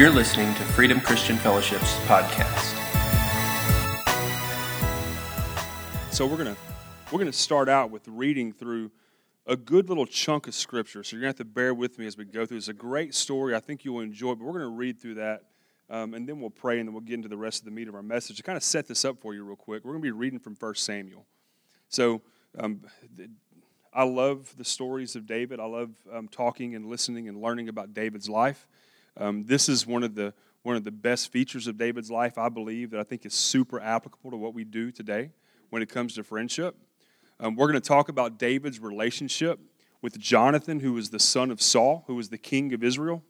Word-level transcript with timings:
You're 0.00 0.08
listening 0.08 0.54
to 0.54 0.62
Freedom 0.62 0.98
Christian 0.98 1.36
Fellowship's 1.36 1.92
podcast. 2.06 2.74
So 6.10 6.26
we're 6.26 6.38
gonna 6.38 6.56
we're 7.12 7.18
gonna 7.18 7.34
start 7.34 7.68
out 7.68 7.90
with 7.90 8.08
reading 8.08 8.50
through 8.50 8.92
a 9.46 9.58
good 9.58 9.90
little 9.90 10.06
chunk 10.06 10.48
of 10.48 10.54
scripture. 10.54 11.04
So 11.04 11.16
you're 11.16 11.20
gonna 11.20 11.28
have 11.28 11.36
to 11.36 11.44
bear 11.44 11.74
with 11.74 11.98
me 11.98 12.06
as 12.06 12.16
we 12.16 12.24
go 12.24 12.46
through. 12.46 12.56
It's 12.56 12.68
a 12.68 12.72
great 12.72 13.14
story. 13.14 13.54
I 13.54 13.60
think 13.60 13.84
you'll 13.84 14.00
enjoy. 14.00 14.36
But 14.36 14.46
we're 14.46 14.54
gonna 14.54 14.68
read 14.68 14.98
through 14.98 15.16
that, 15.16 15.42
um, 15.90 16.14
and 16.14 16.26
then 16.26 16.40
we'll 16.40 16.48
pray, 16.48 16.78
and 16.78 16.88
then 16.88 16.94
we'll 16.94 17.02
get 17.02 17.16
into 17.16 17.28
the 17.28 17.36
rest 17.36 17.58
of 17.58 17.66
the 17.66 17.70
meat 17.70 17.86
of 17.86 17.94
our 17.94 18.02
message. 18.02 18.38
To 18.38 18.42
kind 18.42 18.56
of 18.56 18.62
set 18.62 18.88
this 18.88 19.04
up 19.04 19.20
for 19.20 19.34
you 19.34 19.44
real 19.44 19.54
quick, 19.54 19.84
we're 19.84 19.92
gonna 19.92 20.00
be 20.00 20.12
reading 20.12 20.38
from 20.38 20.56
1 20.58 20.76
Samuel. 20.76 21.26
So 21.90 22.22
um, 22.58 22.80
I 23.92 24.04
love 24.04 24.54
the 24.56 24.64
stories 24.64 25.14
of 25.14 25.26
David. 25.26 25.60
I 25.60 25.66
love 25.66 25.90
um, 26.10 26.26
talking 26.26 26.74
and 26.74 26.86
listening 26.86 27.28
and 27.28 27.42
learning 27.42 27.68
about 27.68 27.92
David's 27.92 28.30
life. 28.30 28.66
Um, 29.16 29.44
this 29.44 29.68
is 29.68 29.86
one 29.86 30.02
of 30.02 30.14
the 30.14 30.34
one 30.62 30.76
of 30.76 30.84
the 30.84 30.90
best 30.90 31.32
features 31.32 31.66
of 31.66 31.78
David's 31.78 32.10
life, 32.10 32.36
I 32.36 32.50
believe, 32.50 32.90
that 32.90 33.00
I 33.00 33.02
think 33.02 33.24
is 33.24 33.32
super 33.32 33.80
applicable 33.80 34.30
to 34.30 34.36
what 34.36 34.52
we 34.52 34.64
do 34.64 34.90
today 34.92 35.30
when 35.70 35.80
it 35.80 35.88
comes 35.88 36.14
to 36.14 36.22
friendship. 36.22 36.76
Um, 37.38 37.56
we're 37.56 37.68
going 37.68 37.80
to 37.80 37.88
talk 37.88 38.10
about 38.10 38.38
David's 38.38 38.78
relationship 38.78 39.58
with 40.02 40.18
Jonathan, 40.18 40.80
who 40.80 40.92
was 40.92 41.10
the 41.10 41.18
son 41.18 41.50
of 41.50 41.62
Saul, 41.62 42.04
who 42.06 42.14
was 42.14 42.28
the 42.28 42.38
king 42.38 42.74
of 42.74 42.84
Israel. 42.84 43.22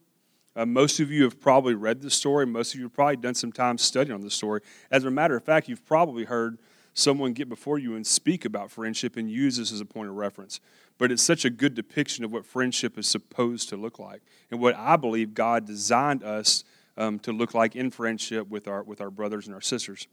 Uh, 0.56 0.66
most 0.66 0.98
of 0.98 1.12
you 1.12 1.22
have 1.22 1.40
probably 1.40 1.74
read 1.74 2.00
the 2.00 2.10
story. 2.10 2.46
Most 2.46 2.74
of 2.74 2.80
you 2.80 2.86
have 2.86 2.92
probably 2.92 3.16
done 3.16 3.34
some 3.34 3.52
time 3.52 3.78
studying 3.78 4.14
on 4.14 4.22
the 4.22 4.30
story. 4.30 4.60
As 4.90 5.04
a 5.04 5.10
matter 5.10 5.36
of 5.36 5.44
fact, 5.44 5.68
you've 5.68 5.86
probably 5.86 6.24
heard 6.24 6.58
someone 6.92 7.32
get 7.32 7.48
before 7.48 7.78
you 7.78 7.94
and 7.94 8.04
speak 8.04 8.44
about 8.44 8.70
friendship 8.70 9.16
and 9.16 9.30
use 9.30 9.56
this 9.56 9.70
as 9.70 9.80
a 9.80 9.84
point 9.84 10.08
of 10.08 10.16
reference. 10.16 10.60
But 11.00 11.10
it's 11.10 11.22
such 11.22 11.46
a 11.46 11.50
good 11.50 11.74
depiction 11.74 12.26
of 12.26 12.32
what 12.32 12.44
friendship 12.44 12.98
is 12.98 13.08
supposed 13.08 13.70
to 13.70 13.76
look 13.78 13.98
like 13.98 14.20
and 14.50 14.60
what 14.60 14.76
I 14.76 14.96
believe 14.96 15.32
God 15.32 15.66
designed 15.66 16.22
us 16.22 16.62
um, 16.98 17.18
to 17.20 17.32
look 17.32 17.54
like 17.54 17.74
in 17.74 17.90
friendship 17.90 18.50
with 18.50 18.68
our, 18.68 18.82
with 18.82 19.00
our 19.00 19.10
brothers 19.10 19.46
and 19.46 19.54
our 19.54 19.62
sisters. 19.62 20.08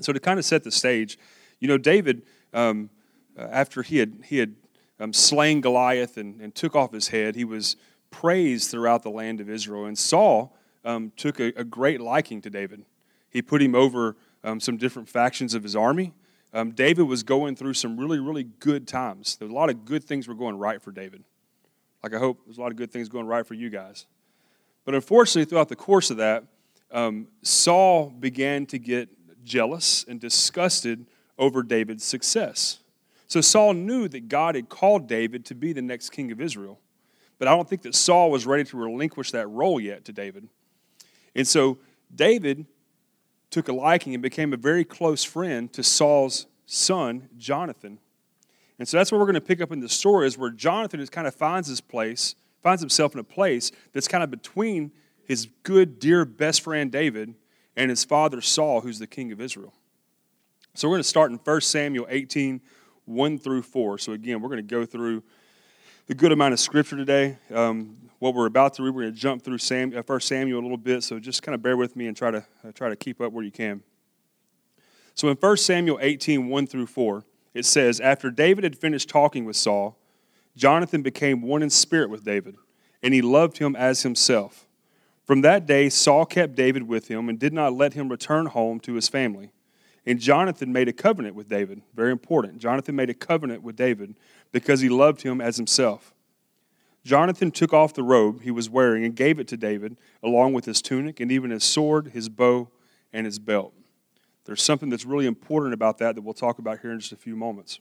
So, 0.00 0.14
to 0.14 0.18
kind 0.18 0.38
of 0.38 0.46
set 0.46 0.64
the 0.64 0.70
stage, 0.70 1.18
you 1.58 1.68
know, 1.68 1.76
David, 1.76 2.22
um, 2.54 2.88
uh, 3.38 3.42
after 3.42 3.82
he 3.82 3.98
had, 3.98 4.24
he 4.24 4.38
had 4.38 4.54
um, 4.98 5.12
slain 5.12 5.60
Goliath 5.60 6.16
and, 6.16 6.40
and 6.40 6.54
took 6.54 6.74
off 6.74 6.92
his 6.92 7.08
head, 7.08 7.36
he 7.36 7.44
was 7.44 7.76
praised 8.10 8.70
throughout 8.70 9.02
the 9.02 9.10
land 9.10 9.38
of 9.38 9.50
Israel. 9.50 9.84
And 9.84 9.98
Saul 9.98 10.56
um, 10.82 11.12
took 11.14 11.38
a, 11.40 11.52
a 11.56 11.64
great 11.64 12.00
liking 12.00 12.40
to 12.40 12.48
David. 12.48 12.86
He 13.28 13.42
put 13.42 13.60
him 13.60 13.74
over 13.74 14.16
um, 14.44 14.60
some 14.60 14.78
different 14.78 15.10
factions 15.10 15.52
of 15.52 15.62
his 15.62 15.76
army. 15.76 16.14
Um, 16.52 16.72
David 16.72 17.02
was 17.02 17.22
going 17.22 17.54
through 17.56 17.74
some 17.74 17.98
really, 17.98 18.18
really 18.18 18.44
good 18.44 18.88
times. 18.88 19.36
There 19.36 19.46
was 19.46 19.52
a 19.52 19.56
lot 19.56 19.70
of 19.70 19.84
good 19.84 20.02
things 20.04 20.26
were 20.26 20.34
going 20.34 20.56
right 20.56 20.82
for 20.82 20.90
David. 20.90 21.22
Like 22.02 22.14
I 22.14 22.18
hope 22.18 22.40
there's 22.44 22.58
a 22.58 22.60
lot 22.60 22.70
of 22.70 22.76
good 22.76 22.90
things 22.90 23.08
going 23.08 23.26
right 23.26 23.46
for 23.46 23.54
you 23.54 23.70
guys. 23.70 24.06
But 24.84 24.94
unfortunately, 24.94 25.44
throughout 25.48 25.68
the 25.68 25.76
course 25.76 26.10
of 26.10 26.16
that, 26.16 26.44
um, 26.90 27.28
Saul 27.42 28.10
began 28.10 28.66
to 28.66 28.78
get 28.78 29.08
jealous 29.44 30.04
and 30.08 30.18
disgusted 30.18 31.06
over 31.38 31.62
David's 31.62 32.04
success. 32.04 32.80
So 33.28 33.40
Saul 33.40 33.74
knew 33.74 34.08
that 34.08 34.28
God 34.28 34.56
had 34.56 34.68
called 34.68 35.06
David 35.06 35.44
to 35.46 35.54
be 35.54 35.72
the 35.72 35.82
next 35.82 36.10
king 36.10 36.32
of 36.32 36.40
Israel. 36.40 36.80
But 37.38 37.48
I 37.48 37.52
don't 37.52 37.68
think 37.68 37.82
that 37.82 37.94
Saul 37.94 38.30
was 38.30 38.44
ready 38.44 38.64
to 38.64 38.76
relinquish 38.76 39.30
that 39.30 39.46
role 39.46 39.80
yet 39.80 40.04
to 40.06 40.12
David. 40.12 40.48
And 41.34 41.46
so 41.46 41.78
David 42.14 42.66
took 43.50 43.68
a 43.68 43.72
liking 43.72 44.14
and 44.14 44.22
became 44.22 44.52
a 44.52 44.56
very 44.56 44.84
close 44.84 45.24
friend 45.24 45.72
to 45.72 45.82
Saul's 45.82 46.46
son, 46.66 47.28
Jonathan. 47.36 47.98
And 48.78 48.88
so 48.88 48.96
that's 48.96 49.12
where 49.12 49.18
we're 49.18 49.26
going 49.26 49.34
to 49.34 49.40
pick 49.40 49.60
up 49.60 49.72
in 49.72 49.80
the 49.80 49.88
story 49.88 50.26
is 50.26 50.38
where 50.38 50.50
Jonathan 50.50 51.00
is 51.00 51.10
kind 51.10 51.26
of 51.26 51.34
finds 51.34 51.68
his 51.68 51.80
place, 51.80 52.34
finds 52.62 52.80
himself 52.80 53.12
in 53.12 53.20
a 53.20 53.24
place 53.24 53.72
that's 53.92 54.08
kind 54.08 54.24
of 54.24 54.30
between 54.30 54.92
his 55.24 55.48
good, 55.64 55.98
dear 55.98 56.24
best 56.24 56.62
friend 56.62 56.90
David 56.90 57.34
and 57.76 57.90
his 57.90 58.04
father 58.04 58.40
Saul, 58.40 58.80
who's 58.80 58.98
the 58.98 59.06
king 59.06 59.32
of 59.32 59.40
Israel. 59.40 59.74
So 60.74 60.88
we're 60.88 60.94
going 60.94 61.02
to 61.02 61.08
start 61.08 61.30
in 61.30 61.38
1 61.38 61.60
Samuel 61.60 62.06
18, 62.08 62.60
1 63.04 63.38
through 63.38 63.62
4. 63.62 63.98
So 63.98 64.12
again, 64.12 64.40
we're 64.40 64.48
going 64.48 64.66
to 64.66 64.74
go 64.74 64.86
through 64.86 65.22
a 66.10 66.14
good 66.14 66.32
amount 66.32 66.52
of 66.52 66.58
scripture 66.58 66.96
today. 66.96 67.38
Um, 67.54 67.96
what 68.18 68.34
we're 68.34 68.46
about 68.46 68.74
to 68.74 68.82
read. 68.82 68.92
We're 68.92 69.02
going 69.02 69.14
to 69.14 69.20
jump 69.20 69.44
through 69.44 69.58
Sam, 69.58 69.96
uh, 69.96 70.02
1 70.02 70.20
Samuel 70.20 70.58
a 70.58 70.60
little 70.60 70.76
bit, 70.76 71.04
so 71.04 71.20
just 71.20 71.44
kind 71.44 71.54
of 71.54 71.62
bear 71.62 71.76
with 71.76 71.94
me 71.94 72.08
and 72.08 72.16
try 72.16 72.32
to 72.32 72.38
uh, 72.38 72.72
try 72.74 72.88
to 72.88 72.96
keep 72.96 73.20
up 73.20 73.32
where 73.32 73.44
you 73.44 73.52
can. 73.52 73.84
So 75.14 75.28
in 75.28 75.36
1 75.36 75.56
Samuel 75.58 76.00
18, 76.02 76.48
1 76.48 76.66
through 76.66 76.86
4, 76.86 77.24
it 77.54 77.64
says, 77.64 78.00
After 78.00 78.28
David 78.28 78.64
had 78.64 78.76
finished 78.76 79.08
talking 79.08 79.44
with 79.44 79.54
Saul, 79.54 79.98
Jonathan 80.56 81.02
became 81.02 81.42
one 81.42 81.62
in 81.62 81.70
spirit 81.70 82.10
with 82.10 82.24
David, 82.24 82.56
and 83.04 83.14
he 83.14 83.22
loved 83.22 83.58
him 83.58 83.76
as 83.76 84.02
himself. 84.02 84.66
From 85.24 85.42
that 85.42 85.64
day, 85.64 85.88
Saul 85.88 86.26
kept 86.26 86.56
David 86.56 86.88
with 86.88 87.06
him 87.06 87.28
and 87.28 87.38
did 87.38 87.52
not 87.52 87.72
let 87.72 87.92
him 87.92 88.08
return 88.08 88.46
home 88.46 88.80
to 88.80 88.94
his 88.94 89.08
family. 89.08 89.52
And 90.06 90.18
Jonathan 90.18 90.72
made 90.72 90.88
a 90.88 90.92
covenant 90.92 91.36
with 91.36 91.48
David. 91.48 91.82
Very 91.94 92.10
important. 92.10 92.58
Jonathan 92.58 92.96
made 92.96 93.10
a 93.10 93.14
covenant 93.14 93.62
with 93.62 93.76
David 93.76 94.16
because 94.52 94.80
he 94.80 94.88
loved 94.88 95.22
him 95.22 95.40
as 95.40 95.56
himself. 95.56 96.12
Jonathan 97.04 97.50
took 97.50 97.72
off 97.72 97.94
the 97.94 98.02
robe 98.02 98.42
he 98.42 98.50
was 98.50 98.68
wearing 98.68 99.04
and 99.04 99.16
gave 99.16 99.38
it 99.38 99.48
to 99.48 99.56
David, 99.56 99.96
along 100.22 100.52
with 100.52 100.66
his 100.66 100.82
tunic 100.82 101.18
and 101.20 101.32
even 101.32 101.50
his 101.50 101.64
sword, 101.64 102.08
his 102.08 102.28
bow, 102.28 102.68
and 103.12 103.24
his 103.24 103.38
belt. 103.38 103.72
There's 104.44 104.62
something 104.62 104.88
that's 104.88 105.04
really 105.04 105.26
important 105.26 105.74
about 105.74 105.98
that 105.98 106.14
that 106.14 106.22
we'll 106.22 106.34
talk 106.34 106.58
about 106.58 106.80
here 106.80 106.92
in 106.92 107.00
just 107.00 107.12
a 107.12 107.16
few 107.16 107.36
moments. 107.36 107.80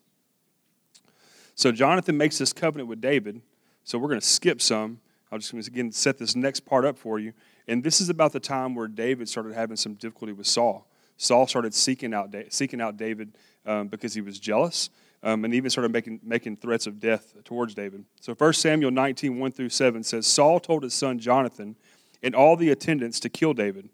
So 1.56 1.72
Jonathan 1.72 2.16
makes 2.16 2.38
this 2.38 2.53
covenant 2.53 2.88
with 2.88 3.01
David. 3.01 3.41
So 3.84 3.97
we're 3.97 4.07
going 4.07 4.22
to 4.22 4.25
skip 4.25 4.62
some. 4.62 5.01
I'll 5.31 5.40
just 5.40 5.51
going 5.51 5.63
to 5.63 5.69
again 5.69 5.91
set 5.91 6.18
this 6.18 6.36
next 6.36 6.62
part 6.62 6.86
up 6.86 6.97
for 6.97 7.19
you. 7.19 7.34
And 7.68 7.84
this 7.84 8.00
is 8.00 8.09
about 8.09 8.31
the 8.31 8.40
time 8.40 8.75
where 8.75 8.88
David 8.88 9.28
started 9.28 9.53
having 9.53 9.75
some 9.75 9.96
difficulty 9.96 10.31
with 10.31 10.47
Saul. 10.47 10.88
Saul 11.18 11.47
started 11.47 11.74
seeking 11.74 12.13
out, 12.13 12.34
seeking 12.50 12.80
out 12.80 12.97
David 12.97 13.38
um, 13.66 13.90
because 13.90 14.13
he 14.13 14.22
was 14.22 14.40
jealous 14.40 14.90
um, 15.24 15.46
and 15.46 15.53
even 15.53 15.69
started 15.69 15.91
making, 15.91 16.19
making 16.24 16.57
threats 16.57 16.88
of 16.88 17.00
death 17.00 17.34
towards 17.44 17.74
David. 17.74 18.06
So 18.22 18.34
1 18.34 18.53
Samuel 18.53 18.91
19, 18.91 19.40
1 19.40 19.52
through 19.52 19.69
7 19.69 20.03
says 20.03 20.28
Saul 20.28 20.59
told 20.59 20.84
his 20.84 20.94
son 20.94 21.19
Jonathan 21.19 21.75
and 22.24 22.35
all 22.35 22.56
the 22.56 22.69
attendants 22.69 23.19
to 23.22 23.30
kill 23.30 23.53
David. 23.53 23.90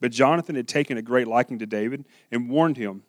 But 0.00 0.12
Jonathan 0.12 0.56
had 0.56 0.68
taken 0.68 0.98
a 0.98 1.02
great 1.02 1.26
liking 1.26 1.58
to 1.58 1.66
David 1.66 2.04
and 2.30 2.50
warned 2.50 2.76
him 2.76 3.02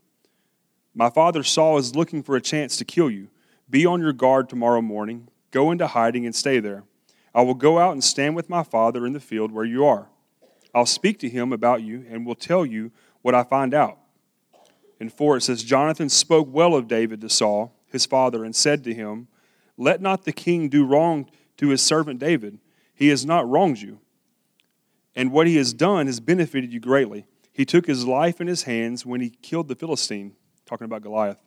My 0.96 1.10
father 1.10 1.44
Saul 1.44 1.78
is 1.78 1.96
looking 1.96 2.24
for 2.24 2.36
a 2.36 2.42
chance 2.42 2.78
to 2.78 2.86
kill 2.86 3.10
you. 3.10 3.28
Be 3.70 3.86
on 3.86 4.00
your 4.00 4.14
guard 4.14 4.48
tomorrow 4.50 4.82
morning. 4.82 5.28
Go 5.52 5.72
into 5.72 5.88
hiding 5.88 6.26
and 6.26 6.36
stay 6.36 6.60
there. 6.60 6.84
I 7.36 7.42
will 7.42 7.54
go 7.54 7.78
out 7.80 7.92
and 7.92 8.04
stand 8.04 8.36
with 8.36 8.50
my 8.50 8.64
father 8.64 9.06
in 9.06 9.14
the 9.14 9.20
field 9.20 9.52
where 9.52 9.66
you 9.66 9.86
are. 9.86 10.08
I'll 10.74 10.86
speak 10.86 11.20
to 11.20 11.30
him 11.30 11.52
about 11.52 11.82
you 11.82 12.06
and 12.10 12.26
will 12.26 12.36
tell 12.36 12.66
you 12.66 12.92
what 13.22 13.36
I 13.36 13.44
find 13.44 13.74
out. 13.74 14.00
In 15.00 15.10
4, 15.10 15.38
it 15.38 15.42
says, 15.42 15.64
Jonathan 15.64 16.10
spoke 16.10 16.48
well 16.52 16.76
of 16.76 16.88
David 16.88 17.22
to 17.22 17.30
Saul, 17.30 17.74
his 17.88 18.06
father, 18.06 18.44
and 18.44 18.56
said 18.56 18.84
to 18.84 18.94
him, 18.94 19.28
Let 19.78 20.02
not 20.02 20.26
the 20.26 20.32
king 20.32 20.70
do 20.70 20.86
wrong 20.86 21.30
to 21.58 21.70
his 21.70 21.82
servant 21.82 22.20
David. 22.20 22.60
He 22.94 23.10
has 23.10 23.26
not 23.26 23.48
wronged 23.48 23.80
you. 23.80 24.00
And 25.16 25.32
what 25.32 25.48
he 25.48 25.58
has 25.58 25.74
done 25.74 26.08
has 26.08 26.20
benefited 26.20 26.74
you 26.74 26.80
greatly. 26.80 27.26
He 27.52 27.66
took 27.66 27.86
his 27.88 28.06
life 28.06 28.42
in 28.42 28.48
his 28.48 28.64
hands 28.64 29.06
when 29.06 29.22
he 29.22 29.30
killed 29.30 29.68
the 29.68 29.76
Philistine, 29.76 30.36
talking 30.66 30.86
about 30.86 31.02
Goliath. 31.02 31.42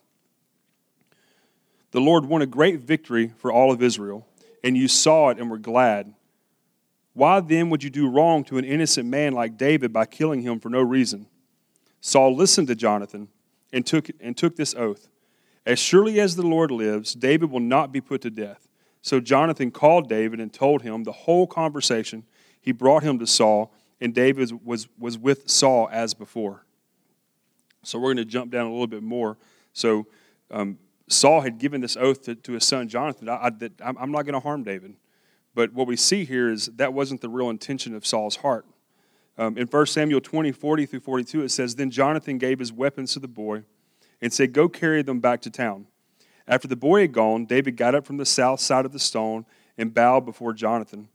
The 1.92 2.00
Lord 2.00 2.24
won 2.24 2.42
a 2.42 2.46
great 2.46 2.80
victory 2.80 3.32
for 3.36 3.52
all 3.52 3.72
of 3.72 3.82
Israel, 3.82 4.26
and 4.62 4.76
you 4.76 4.86
saw 4.86 5.30
it 5.30 5.38
and 5.38 5.50
were 5.50 5.58
glad. 5.58 6.14
Why 7.14 7.40
then 7.40 7.70
would 7.70 7.82
you 7.82 7.90
do 7.90 8.08
wrong 8.08 8.44
to 8.44 8.58
an 8.58 8.64
innocent 8.64 9.08
man 9.08 9.32
like 9.32 9.56
David 9.56 9.92
by 9.92 10.06
killing 10.06 10.42
him 10.42 10.60
for 10.60 10.68
no 10.68 10.80
reason? 10.80 11.26
Saul 12.00 12.34
listened 12.34 12.68
to 12.68 12.76
Jonathan 12.76 13.28
and 13.72 13.86
took, 13.86 14.08
and 14.20 14.36
took 14.36 14.56
this 14.56 14.74
oath 14.74 15.08
As 15.66 15.78
surely 15.78 16.20
as 16.20 16.36
the 16.36 16.46
Lord 16.46 16.70
lives, 16.70 17.14
David 17.14 17.50
will 17.50 17.60
not 17.60 17.92
be 17.92 18.00
put 18.00 18.22
to 18.22 18.30
death. 18.30 18.68
So 19.02 19.20
Jonathan 19.20 19.70
called 19.70 20.08
David 20.08 20.40
and 20.40 20.52
told 20.52 20.82
him 20.82 21.04
the 21.04 21.12
whole 21.12 21.46
conversation. 21.46 22.24
He 22.60 22.72
brought 22.72 23.02
him 23.02 23.18
to 23.18 23.26
Saul, 23.26 23.72
and 24.00 24.14
David 24.14 24.64
was, 24.64 24.88
was 24.98 25.16
with 25.16 25.48
Saul 25.48 25.88
as 25.90 26.12
before. 26.12 26.66
So 27.82 27.98
we're 27.98 28.08
going 28.08 28.18
to 28.18 28.24
jump 28.26 28.50
down 28.50 28.66
a 28.66 28.70
little 28.70 28.86
bit 28.86 29.02
more. 29.02 29.38
So 29.72 30.06
um, 30.50 30.78
Saul 31.08 31.40
had 31.40 31.58
given 31.58 31.80
this 31.80 31.96
oath 31.96 32.22
to, 32.22 32.34
to 32.34 32.52
his 32.52 32.64
son 32.64 32.88
Jonathan 32.88 33.28
I, 33.28 33.46
I, 33.46 33.50
that 33.50 33.72
I'm 33.82 34.12
not 34.12 34.22
going 34.22 34.34
to 34.34 34.40
harm 34.40 34.62
David. 34.62 34.96
But 35.54 35.72
what 35.72 35.86
we 35.86 35.96
see 35.96 36.24
here 36.24 36.50
is 36.50 36.66
that 36.76 36.92
wasn't 36.92 37.22
the 37.22 37.28
real 37.28 37.50
intention 37.50 37.94
of 37.94 38.06
Saul's 38.06 38.36
heart. 38.36 38.66
Um, 39.40 39.56
in 39.56 39.66
1 39.66 39.86
Samuel 39.86 40.20
20, 40.20 40.52
40 40.52 40.84
through 40.84 41.00
42, 41.00 41.44
it 41.44 41.48
says, 41.48 41.74
Then 41.74 41.90
Jonathan 41.90 42.36
gave 42.36 42.58
his 42.58 42.74
weapons 42.74 43.14
to 43.14 43.18
the 43.18 43.26
boy 43.26 43.62
and 44.20 44.30
said, 44.30 44.52
Go 44.52 44.68
carry 44.68 45.00
them 45.00 45.18
back 45.18 45.40
to 45.40 45.50
town. 45.50 45.86
After 46.46 46.68
the 46.68 46.76
boy 46.76 47.00
had 47.00 47.12
gone, 47.12 47.46
David 47.46 47.78
got 47.78 47.94
up 47.94 48.04
from 48.04 48.18
the 48.18 48.26
south 48.26 48.60
side 48.60 48.84
of 48.84 48.92
the 48.92 48.98
stone 48.98 49.46
and 49.78 49.94
bowed 49.94 50.26
before 50.26 50.52
Jonathan 50.52 51.08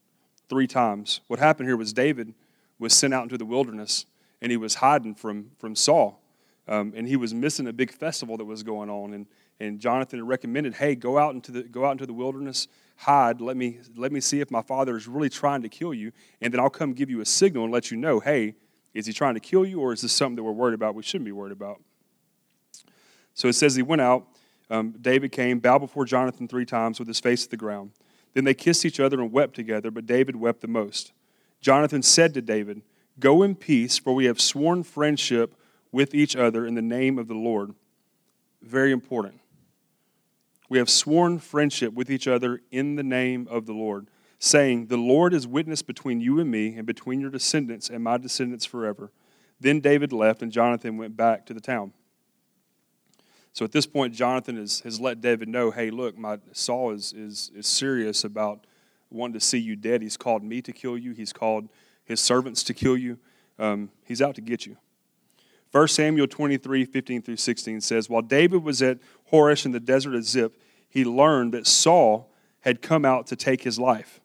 three 0.49 0.65
times. 0.65 1.21
What 1.27 1.37
happened 1.37 1.69
here 1.69 1.77
was 1.77 1.93
David 1.93 2.33
was 2.79 2.95
sent 2.95 3.13
out 3.13 3.21
into 3.21 3.37
the 3.37 3.45
wilderness 3.45 4.07
and 4.41 4.51
he 4.51 4.57
was 4.57 4.75
hiding 4.75 5.13
from, 5.13 5.51
from 5.59 5.75
Saul. 5.75 6.19
Um, 6.67 6.93
and 6.95 7.07
he 7.07 7.17
was 7.17 7.31
missing 7.31 7.67
a 7.67 7.73
big 7.73 7.91
festival 7.91 8.37
that 8.37 8.45
was 8.45 8.63
going 8.63 8.89
on. 8.89 9.13
And, 9.13 9.27
and 9.59 9.79
Jonathan 9.79 10.25
recommended, 10.25 10.75
hey, 10.75 10.95
go 10.95 11.17
out 11.17 11.33
into 11.33 11.51
the, 11.51 11.63
go 11.63 11.85
out 11.85 11.91
into 11.91 12.05
the 12.05 12.13
wilderness, 12.13 12.67
hide. 12.97 13.41
Let 13.41 13.57
me, 13.57 13.79
let 13.95 14.11
me 14.11 14.19
see 14.19 14.41
if 14.41 14.51
my 14.51 14.61
father 14.61 14.97
is 14.97 15.07
really 15.07 15.29
trying 15.29 15.61
to 15.61 15.69
kill 15.69 15.93
you, 15.93 16.11
and 16.41 16.53
then 16.53 16.59
I'll 16.59 16.69
come 16.69 16.93
give 16.93 17.09
you 17.09 17.21
a 17.21 17.25
signal 17.25 17.63
and 17.63 17.73
let 17.73 17.91
you 17.91 17.97
know 17.97 18.19
hey, 18.19 18.55
is 18.93 19.05
he 19.05 19.13
trying 19.13 19.33
to 19.33 19.39
kill 19.39 19.65
you, 19.65 19.79
or 19.81 19.93
is 19.93 20.01
this 20.01 20.13
something 20.13 20.37
that 20.37 20.43
we're 20.43 20.51
worried 20.51 20.73
about 20.73 20.95
we 20.95 21.03
shouldn't 21.03 21.25
be 21.25 21.31
worried 21.31 21.51
about? 21.51 21.81
So 23.33 23.49
it 23.49 23.53
says 23.53 23.75
he 23.75 23.81
went 23.81 24.01
out. 24.01 24.27
Um, 24.69 24.95
David 24.99 25.31
came, 25.31 25.59
bowed 25.59 25.79
before 25.79 26.05
Jonathan 26.05 26.47
three 26.47 26.65
times 26.65 26.97
with 26.97 27.07
his 27.07 27.19
face 27.19 27.43
to 27.43 27.49
the 27.49 27.57
ground. 27.57 27.91
Then 28.33 28.45
they 28.45 28.53
kissed 28.53 28.85
each 28.85 28.99
other 28.99 29.21
and 29.21 29.31
wept 29.31 29.53
together, 29.53 29.91
but 29.91 30.05
David 30.05 30.37
wept 30.37 30.61
the 30.61 30.67
most. 30.67 31.11
Jonathan 31.61 32.01
said 32.01 32.33
to 32.33 32.41
David, 32.41 32.81
Go 33.19 33.43
in 33.43 33.55
peace, 33.55 33.97
for 33.97 34.13
we 34.13 34.25
have 34.25 34.41
sworn 34.41 34.83
friendship 34.83 35.55
with 35.91 36.13
each 36.13 36.35
other 36.35 36.65
in 36.65 36.75
the 36.75 36.81
name 36.81 37.17
of 37.17 37.27
the 37.27 37.35
Lord. 37.35 37.73
Very 38.61 38.91
important. 38.91 39.39
We 40.69 40.77
have 40.77 40.89
sworn 40.89 41.39
friendship 41.39 41.93
with 41.93 42.09
each 42.09 42.27
other 42.27 42.61
in 42.71 42.95
the 42.95 43.03
name 43.03 43.47
of 43.49 43.65
the 43.65 43.73
Lord, 43.73 44.07
saying, 44.39 44.87
The 44.87 44.97
Lord 44.97 45.33
is 45.33 45.47
witness 45.47 45.81
between 45.81 46.21
you 46.21 46.39
and 46.39 46.49
me, 46.49 46.75
and 46.75 46.85
between 46.85 47.19
your 47.19 47.29
descendants 47.29 47.89
and 47.89 48.03
my 48.03 48.17
descendants 48.17 48.65
forever. 48.65 49.11
Then 49.59 49.79
David 49.79 50.11
left, 50.11 50.41
and 50.41 50.51
Jonathan 50.51 50.97
went 50.97 51.15
back 51.15 51.45
to 51.45 51.53
the 51.53 51.61
town. 51.61 51.93
So 53.53 53.63
at 53.63 53.71
this 53.71 53.85
point, 53.85 54.13
Jonathan 54.13 54.57
has, 54.57 54.81
has 54.81 54.99
let 54.99 55.21
David 55.21 55.47
know, 55.47 55.71
hey, 55.71 55.89
look, 55.89 56.17
my 56.17 56.39
Saul 56.51 56.91
is, 56.91 57.13
is, 57.13 57.51
is 57.55 57.67
serious 57.67 58.25
about 58.25 58.65
wanting 59.09 59.35
to 59.35 59.39
see 59.39 59.59
you 59.59 59.77
dead. 59.77 60.01
He's 60.01 60.17
called 60.17 60.43
me 60.43 60.61
to 60.61 60.73
kill 60.73 60.97
you. 60.97 61.13
He's 61.13 61.31
called 61.31 61.69
his 62.03 62.19
servants 62.19 62.63
to 62.63 62.73
kill 62.73 62.97
you. 62.97 63.17
Um, 63.57 63.91
he's 64.03 64.21
out 64.21 64.35
to 64.35 64.41
get 64.41 64.65
you. 64.65 64.75
1 65.71 65.87
Samuel 65.87 66.27
23, 66.27 66.85
15 66.85 67.21
through 67.21 67.35
16 67.37 67.81
says, 67.81 68.09
While 68.09 68.21
David 68.21 68.63
was 68.63 68.81
at 68.81 68.97
Horesh 69.31 69.65
in 69.65 69.71
the 69.71 69.79
desert 69.79 70.15
of 70.15 70.23
Ziph, 70.23 70.51
he 70.87 71.03
learned 71.03 71.53
that 71.53 71.67
Saul 71.67 72.31
had 72.61 72.81
come 72.81 73.05
out 73.05 73.27
to 73.27 73.35
take 73.35 73.63
his 73.63 73.79
life. 73.79 74.21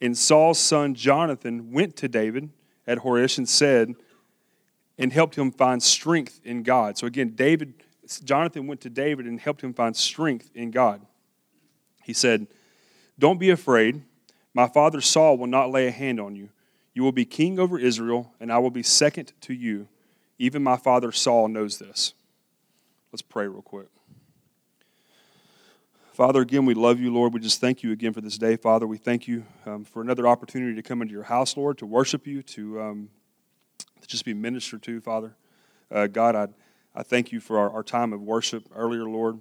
And 0.00 0.16
Saul's 0.16 0.58
son 0.58 0.94
Jonathan 0.94 1.72
went 1.72 1.96
to 1.96 2.08
David 2.08 2.50
at 2.86 2.98
Horesh 2.98 3.38
and 3.38 3.48
said, 3.48 3.94
and 4.98 5.12
helped 5.12 5.36
him 5.36 5.52
find 5.52 5.82
strength 5.82 6.40
in 6.44 6.62
God. 6.62 6.98
So 6.98 7.06
again, 7.06 7.30
David, 7.36 7.74
Jonathan 8.24 8.66
went 8.66 8.80
to 8.82 8.90
David 8.90 9.26
and 9.26 9.40
helped 9.40 9.62
him 9.62 9.72
find 9.72 9.96
strength 9.96 10.50
in 10.54 10.70
God. 10.70 11.00
He 12.02 12.12
said, 12.12 12.48
Don't 13.18 13.38
be 13.38 13.50
afraid. 13.50 14.02
My 14.54 14.66
father 14.66 15.00
Saul 15.00 15.38
will 15.38 15.46
not 15.46 15.70
lay 15.70 15.86
a 15.86 15.92
hand 15.92 16.18
on 16.18 16.34
you. 16.34 16.48
You 16.94 17.04
will 17.04 17.12
be 17.12 17.24
king 17.24 17.60
over 17.60 17.78
Israel, 17.78 18.32
and 18.40 18.52
I 18.52 18.58
will 18.58 18.70
be 18.70 18.82
second 18.82 19.32
to 19.42 19.54
you. 19.54 19.86
Even 20.38 20.64
my 20.64 20.76
father 20.76 21.12
Saul 21.12 21.46
knows 21.46 21.78
this. 21.78 22.14
Let's 23.12 23.22
pray 23.22 23.46
real 23.46 23.62
quick. 23.62 23.88
Father, 26.18 26.40
again, 26.40 26.66
we 26.66 26.74
love 26.74 26.98
you, 26.98 27.12
Lord. 27.14 27.32
We 27.32 27.38
just 27.38 27.60
thank 27.60 27.84
you 27.84 27.92
again 27.92 28.12
for 28.12 28.20
this 28.20 28.38
day, 28.38 28.56
Father. 28.56 28.88
We 28.88 28.98
thank 28.98 29.28
you 29.28 29.44
um, 29.64 29.84
for 29.84 30.02
another 30.02 30.26
opportunity 30.26 30.74
to 30.74 30.82
come 30.82 31.00
into 31.00 31.14
your 31.14 31.22
house, 31.22 31.56
Lord, 31.56 31.78
to 31.78 31.86
worship 31.86 32.26
you, 32.26 32.42
to, 32.42 32.80
um, 32.80 33.10
to 34.00 34.08
just 34.08 34.24
be 34.24 34.34
ministered 34.34 34.82
to, 34.82 35.00
Father. 35.00 35.36
Uh, 35.92 36.08
God, 36.08 36.34
I, 36.34 36.48
I 36.92 37.04
thank 37.04 37.30
you 37.30 37.38
for 37.38 37.56
our, 37.56 37.70
our 37.70 37.84
time 37.84 38.12
of 38.12 38.20
worship 38.20 38.64
earlier, 38.74 39.04
Lord. 39.04 39.38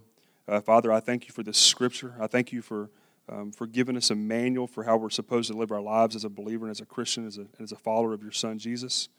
Uh, 0.47 0.61
Father, 0.61 0.91
I 0.91 0.99
thank 0.99 1.27
you 1.27 1.33
for 1.33 1.41
this 1.41 1.57
scripture. 1.57 2.13
I 2.19 2.27
thank 2.27 2.51
you 2.51 2.61
for, 2.61 2.91
um, 3.27 3.51
for 3.51 3.65
giving 3.65 3.97
us 3.97 4.11
a 4.11 4.15
manual 4.15 4.67
for 4.67 4.83
how 4.83 4.97
we're 4.97 5.09
supposed 5.09 5.49
to 5.49 5.57
live 5.57 5.71
our 5.71 5.81
lives 5.81 6.15
as 6.15 6.25
a 6.25 6.29
believer 6.29 6.65
and 6.65 6.71
as 6.71 6.79
a 6.79 6.85
Christian, 6.85 7.25
as 7.25 7.39
a, 7.39 7.47
as 7.59 7.71
a 7.71 7.75
follower 7.75 8.13
of 8.13 8.21
your 8.21 8.31
Son, 8.31 8.59
Jesus. 8.59 9.09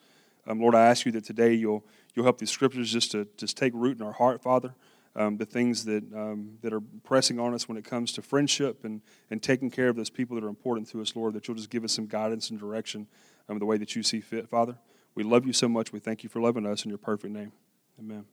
Um, 0.46 0.60
Lord, 0.60 0.76
I 0.76 0.87
ask 0.87 1.05
you 1.05 1.10
that 1.10 1.25
today 1.25 1.55
you'll, 1.55 1.84
you'll 2.14 2.25
help 2.25 2.38
these 2.38 2.52
scriptures 2.52 2.93
just 2.93 3.10
to 3.10 3.26
just 3.37 3.56
take 3.56 3.72
root 3.75 3.99
in 3.99 4.06
our 4.06 4.12
heart, 4.12 4.44
Father. 4.44 4.75
Um, 5.16 5.37
the 5.37 5.46
things 5.46 5.84
that, 5.87 6.05
um, 6.14 6.58
that 6.62 6.72
are 6.72 6.82
pressing 7.02 7.40
on 7.40 7.52
us 7.52 7.69
when 7.69 7.76
it 7.76 7.84
comes 7.84 8.12
to 8.12 8.22
friendship 8.22 8.84
and, 8.84 9.00
and 9.31 9.43
taking 9.43 9.70
care 9.70 9.88
of 9.88 9.96
those 9.96 10.10
people 10.10 10.37
that 10.37 10.44
are 10.44 10.49
important 10.49 10.88
to 10.90 11.00
us, 11.00 11.16
Lord, 11.16 11.34
that 11.34 11.49
you'll 11.49 11.56
just 11.56 11.70
give 11.70 11.82
us 11.82 11.93
some 11.93 12.06
guidance 12.06 12.50
and 12.50 12.60
direction 12.60 13.08
um, 13.49 13.58
the 13.58 13.66
way 13.66 13.78
that 13.78 13.96
you 13.96 14.02
see 14.02 14.20
fit, 14.20 14.49
Father. 14.49 14.76
We 15.14 15.25
love 15.25 15.44
you 15.44 15.52
so 15.52 15.69
much. 15.69 15.93
We 15.93 15.99
thank 15.99 16.22
you 16.22 16.28
for 16.28 16.40
loving 16.40 16.66
us 16.66 16.84
in 16.84 16.90
your 16.90 16.99
perfect 16.99 17.32
name. 17.34 17.52
Amen. 17.99 18.25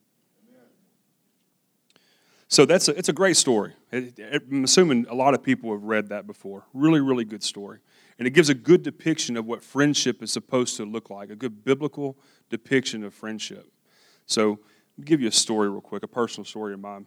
So 2.48 2.66
that's 2.66 2.88
a, 2.88 2.98
it's 2.98 3.10
a 3.10 3.14
great 3.14 3.38
story. 3.38 3.74
It, 3.92 4.20
it, 4.20 4.44
I'm 4.52 4.64
assuming 4.64 5.08
a 5.10 5.16
lot 5.16 5.34
of 5.34 5.42
people 5.42 5.72
have 5.72 5.84
read 5.84 6.10
that 6.10 6.28
before. 6.28 6.64
Really, 6.74 7.02
really 7.02 7.26
good 7.26 7.44
story. 7.44 7.80
And 8.20 8.28
it 8.28 8.32
gives 8.32 8.50
a 8.50 8.54
good 8.54 8.84
depiction 8.84 9.36
of 9.36 9.46
what 9.46 9.64
friendship 9.64 10.22
is 10.22 10.32
supposed 10.32 10.78
to 10.78 10.86
look 10.86 11.10
like, 11.10 11.30
a 11.30 11.36
good 11.36 11.66
biblical 11.66 12.18
depiction 12.50 13.04
of 13.04 13.14
friendship. 13.14 13.72
So, 14.26 14.60
give 15.04 15.22
you 15.22 15.28
a 15.28 15.32
story 15.32 15.70
real 15.70 15.82
quick, 15.82 16.04
a 16.04 16.08
personal 16.08 16.46
story 16.46 16.74
of 16.74 16.80
mine. 16.80 17.06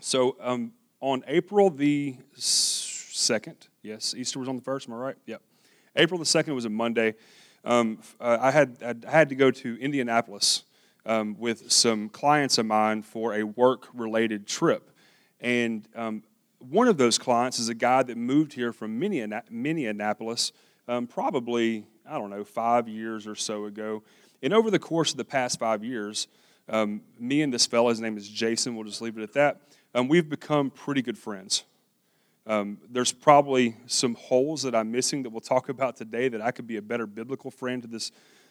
So, 0.00 0.36
um, 0.40 0.72
on 1.00 1.22
April 1.26 1.70
the 1.70 2.16
2nd, 2.36 3.68
yes, 3.82 4.14
Easter 4.16 4.38
was 4.38 4.48
on 4.48 4.56
the 4.56 4.62
1st, 4.62 4.88
am 4.88 4.94
I 4.94 4.96
right? 4.96 5.16
Yep. 5.26 5.42
April 5.96 6.18
the 6.18 6.24
2nd 6.24 6.54
was 6.54 6.64
a 6.64 6.70
Monday. 6.70 7.14
Um, 7.64 7.98
uh, 8.20 8.38
I, 8.40 8.50
had, 8.50 9.02
I 9.06 9.10
had 9.10 9.28
to 9.28 9.34
go 9.34 9.50
to 9.50 9.76
Indianapolis 9.80 10.64
um, 11.06 11.36
with 11.38 11.70
some 11.70 12.08
clients 12.08 12.58
of 12.58 12.66
mine 12.66 13.02
for 13.02 13.34
a 13.34 13.44
work 13.44 13.88
related 13.94 14.46
trip. 14.46 14.90
And 15.40 15.86
um, 15.94 16.22
one 16.58 16.88
of 16.88 16.96
those 16.96 17.18
clients 17.18 17.58
is 17.58 17.68
a 17.68 17.74
guy 17.74 18.02
that 18.02 18.16
moved 18.16 18.52
here 18.52 18.72
from 18.72 18.98
Minneapolis 18.98 20.52
um, 20.88 21.06
probably, 21.06 21.86
I 22.08 22.18
don't 22.18 22.30
know, 22.30 22.44
five 22.44 22.88
years 22.88 23.26
or 23.26 23.34
so 23.34 23.66
ago. 23.66 24.02
And 24.42 24.52
over 24.52 24.70
the 24.70 24.78
course 24.78 25.12
of 25.12 25.16
the 25.16 25.24
past 25.24 25.58
five 25.58 25.84
years, 25.84 26.28
um, 26.68 27.02
me 27.18 27.42
and 27.42 27.52
this 27.52 27.66
fellow, 27.66 27.88
his 27.88 28.00
name 28.00 28.16
is 28.16 28.28
Jason, 28.28 28.74
we'll 28.74 28.84
just 28.84 29.02
leave 29.02 29.18
it 29.18 29.22
at 29.22 29.32
that, 29.34 29.60
um, 29.94 30.08
we've 30.08 30.28
become 30.28 30.70
pretty 30.70 31.02
good 31.02 31.18
friends. 31.18 31.64
Um, 32.46 32.78
there's 32.90 33.12
probably 33.12 33.76
some 33.86 34.14
holes 34.14 34.62
that 34.62 34.74
I'm 34.74 34.90
missing 34.90 35.22
that 35.22 35.30
we'll 35.30 35.40
talk 35.40 35.68
about 35.68 35.96
today 35.96 36.28
that 36.28 36.40
I 36.40 36.50
could 36.50 36.66
be 36.66 36.76
a 36.76 36.82
better 36.82 37.06
biblical 37.06 37.50
friend 37.50 37.82
to 37.82 37.88
this, 37.88 38.10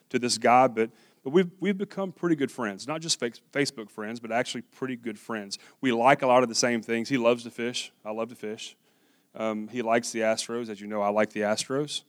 to 0.10 0.20
this 0.20 0.38
guy, 0.38 0.68
but 0.68 0.92
but 1.24 1.32
we've, 1.32 1.52
we've 1.60 1.78
become 1.78 2.12
pretty 2.12 2.36
good 2.36 2.52
friends, 2.52 2.88
not 2.88 3.02
just 3.02 3.20
Facebook 3.20 3.90
friends, 3.90 4.20
but 4.20 4.32
actually 4.32 4.62
pretty 4.62 4.96
good 4.96 5.20
friends. 5.20 5.60
We 5.80 5.92
like 5.92 6.24
a 6.24 6.28
lot 6.28 6.42
of 6.42 6.50
the 6.50 6.56
same 6.56 6.82
things. 6.82 7.10
He 7.10 7.18
loves 7.18 7.44
to 7.44 7.52
fish. 7.52 7.92
I 8.04 8.12
love 8.12 8.30
to 8.30 8.36
fish. 8.36 8.76
Um, 9.36 9.68
he 9.68 9.82
likes 9.82 10.12
the 10.12 10.22
Astros. 10.22 10.70
As 10.70 10.82
you 10.82 10.88
know, 10.88 11.02
I 11.02 11.10
like 11.10 11.32
the 11.32 11.42
Astros. 11.42 12.02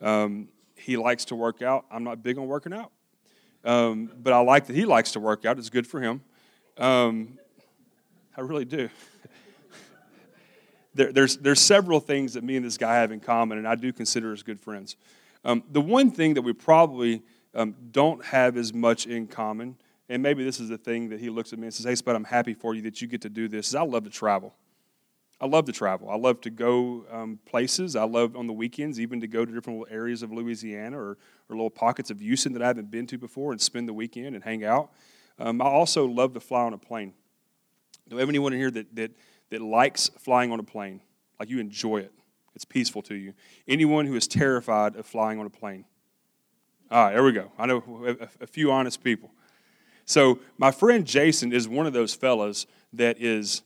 Um, 0.00 0.48
he 0.76 0.96
likes 0.96 1.24
to 1.26 1.34
work 1.34 1.62
out. 1.62 1.86
I'm 1.90 2.04
not 2.04 2.22
big 2.22 2.38
on 2.38 2.46
working 2.46 2.72
out. 2.72 2.92
Um, 3.64 4.10
but 4.22 4.32
I 4.32 4.40
like 4.40 4.66
that 4.66 4.76
he 4.76 4.84
likes 4.84 5.12
to 5.12 5.20
work 5.20 5.44
out. 5.44 5.58
It's 5.58 5.70
good 5.70 5.86
for 5.86 6.00
him. 6.00 6.22
Um, 6.78 7.38
I 8.36 8.40
really 8.40 8.64
do. 8.64 8.88
there, 10.94 11.12
there's, 11.12 11.36
there's 11.36 11.60
several 11.60 12.00
things 12.00 12.34
that 12.34 12.44
me 12.44 12.56
and 12.56 12.64
this 12.64 12.78
guy 12.78 12.96
have 12.96 13.12
in 13.12 13.20
common, 13.20 13.58
and 13.58 13.68
I 13.68 13.74
do 13.74 13.92
consider 13.92 14.32
us 14.32 14.42
good 14.42 14.60
friends. 14.60 14.96
Um, 15.44 15.62
the 15.70 15.80
one 15.80 16.10
thing 16.10 16.34
that 16.34 16.42
we 16.42 16.52
probably 16.52 17.22
um, 17.54 17.74
don't 17.90 18.24
have 18.24 18.56
as 18.56 18.72
much 18.72 19.06
in 19.06 19.26
common. 19.26 19.76
And 20.08 20.22
maybe 20.22 20.44
this 20.44 20.60
is 20.60 20.68
the 20.68 20.78
thing 20.78 21.08
that 21.10 21.20
he 21.20 21.30
looks 21.30 21.52
at 21.52 21.58
me 21.58 21.66
and 21.66 21.74
says, 21.74 21.86
Hey, 21.86 21.94
Spud, 21.94 22.16
I'm 22.16 22.24
happy 22.24 22.54
for 22.54 22.74
you 22.74 22.82
that 22.82 23.00
you 23.00 23.08
get 23.08 23.22
to 23.22 23.28
do 23.28 23.48
this. 23.48 23.68
Is 23.68 23.74
I 23.74 23.82
love 23.82 24.04
to 24.04 24.10
travel. 24.10 24.54
I 25.40 25.46
love 25.46 25.64
to 25.66 25.72
travel. 25.72 26.10
I 26.10 26.16
love 26.16 26.40
to 26.42 26.50
go 26.50 27.06
um, 27.10 27.38
places. 27.46 27.96
I 27.96 28.04
love 28.04 28.36
on 28.36 28.46
the 28.46 28.52
weekends 28.52 29.00
even 29.00 29.20
to 29.20 29.26
go 29.26 29.44
to 29.44 29.52
different 29.52 29.78
little 29.78 29.94
areas 29.94 30.22
of 30.22 30.30
Louisiana 30.30 30.98
or, 30.98 31.16
or 31.48 31.56
little 31.56 31.70
pockets 31.70 32.10
of 32.10 32.20
Houston 32.20 32.52
that 32.52 32.62
I 32.62 32.66
haven't 32.66 32.90
been 32.90 33.06
to 33.06 33.16
before 33.16 33.52
and 33.52 33.60
spend 33.60 33.88
the 33.88 33.94
weekend 33.94 34.34
and 34.34 34.44
hang 34.44 34.64
out. 34.64 34.90
Um, 35.38 35.62
I 35.62 35.64
also 35.64 36.04
love 36.04 36.34
to 36.34 36.40
fly 36.40 36.62
on 36.62 36.74
a 36.74 36.78
plane. 36.78 37.14
Do 38.08 38.16
we 38.16 38.20
have 38.20 38.28
anyone 38.28 38.52
in 38.52 38.58
here 38.58 38.70
that, 38.70 38.94
that, 38.96 39.12
that 39.48 39.62
likes 39.62 40.10
flying 40.18 40.52
on 40.52 40.60
a 40.60 40.64
plane? 40.64 41.00
Like 41.38 41.48
you 41.48 41.58
enjoy 41.58 41.98
it? 41.98 42.12
It's 42.54 42.66
peaceful 42.66 43.00
to 43.02 43.14
you. 43.14 43.32
Anyone 43.66 44.04
who 44.04 44.16
is 44.16 44.28
terrified 44.28 44.96
of 44.96 45.06
flying 45.06 45.38
on 45.38 45.46
a 45.46 45.50
plane? 45.50 45.86
All 46.90 47.04
right, 47.04 47.12
there 47.12 47.22
we 47.22 47.32
go. 47.32 47.50
I 47.56 47.66
know 47.66 47.82
a, 48.06 48.42
a 48.42 48.46
few 48.46 48.72
honest 48.72 49.02
people. 49.02 49.30
So, 50.04 50.40
my 50.58 50.72
friend 50.72 51.06
Jason 51.06 51.52
is 51.52 51.68
one 51.68 51.86
of 51.86 51.92
those 51.92 52.12
fellas 52.14 52.66
that 52.92 53.20
is 53.20 53.62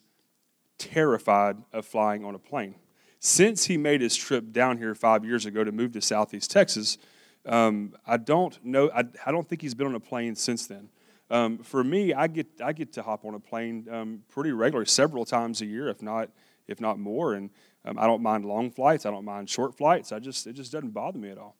terrified 0.79 1.57
of 1.73 1.87
flying 1.87 2.25
on 2.25 2.35
a 2.35 2.39
plane. 2.39 2.75
Since 3.19 3.67
he 3.67 3.77
made 3.77 4.01
his 4.01 4.15
trip 4.17 4.53
down 4.53 4.79
here 4.79 4.95
five 4.95 5.25
years 5.25 5.47
ago 5.47 5.65
to 5.65 5.73
move 5.73 5.93
to 5.93 6.01
Southeast 6.01 6.51
Texas, 6.51 6.99
um, 7.47 7.95
I 8.07 8.17
don't 8.17 8.63
know. 8.65 8.91
I, 8.95 9.05
I, 9.25 9.33
don't 9.33 9.49
think 9.49 9.63
he's 9.63 9.75
been 9.75 9.87
on 9.87 9.95
a 9.95 10.01
plane 10.01 10.35
since 10.35 10.67
then. 10.67 10.89
Um, 11.31 11.59
for 11.59 11.83
me, 11.83 12.13
I 12.13 12.27
get 12.27 12.47
I 12.63 12.73
get 12.73 12.93
to 12.95 13.03
hop 13.03 13.25
on 13.25 13.35
a 13.35 13.41
plane 13.41 13.87
um, 13.91 14.23
pretty 14.31 14.53
regularly, 14.53 14.87
several 14.87 15.25
times 15.25 15.61
a 15.61 15.67
year, 15.67 15.89
if 15.89 16.03
not 16.03 16.31
if 16.67 16.81
not 16.81 16.99
more. 16.99 17.35
And 17.35 17.51
um, 17.85 17.99
I 17.99 18.07
don't 18.07 18.23
mind 18.23 18.45
long 18.45 18.71
flights. 18.71 19.05
I 19.05 19.11
don't 19.11 19.25
mind 19.25 19.51
short 19.51 19.75
flights. 19.75 20.13
I 20.13 20.19
just 20.19 20.47
it 20.47 20.55
just 20.55 20.73
doesn't 20.73 20.91
bother 20.91 21.19
me 21.19 21.31
at 21.31 21.39
all. 21.39 21.57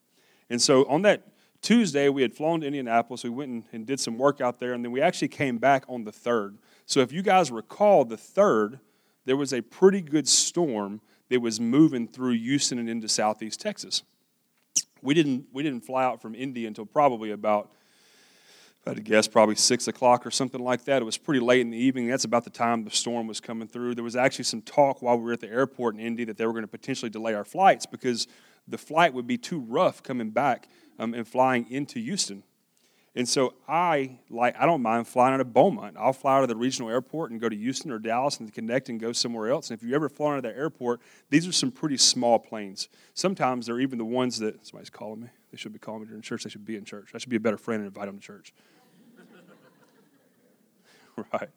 And 0.49 0.61
so 0.61 0.87
on 0.87 1.03
that 1.03 1.23
Tuesday, 1.61 2.09
we 2.09 2.21
had 2.21 2.33
flown 2.33 2.61
to 2.61 2.67
Indianapolis. 2.67 3.23
We 3.23 3.31
went 3.31 3.51
and, 3.51 3.63
and 3.71 3.85
did 3.87 3.99
some 3.99 4.19
work 4.19 4.39
out 4.39 4.59
there, 4.59 4.73
and 4.73 4.85
then 4.85 4.91
we 4.91 5.01
actually 5.01 5.29
came 5.29 5.57
back 5.57 5.83
on 5.87 6.03
the 6.03 6.11
3rd. 6.11 6.57
So, 6.85 6.99
if 6.99 7.11
you 7.11 7.23
guys 7.23 7.49
recall, 7.51 8.05
the 8.05 8.17
3rd, 8.17 8.79
there 9.25 9.37
was 9.37 9.53
a 9.53 9.61
pretty 9.61 10.01
good 10.01 10.27
storm 10.27 11.01
that 11.29 11.41
was 11.41 11.59
moving 11.59 12.07
through 12.07 12.33
Houston 12.33 12.79
and 12.79 12.89
into 12.89 13.07
southeast 13.07 13.59
Texas. 13.59 14.03
We 15.01 15.13
didn't, 15.13 15.47
we 15.51 15.63
didn't 15.63 15.81
fly 15.81 16.03
out 16.03 16.21
from 16.21 16.35
Indy 16.35 16.65
until 16.65 16.85
probably 16.85 17.31
about 17.31 17.71
I 18.85 18.91
had 18.91 18.97
to 18.97 19.03
guess 19.03 19.27
probably 19.27 19.55
six 19.55 19.87
o'clock 19.87 20.27
or 20.27 20.31
something 20.31 20.61
like 20.61 20.85
that. 20.85 21.01
It 21.01 21.05
was 21.05 21.17
pretty 21.17 21.39
late 21.39 21.61
in 21.61 21.71
the 21.71 21.77
evening. 21.77 22.07
That's 22.07 22.25
about 22.25 22.43
the 22.43 22.51
time 22.51 22.83
the 22.83 22.91
storm 22.91 23.25
was 23.25 23.39
coming 23.39 23.67
through. 23.67 23.95
There 23.95 24.03
was 24.03 24.15
actually 24.15 24.45
some 24.45 24.61
talk 24.61 25.01
while 25.01 25.17
we 25.17 25.23
were 25.23 25.33
at 25.33 25.39
the 25.39 25.49
airport 25.49 25.95
in 25.95 26.01
Indy 26.01 26.23
that 26.25 26.37
they 26.37 26.45
were 26.45 26.51
going 26.51 26.63
to 26.63 26.67
potentially 26.67 27.09
delay 27.09 27.33
our 27.33 27.43
flights 27.43 27.87
because 27.87 28.27
the 28.67 28.77
flight 28.77 29.11
would 29.15 29.25
be 29.25 29.39
too 29.39 29.59
rough 29.59 30.03
coming 30.03 30.29
back 30.29 30.67
um, 30.99 31.15
and 31.15 31.27
flying 31.27 31.65
into 31.71 31.99
Houston. 31.99 32.43
And 33.17 33.27
so 33.27 33.53
I 33.67 34.19
like 34.29 34.55
I 34.59 34.65
don't 34.65 34.81
mind 34.81 35.07
flying 35.07 35.33
out 35.33 35.39
of 35.39 35.53
Beaumont. 35.53 35.95
I'll 35.97 36.11
fly 36.11 36.37
out 36.37 36.43
of 36.43 36.49
the 36.49 36.55
regional 36.55 36.89
airport 36.89 37.31
and 37.31 37.39
go 37.39 37.47
to 37.47 37.55
Houston 37.55 37.91
or 37.91 37.97
Dallas 37.97 38.39
and 38.39 38.53
connect 38.53 38.89
and 38.89 38.99
go 38.99 39.13
somewhere 39.13 39.49
else. 39.49 39.69
And 39.69 39.79
if 39.79 39.87
you 39.87 39.95
ever 39.95 40.09
fly 40.09 40.33
out 40.33 40.37
of 40.37 40.43
that 40.43 40.57
airport, 40.57 40.99
these 41.29 41.47
are 41.47 41.53
some 41.53 41.71
pretty 41.71 41.95
small 41.95 42.39
planes. 42.39 42.89
Sometimes 43.13 43.67
they're 43.67 43.79
even 43.79 43.97
the 43.97 44.05
ones 44.05 44.39
that 44.39 44.67
somebody's 44.67 44.89
calling 44.89 45.21
me. 45.21 45.27
They 45.51 45.57
should 45.57 45.71
be 45.71 45.79
calling 45.79 46.01
me 46.01 46.07
during 46.07 46.21
church. 46.21 46.43
They 46.43 46.49
should 46.49 46.65
be 46.65 46.75
in 46.75 46.83
church. 46.83 47.11
I 47.15 47.17
should 47.17 47.29
be 47.29 47.37
a 47.37 47.39
better 47.39 47.57
friend 47.57 47.81
and 47.81 47.87
invite 47.87 48.07
them 48.07 48.19
to 48.19 48.23
church. 48.23 48.53
right. 51.33 51.49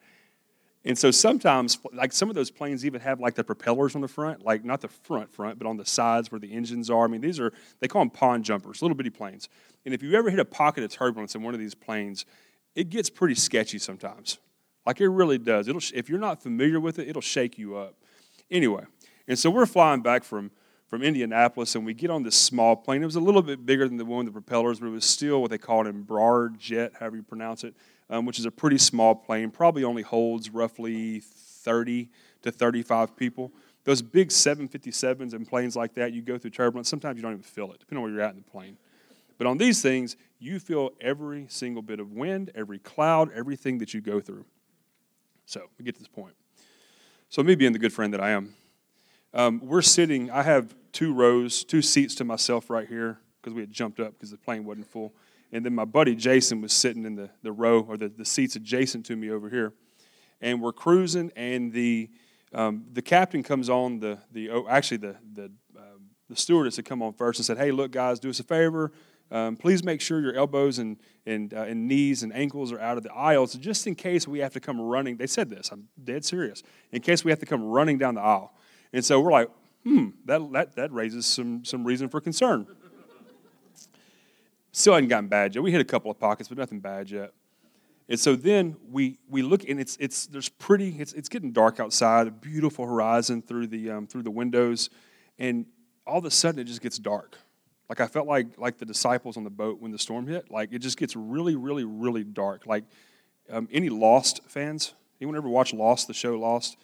And 0.88 0.97
so 0.97 1.11
sometimes, 1.11 1.78
like 1.92 2.14
some 2.14 2.30
of 2.30 2.35
those 2.35 2.50
planes 2.50 2.87
even 2.87 3.02
have 3.02 3.21
like 3.21 3.35
the 3.35 3.45
propellers 3.45 3.95
on 3.95 4.00
the 4.00 4.09
front, 4.09 4.42
like 4.42 4.64
not 4.64 4.80
the 4.80 4.88
front 4.88 5.30
front, 5.30 5.59
but 5.59 5.68
on 5.68 5.76
the 5.76 5.85
sides 5.85 6.33
where 6.33 6.40
the 6.40 6.50
engines 6.50 6.88
are. 6.88 7.04
I 7.04 7.09
mean, 7.09 7.21
these 7.21 7.38
are 7.38 7.52
they 7.80 7.88
call 7.88 8.00
them 8.00 8.09
pond 8.09 8.42
jumpers, 8.42 8.80
little 8.80 8.97
bitty 8.97 9.11
planes. 9.11 9.50
And 9.85 9.92
if 9.92 10.02
you 10.02 10.14
ever 10.14 10.30
hit 10.30 10.38
a 10.38 10.47
pocket 10.47 10.83
of 10.83 10.90
turbulence 10.90 11.35
in 11.35 11.42
one 11.42 11.52
of 11.52 11.61
these 11.61 11.75
planes, 11.75 12.25
it 12.75 12.88
gets 12.88 13.11
pretty 13.11 13.35
sketchy 13.35 13.78
sometimes. 13.78 14.38
Like 14.87 14.99
it 15.02 15.09
really 15.09 15.37
does. 15.37 15.68
It'll 15.68 15.83
if 15.92 16.09
you're 16.09 16.18
not 16.18 16.42
familiar 16.42 16.80
with 16.80 16.99
it, 16.99 17.07
it'll 17.07 17.21
shake 17.21 17.59
you 17.59 17.76
up. 17.76 17.95
Anyway, 18.50 18.85
and 19.28 19.38
so 19.38 19.50
we're 19.50 19.66
flying 19.66 20.00
back 20.00 20.25
from 20.25 20.50
from 20.87 21.02
Indianapolis, 21.02 21.75
and 21.75 21.85
we 21.85 21.92
get 21.92 22.09
on 22.09 22.23
this 22.23 22.35
small 22.35 22.75
plane. 22.75 23.02
It 23.02 23.04
was 23.04 23.16
a 23.16 23.21
little 23.21 23.42
bit 23.42 23.66
bigger 23.66 23.87
than 23.87 23.99
the 23.99 24.07
one 24.07 24.25
with 24.25 24.33
the 24.33 24.40
propellers, 24.40 24.80
but 24.80 24.87
it 24.87 24.92
was 24.92 25.04
still 25.04 25.42
what 25.42 25.50
they 25.50 25.59
call 25.59 25.87
an 25.87 25.92
Embraer 25.92 26.57
jet, 26.57 26.95
however 26.99 27.16
you 27.16 27.23
pronounce 27.23 27.62
it 27.62 27.75
um, 28.10 28.24
which 28.24 28.38
is 28.38 28.44
a 28.44 28.50
pretty 28.50 28.78
small 28.78 29.14
plane, 29.14 29.50
probably 29.50 29.84
only 29.84 30.02
holds 30.02 30.50
roughly 30.50 31.20
30 31.20 32.08
to 32.42 32.50
35 32.50 33.16
people. 33.16 33.52
Those 33.84 34.02
big 34.02 34.28
757s 34.28 35.32
and 35.32 35.48
planes 35.48 35.76
like 35.76 35.94
that, 35.94 36.12
you 36.12 36.22
go 36.22 36.38
through 36.38 36.50
turbulence, 36.50 36.88
sometimes 36.88 37.16
you 37.16 37.22
don't 37.22 37.32
even 37.32 37.42
feel 37.42 37.72
it, 37.72 37.80
depending 37.80 37.98
on 37.98 38.02
where 38.02 38.12
you're 38.12 38.22
at 38.22 38.32
in 38.32 38.38
the 38.38 38.50
plane. 38.50 38.76
But 39.38 39.46
on 39.46 39.56
these 39.56 39.80
things, 39.80 40.16
you 40.38 40.58
feel 40.58 40.90
every 41.00 41.46
single 41.48 41.82
bit 41.82 42.00
of 42.00 42.12
wind, 42.12 42.50
every 42.54 42.78
cloud, 42.78 43.30
everything 43.34 43.78
that 43.78 43.94
you 43.94 44.00
go 44.00 44.20
through. 44.20 44.44
So 45.46 45.62
we 45.78 45.84
get 45.84 45.94
to 45.94 46.00
this 46.00 46.08
point. 46.08 46.34
So, 47.30 47.42
me 47.42 47.54
being 47.54 47.72
the 47.72 47.78
good 47.78 47.92
friend 47.92 48.12
that 48.14 48.22
I 48.22 48.30
am, 48.30 48.54
um, 49.34 49.60
we're 49.62 49.82
sitting, 49.82 50.30
I 50.30 50.42
have 50.42 50.74
two 50.92 51.12
rows, 51.12 51.62
two 51.62 51.82
seats 51.82 52.14
to 52.16 52.24
myself 52.24 52.70
right 52.70 52.88
here 52.88 53.18
because 53.40 53.54
we 53.54 53.60
had 53.60 53.70
jumped 53.70 54.00
up 54.00 54.14
because 54.14 54.30
the 54.30 54.38
plane 54.38 54.64
wasn't 54.64 54.86
full. 54.86 55.12
And 55.52 55.64
then 55.64 55.75
my 55.75 55.85
buddy 55.85 56.14
Jason 56.14 56.61
was 56.61 56.73
sitting 56.73 57.05
in 57.05 57.17
the, 57.17 57.31
the 57.43 57.52
row 57.52 57.81
or 57.81 57.97
the, 57.97 58.09
the 58.09 58.25
seats 58.25 58.57
adjacent 58.57 59.07
to 59.07 59.17
me 59.17 59.31
over 59.31 59.49
here. 59.49 59.73
And 60.40 60.62
we're 60.62 60.73
cruising, 60.73 61.33
and 61.35 61.73
the, 61.73 62.11
um, 62.55 62.85
the 62.93 63.02
captain 63.02 63.43
comes 63.43 63.69
on, 63.69 63.99
the, 63.99 64.19
the 64.31 64.50
oh, 64.50 64.67
actually, 64.69 64.99
the, 64.99 65.17
the, 65.33 65.45
um, 65.76 66.11
the 66.28 66.37
stewardess 66.37 66.76
had 66.76 66.85
come 66.85 67.02
on 67.02 67.12
first 67.12 67.40
and 67.40 67.47
said, 67.47 67.59
Hey, 67.59 67.73
look, 67.73 67.90
guys, 67.90 68.21
do 68.21 68.31
us 68.31 68.38
a 68.38 68.45
favor. 68.45 68.93
Um, 69.31 69.57
please 69.57 69.85
make 69.85 70.00
sure 70.00 70.21
your 70.21 70.35
elbows 70.35 70.78
and, 70.78 70.97
and, 71.26 71.52
uh, 71.52 71.62
and 71.62 71.87
knees 71.87 72.23
and 72.23 72.33
ankles 72.33 72.73
are 72.73 72.81
out 72.81 72.97
of 72.97 73.02
the 73.02 73.12
aisles 73.12 73.55
just 73.55 73.87
in 73.87 73.95
case 73.95 74.26
we 74.26 74.38
have 74.38 74.52
to 74.55 74.61
come 74.61 74.81
running. 74.81 75.17
They 75.17 75.26
said 75.26 75.50
this, 75.50 75.71
I'm 75.71 75.88
dead 76.02 76.25
serious. 76.25 76.62
In 76.93 77.02
case 77.02 77.25
we 77.25 77.31
have 77.31 77.40
to 77.40 77.47
come 77.47 77.62
running 77.62 77.99
down 77.99 78.14
the 78.14 78.23
aisle. 78.23 78.55
And 78.93 79.05
so 79.05 79.21
we're 79.21 79.33
like, 79.33 79.50
hmm, 79.85 80.09
that, 80.25 80.52
that, 80.52 80.76
that 80.76 80.93
raises 80.93 81.26
some, 81.26 81.64
some 81.64 81.85
reason 81.85 82.09
for 82.09 82.21
concern. 82.21 82.67
Still 84.78 84.94
hadn't 84.94 85.08
gotten 85.08 85.26
bad 85.28 85.56
yet. 85.56 85.64
We 85.64 85.73
hit 85.73 85.80
a 85.80 85.85
couple 85.85 86.08
of 86.08 86.20
pockets, 86.20 86.49
but 86.49 86.56
nothing 86.56 86.78
bad 86.78 87.11
yet. 87.11 87.32
And 88.08 88.18
so 88.18 88.37
then 88.37 88.76
we 88.88 89.18
we 89.28 89.42
look, 89.42 89.68
and 89.68 89.80
it's 89.80 89.97
it's 89.99 90.26
there's 90.26 90.49
pretty. 90.49 90.90
It's 91.00 91.12
it's 91.14 91.28
getting 91.28 91.50
dark 91.50 91.80
outside. 91.80 92.28
A 92.28 92.30
beautiful 92.30 92.87
horizon 92.87 93.42
through 93.42 93.66
the 93.66 93.90
um, 93.90 94.06
through 94.06 94.23
the 94.23 94.30
windows, 94.30 94.88
and 95.37 95.66
all 96.06 96.18
of 96.18 96.25
a 96.26 96.30
sudden 96.30 96.61
it 96.61 96.64
just 96.64 96.80
gets 96.80 96.97
dark. 96.97 97.37
Like 97.88 97.99
I 97.99 98.06
felt 98.06 98.28
like 98.28 98.56
like 98.56 98.78
the 98.78 98.85
disciples 98.85 99.37
on 99.37 99.42
the 99.42 99.50
boat 99.50 99.80
when 99.80 99.90
the 99.90 99.99
storm 99.99 100.28
hit. 100.28 100.49
Like 100.49 100.73
it 100.73 100.78
just 100.78 100.97
gets 100.97 101.16
really 101.16 101.56
really 101.56 101.85
really 101.85 102.23
dark. 102.23 102.64
Like 102.64 102.85
um, 103.50 103.68
any 103.73 103.88
Lost 103.88 104.42
fans? 104.47 104.94
Anyone 105.20 105.37
ever 105.37 105.49
watch 105.49 105.75
Lost? 105.75 106.06
The 106.06 106.14
show 106.14 106.38
Lost. 106.38 106.76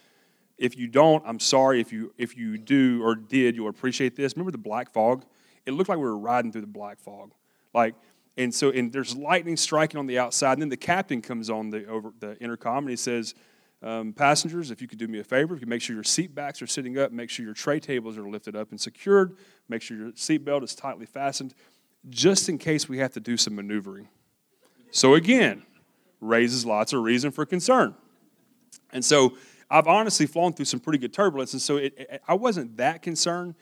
If 0.58 0.76
you 0.76 0.88
don't, 0.88 1.22
I'm 1.24 1.38
sorry. 1.38 1.80
If 1.80 1.92
you 1.92 2.12
if 2.18 2.36
you 2.36 2.58
do 2.58 3.04
or 3.04 3.14
did, 3.14 3.54
you'll 3.54 3.68
appreciate 3.68 4.16
this. 4.16 4.34
Remember 4.34 4.50
the 4.50 4.58
black 4.58 4.92
fog? 4.92 5.24
It 5.64 5.74
looked 5.74 5.88
like 5.88 5.98
we 5.98 6.04
were 6.04 6.18
riding 6.18 6.50
through 6.50 6.62
the 6.62 6.66
black 6.66 6.98
fog. 6.98 7.30
Like, 7.74 7.94
and 8.36 8.54
so 8.54 8.70
and 8.70 8.92
there's 8.92 9.16
lightning 9.16 9.56
striking 9.56 9.98
on 9.98 10.06
the 10.06 10.18
outside. 10.18 10.54
And 10.54 10.62
then 10.62 10.68
the 10.68 10.76
captain 10.76 11.20
comes 11.20 11.50
on 11.50 11.70
the 11.70 11.86
over 11.86 12.12
the 12.20 12.38
intercom 12.38 12.84
and 12.84 12.90
he 12.90 12.96
says, 12.96 13.34
um, 13.82 14.14
passengers, 14.14 14.70
if 14.70 14.80
you 14.80 14.88
could 14.88 14.98
do 14.98 15.06
me 15.06 15.18
a 15.18 15.24
favor, 15.24 15.54
if 15.54 15.60
you 15.60 15.66
make 15.66 15.82
sure 15.82 15.94
your 15.94 16.04
seat 16.04 16.34
backs 16.34 16.62
are 16.62 16.66
sitting 16.66 16.98
up, 16.98 17.12
make 17.12 17.28
sure 17.28 17.44
your 17.44 17.54
tray 17.54 17.78
tables 17.78 18.16
are 18.16 18.26
lifted 18.26 18.56
up 18.56 18.70
and 18.70 18.80
secured, 18.80 19.36
make 19.68 19.82
sure 19.82 19.96
your 19.96 20.12
seatbelt 20.12 20.62
is 20.62 20.74
tightly 20.74 21.04
fastened, 21.04 21.54
just 22.08 22.48
in 22.48 22.56
case 22.56 22.88
we 22.88 22.98
have 22.98 23.12
to 23.12 23.20
do 23.20 23.36
some 23.36 23.54
maneuvering. 23.54 24.08
So 24.90 25.14
again, 25.14 25.64
raises 26.20 26.64
lots 26.64 26.94
of 26.94 27.02
reason 27.02 27.30
for 27.30 27.44
concern. 27.44 27.94
And 28.90 29.04
so 29.04 29.36
I've 29.70 29.86
honestly 29.86 30.24
flown 30.24 30.54
through 30.54 30.66
some 30.66 30.80
pretty 30.80 30.98
good 30.98 31.12
turbulence, 31.12 31.52
and 31.52 31.60
so 31.60 31.76
it, 31.76 31.92
it, 31.98 32.22
I 32.26 32.34
wasn't 32.34 32.78
that 32.78 33.02
concerned 33.02 33.54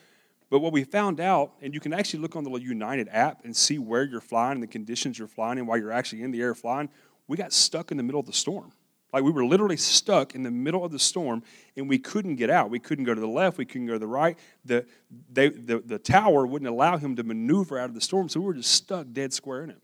but 0.52 0.58
what 0.58 0.74
we 0.74 0.84
found 0.84 1.18
out, 1.18 1.52
and 1.62 1.72
you 1.72 1.80
can 1.80 1.94
actually 1.94 2.20
look 2.20 2.36
on 2.36 2.44
the 2.44 2.50
United 2.58 3.08
app 3.10 3.42
and 3.42 3.56
see 3.56 3.78
where 3.78 4.04
you're 4.04 4.20
flying 4.20 4.56
and 4.56 4.62
the 4.62 4.66
conditions 4.66 5.18
you're 5.18 5.26
flying 5.26 5.58
and 5.58 5.66
while 5.66 5.78
you're 5.78 5.90
actually 5.90 6.22
in 6.22 6.30
the 6.30 6.42
air 6.42 6.54
flying, 6.54 6.90
we 7.26 7.38
got 7.38 7.54
stuck 7.54 7.90
in 7.90 7.96
the 7.96 8.02
middle 8.02 8.20
of 8.20 8.26
the 8.26 8.34
storm. 8.34 8.70
Like 9.14 9.22
we 9.22 9.30
were 9.30 9.46
literally 9.46 9.78
stuck 9.78 10.34
in 10.34 10.42
the 10.42 10.50
middle 10.50 10.84
of 10.84 10.92
the 10.92 10.98
storm 10.98 11.42
and 11.74 11.88
we 11.88 11.98
couldn't 11.98 12.36
get 12.36 12.50
out. 12.50 12.68
We 12.68 12.80
couldn't 12.80 13.06
go 13.06 13.14
to 13.14 13.20
the 13.20 13.26
left, 13.26 13.56
we 13.56 13.64
couldn't 13.64 13.86
go 13.86 13.94
to 13.94 13.98
the 13.98 14.06
right. 14.06 14.38
The, 14.62 14.84
they, 15.32 15.48
the, 15.48 15.78
the 15.78 15.98
tower 15.98 16.46
wouldn't 16.46 16.68
allow 16.68 16.98
him 16.98 17.16
to 17.16 17.22
maneuver 17.22 17.78
out 17.78 17.88
of 17.88 17.94
the 17.94 18.02
storm, 18.02 18.28
so 18.28 18.38
we 18.38 18.44
were 18.44 18.52
just 18.52 18.72
stuck 18.72 19.06
dead 19.10 19.32
square 19.32 19.64
in 19.64 19.70
it. 19.70 19.80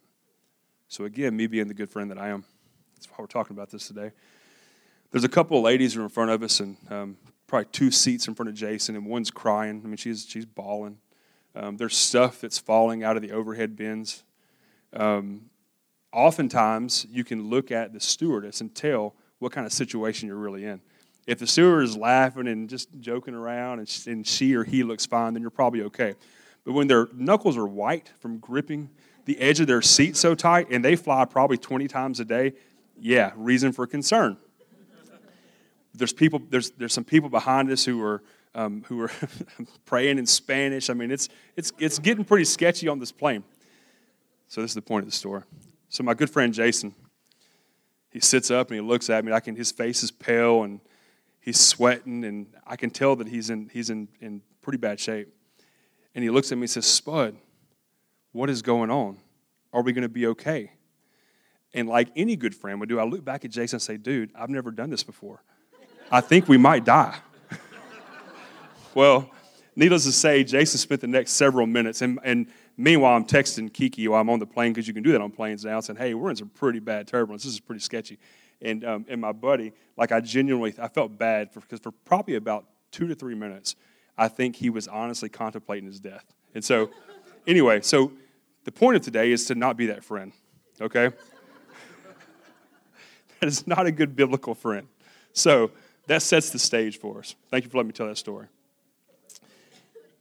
So, 0.88 1.06
again, 1.06 1.34
me 1.34 1.46
being 1.46 1.68
the 1.68 1.72
good 1.72 1.88
friend 1.88 2.10
that 2.10 2.18
I 2.18 2.28
am, 2.28 2.44
that's 2.94 3.06
why 3.06 3.16
we're 3.20 3.26
talking 3.26 3.56
about 3.56 3.70
this 3.70 3.88
today. 3.88 4.12
There's 5.12 5.24
a 5.24 5.30
couple 5.30 5.56
of 5.56 5.64
ladies 5.64 5.94
who 5.94 6.02
are 6.02 6.04
in 6.04 6.10
front 6.10 6.30
of 6.30 6.42
us, 6.42 6.60
and 6.60 6.76
um, 6.90 7.16
probably 7.48 7.66
two 7.72 7.90
seats 7.90 8.28
in 8.28 8.34
front 8.34 8.48
of 8.48 8.54
Jason, 8.54 8.94
and 8.94 9.06
one's 9.06 9.32
crying. 9.32 9.80
I 9.82 9.88
mean, 9.88 9.96
she's 9.96 10.24
she's 10.28 10.46
bawling. 10.46 10.98
Um, 11.56 11.76
there's 11.76 11.96
stuff 11.96 12.40
that's 12.40 12.58
falling 12.58 13.02
out 13.02 13.16
of 13.16 13.22
the 13.22 13.32
overhead 13.32 13.74
bins. 13.74 14.22
Um, 14.92 15.46
oftentimes, 16.12 17.06
you 17.10 17.24
can 17.24 17.48
look 17.48 17.72
at 17.72 17.92
the 17.92 17.98
stewardess 17.98 18.60
and 18.60 18.72
tell 18.72 19.14
what 19.40 19.50
kind 19.50 19.66
of 19.66 19.72
situation 19.72 20.28
you're 20.28 20.36
really 20.36 20.64
in. 20.64 20.80
If 21.26 21.38
the 21.38 21.46
steward 21.46 21.84
is 21.84 21.96
laughing 21.96 22.46
and 22.46 22.68
just 22.68 22.88
joking 23.00 23.34
around, 23.34 23.80
and, 23.80 24.06
and 24.06 24.26
she 24.26 24.54
or 24.54 24.62
he 24.62 24.84
looks 24.84 25.06
fine, 25.06 25.32
then 25.32 25.42
you're 25.42 25.50
probably 25.50 25.82
okay. 25.82 26.14
But 26.64 26.74
when 26.74 26.86
their 26.86 27.08
knuckles 27.14 27.56
are 27.56 27.66
white 27.66 28.12
from 28.20 28.38
gripping 28.38 28.90
the 29.24 29.38
edge 29.40 29.60
of 29.60 29.66
their 29.66 29.82
seat 29.82 30.16
so 30.16 30.34
tight, 30.34 30.68
and 30.70 30.84
they 30.84 30.96
fly 30.96 31.24
probably 31.24 31.58
20 31.58 31.88
times 31.88 32.20
a 32.20 32.24
day, 32.24 32.54
yeah, 32.98 33.32
reason 33.36 33.72
for 33.72 33.86
concern 33.86 34.38
there's 35.98 36.12
people 36.12 36.40
there's 36.48 36.70
there's 36.72 36.92
some 36.92 37.04
people 37.04 37.28
behind 37.28 37.70
us 37.70 37.84
who 37.84 38.02
are 38.02 38.22
um, 38.54 38.84
who 38.88 39.00
are 39.00 39.10
praying 39.84 40.18
in 40.18 40.26
Spanish. 40.26 40.90
I 40.90 40.94
mean, 40.94 41.10
it's 41.10 41.28
it's 41.56 41.72
it's 41.78 41.98
getting 41.98 42.24
pretty 42.24 42.44
sketchy 42.44 42.88
on 42.88 42.98
this 42.98 43.12
plane. 43.12 43.44
So 44.46 44.62
this 44.62 44.70
is 44.70 44.74
the 44.74 44.82
point 44.82 45.04
of 45.04 45.10
the 45.10 45.16
story. 45.16 45.42
So 45.90 46.02
my 46.02 46.14
good 46.14 46.30
friend 46.30 46.54
Jason, 46.54 46.94
he 48.10 48.20
sits 48.20 48.50
up 48.50 48.68
and 48.70 48.76
he 48.76 48.80
looks 48.80 49.10
at 49.10 49.24
me. 49.24 49.32
I 49.32 49.40
can 49.40 49.56
his 49.56 49.72
face 49.72 50.02
is 50.02 50.10
pale 50.10 50.62
and 50.62 50.80
he's 51.40 51.60
sweating 51.60 52.24
and 52.24 52.46
I 52.66 52.76
can 52.76 52.90
tell 52.90 53.16
that 53.16 53.28
he's 53.28 53.50
in 53.50 53.68
he's 53.72 53.90
in 53.90 54.08
in 54.20 54.42
pretty 54.62 54.78
bad 54.78 55.00
shape. 55.00 55.28
And 56.14 56.24
he 56.24 56.30
looks 56.30 56.50
at 56.50 56.58
me 56.58 56.62
and 56.62 56.70
says, 56.70 56.86
"Spud, 56.86 57.36
what 58.32 58.48
is 58.48 58.62
going 58.62 58.90
on? 58.90 59.18
Are 59.72 59.82
we 59.82 59.92
going 59.92 60.02
to 60.02 60.08
be 60.08 60.26
okay?" 60.28 60.72
And 61.74 61.88
like 61.88 62.08
any 62.16 62.34
good 62.34 62.54
friend 62.54 62.80
would 62.80 62.88
do, 62.88 62.98
I 62.98 63.04
look 63.04 63.24
back 63.24 63.44
at 63.44 63.50
Jason 63.50 63.76
and 63.76 63.82
say, 63.82 63.98
"Dude, 63.98 64.30
I've 64.34 64.50
never 64.50 64.70
done 64.70 64.90
this 64.90 65.02
before." 65.02 65.42
I 66.10 66.20
think 66.20 66.48
we 66.48 66.56
might 66.56 66.84
die. 66.84 67.18
well, 68.94 69.30
needless 69.76 70.04
to 70.04 70.12
say, 70.12 70.42
Jason 70.42 70.78
spent 70.78 71.00
the 71.00 71.06
next 71.06 71.32
several 71.32 71.66
minutes, 71.66 72.00
and, 72.00 72.18
and 72.24 72.46
meanwhile, 72.76 73.14
I'm 73.14 73.24
texting 73.24 73.72
Kiki 73.72 74.08
while 74.08 74.20
I'm 74.20 74.30
on 74.30 74.38
the 74.38 74.46
plane 74.46 74.72
because 74.72 74.88
you 74.88 74.94
can 74.94 75.02
do 75.02 75.12
that 75.12 75.20
on 75.20 75.30
planes 75.30 75.64
now, 75.64 75.80
saying, 75.80 75.98
"Hey, 75.98 76.14
we're 76.14 76.30
in 76.30 76.36
some 76.36 76.48
pretty 76.48 76.80
bad 76.80 77.06
turbulence. 77.06 77.44
This 77.44 77.52
is 77.52 77.60
pretty 77.60 77.80
sketchy." 77.80 78.18
And 78.62 78.84
um, 78.84 79.06
and 79.08 79.20
my 79.20 79.32
buddy, 79.32 79.72
like 79.96 80.10
I 80.12 80.20
genuinely, 80.20 80.74
I 80.80 80.88
felt 80.88 81.18
bad 81.18 81.52
for 81.52 81.60
because 81.60 81.80
for 81.80 81.92
probably 81.92 82.36
about 82.36 82.64
two 82.90 83.06
to 83.06 83.14
three 83.14 83.34
minutes, 83.34 83.76
I 84.16 84.28
think 84.28 84.56
he 84.56 84.70
was 84.70 84.88
honestly 84.88 85.28
contemplating 85.28 85.86
his 85.86 86.00
death. 86.00 86.24
And 86.54 86.64
so, 86.64 86.90
anyway, 87.46 87.82
so 87.82 88.12
the 88.64 88.72
point 88.72 88.96
of 88.96 89.02
today 89.02 89.30
is 89.30 89.44
to 89.46 89.54
not 89.54 89.76
be 89.76 89.86
that 89.86 90.02
friend. 90.02 90.32
Okay, 90.80 91.10
that 93.40 93.46
is 93.46 93.66
not 93.66 93.86
a 93.86 93.92
good 93.92 94.16
biblical 94.16 94.54
friend. 94.54 94.88
So 95.34 95.70
that 96.08 96.22
sets 96.22 96.50
the 96.50 96.58
stage 96.58 96.98
for 96.98 97.18
us. 97.18 97.34
Thank 97.50 97.64
you 97.64 97.70
for 97.70 97.76
letting 97.76 97.88
me 97.88 97.92
tell 97.92 98.08
that 98.08 98.18
story. 98.18 98.48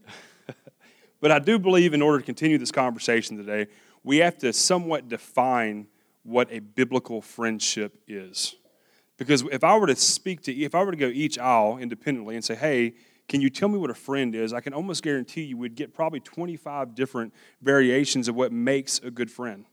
but 1.22 1.32
I 1.32 1.40
do 1.40 1.58
believe 1.58 1.94
in 1.94 2.02
order 2.02 2.20
to 2.20 2.26
continue 2.26 2.58
this 2.58 2.72
conversation 2.72 3.38
today, 3.38 3.68
we 4.04 4.18
have 4.18 4.38
to 4.40 4.54
somewhat 4.54 5.10
define 5.10 5.88
what 6.24 6.50
a 6.52 6.60
biblical 6.60 7.22
friendship 7.22 8.02
is. 8.08 8.56
Because 9.18 9.44
if 9.52 9.64
I 9.64 9.78
were 9.78 9.88
to 9.88 9.96
speak 9.96 10.42
to, 10.44 10.54
if 10.54 10.76
I 10.76 10.84
were 10.84 10.92
to 10.92 10.98
go 10.98 11.08
each 11.08 11.40
aisle 11.40 11.78
independently 11.78 12.36
and 12.36 12.44
say, 12.44 12.56
hey, 12.56 12.94
can 13.28 13.42
you 13.42 13.50
tell 13.50 13.68
me 13.68 13.78
what 13.78 13.90
a 13.90 13.96
friend 13.96 14.36
is? 14.36 14.54
I 14.54 14.60
can 14.60 14.74
almost 14.74 15.04
guarantee 15.04 15.44
you 15.44 15.58
would 15.58 15.76
get 15.76 15.94
probably 15.94 16.20
25 16.20 16.96
different 16.96 17.34
variations 17.62 18.28
of 18.28 18.36
what 18.36 18.52
makes 18.52 19.00
a 19.00 19.10
good 19.10 19.32
friend. 19.32 19.66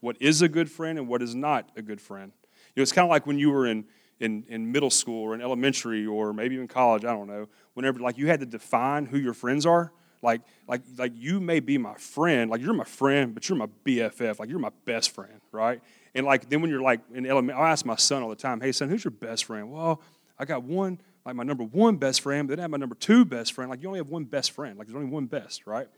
What 0.00 0.16
is 0.20 0.42
a 0.42 0.48
good 0.48 0.70
friend 0.70 0.98
and 0.98 1.08
what 1.08 1.22
is 1.22 1.34
not 1.34 1.70
a 1.76 1.82
good 1.82 2.00
friend. 2.00 2.32
You 2.74 2.80
know, 2.80 2.82
it's 2.82 2.92
kind 2.92 3.04
of 3.04 3.10
like 3.10 3.26
when 3.26 3.38
you 3.38 3.50
were 3.50 3.66
in, 3.66 3.84
in, 4.22 4.44
in 4.48 4.70
middle 4.70 4.88
school 4.88 5.24
or 5.24 5.34
in 5.34 5.40
elementary 5.40 6.06
or 6.06 6.32
maybe 6.32 6.54
even 6.54 6.68
college, 6.68 7.04
I 7.04 7.12
don't 7.12 7.26
know, 7.26 7.48
whenever 7.74 7.98
like 7.98 8.16
you 8.16 8.28
had 8.28 8.38
to 8.40 8.46
define 8.46 9.04
who 9.04 9.18
your 9.18 9.34
friends 9.34 9.66
are. 9.66 9.92
Like, 10.22 10.42
like, 10.68 10.82
like 10.96 11.12
you 11.16 11.40
may 11.40 11.58
be 11.58 11.78
my 11.78 11.94
friend, 11.94 12.48
like 12.48 12.60
you're 12.60 12.72
my 12.72 12.84
friend, 12.84 13.34
but 13.34 13.48
you're 13.48 13.58
my 13.58 13.66
BFF, 13.84 14.38
like 14.38 14.48
you're 14.48 14.60
my 14.60 14.70
best 14.84 15.10
friend, 15.10 15.40
right? 15.50 15.80
And 16.14 16.24
like 16.24 16.48
then 16.48 16.60
when 16.60 16.70
you're 16.70 16.80
like 16.80 17.00
in 17.12 17.26
elementary, 17.26 17.60
I 17.60 17.72
ask 17.72 17.84
my 17.84 17.96
son 17.96 18.22
all 18.22 18.28
the 18.28 18.36
time, 18.36 18.60
hey 18.60 18.70
son, 18.70 18.88
who's 18.88 19.02
your 19.02 19.10
best 19.10 19.44
friend? 19.46 19.72
Well, 19.72 20.00
I 20.38 20.44
got 20.44 20.62
one, 20.62 21.00
like 21.26 21.34
my 21.34 21.42
number 21.42 21.64
one 21.64 21.96
best 21.96 22.20
friend, 22.20 22.46
but 22.46 22.52
then 22.52 22.60
I 22.60 22.62
have 22.62 22.70
my 22.70 22.76
number 22.76 22.94
two 22.94 23.24
best 23.24 23.52
friend. 23.52 23.68
Like 23.68 23.82
you 23.82 23.88
only 23.88 23.98
have 23.98 24.10
one 24.10 24.24
best 24.24 24.52
friend, 24.52 24.78
like 24.78 24.86
there's 24.86 24.96
only 24.96 25.10
one 25.10 25.26
best, 25.26 25.66
right? 25.66 25.88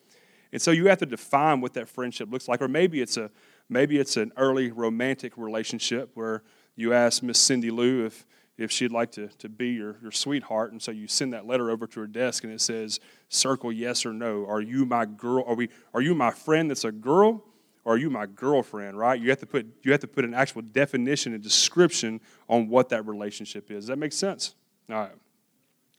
And 0.54 0.62
so 0.62 0.70
you 0.70 0.86
have 0.88 0.98
to 0.98 1.06
define 1.06 1.60
what 1.60 1.74
that 1.74 1.90
friendship 1.90 2.32
looks 2.32 2.48
like, 2.48 2.62
or 2.62 2.68
maybe 2.68 3.02
it's 3.02 3.18
a 3.18 3.30
maybe 3.68 3.98
it's 3.98 4.16
an 4.16 4.32
early 4.38 4.70
romantic 4.70 5.36
relationship 5.36 6.12
where 6.14 6.42
you 6.76 6.92
ask 6.92 7.22
Miss 7.22 7.38
Cindy 7.38 7.70
Lou 7.70 8.06
if 8.06 8.26
if 8.56 8.70
she'd 8.70 8.92
like 8.92 9.10
to, 9.12 9.28
to 9.38 9.48
be 9.48 9.70
your, 9.70 9.96
your 10.00 10.12
sweetheart. 10.12 10.70
And 10.70 10.80
so 10.80 10.92
you 10.92 11.08
send 11.08 11.32
that 11.32 11.44
letter 11.46 11.70
over 11.70 11.86
to 11.88 12.00
her 12.00 12.06
desk 12.06 12.44
and 12.44 12.52
it 12.52 12.60
says, 12.60 13.00
circle 13.28 13.72
yes 13.72 14.06
or 14.06 14.12
no. 14.12 14.46
Are 14.46 14.60
you 14.60 14.86
my 14.86 15.06
girl? 15.06 15.44
Are 15.46 15.54
we 15.54 15.70
are 15.92 16.00
you 16.00 16.14
my 16.14 16.30
friend 16.30 16.70
that's 16.70 16.84
a 16.84 16.92
girl? 16.92 17.42
Or 17.84 17.94
are 17.94 17.98
you 17.98 18.08
my 18.08 18.24
girlfriend, 18.24 18.96
right? 18.96 19.20
You 19.20 19.28
have 19.28 19.40
to 19.40 19.46
put 19.46 19.66
you 19.82 19.92
have 19.92 20.00
to 20.00 20.06
put 20.06 20.24
an 20.24 20.34
actual 20.34 20.62
definition 20.62 21.34
and 21.34 21.42
description 21.42 22.20
on 22.48 22.68
what 22.68 22.88
that 22.90 23.06
relationship 23.06 23.70
is. 23.70 23.84
Does 23.84 23.86
that 23.88 23.98
make 23.98 24.12
sense? 24.12 24.54
All 24.88 24.96
right. 24.96 25.12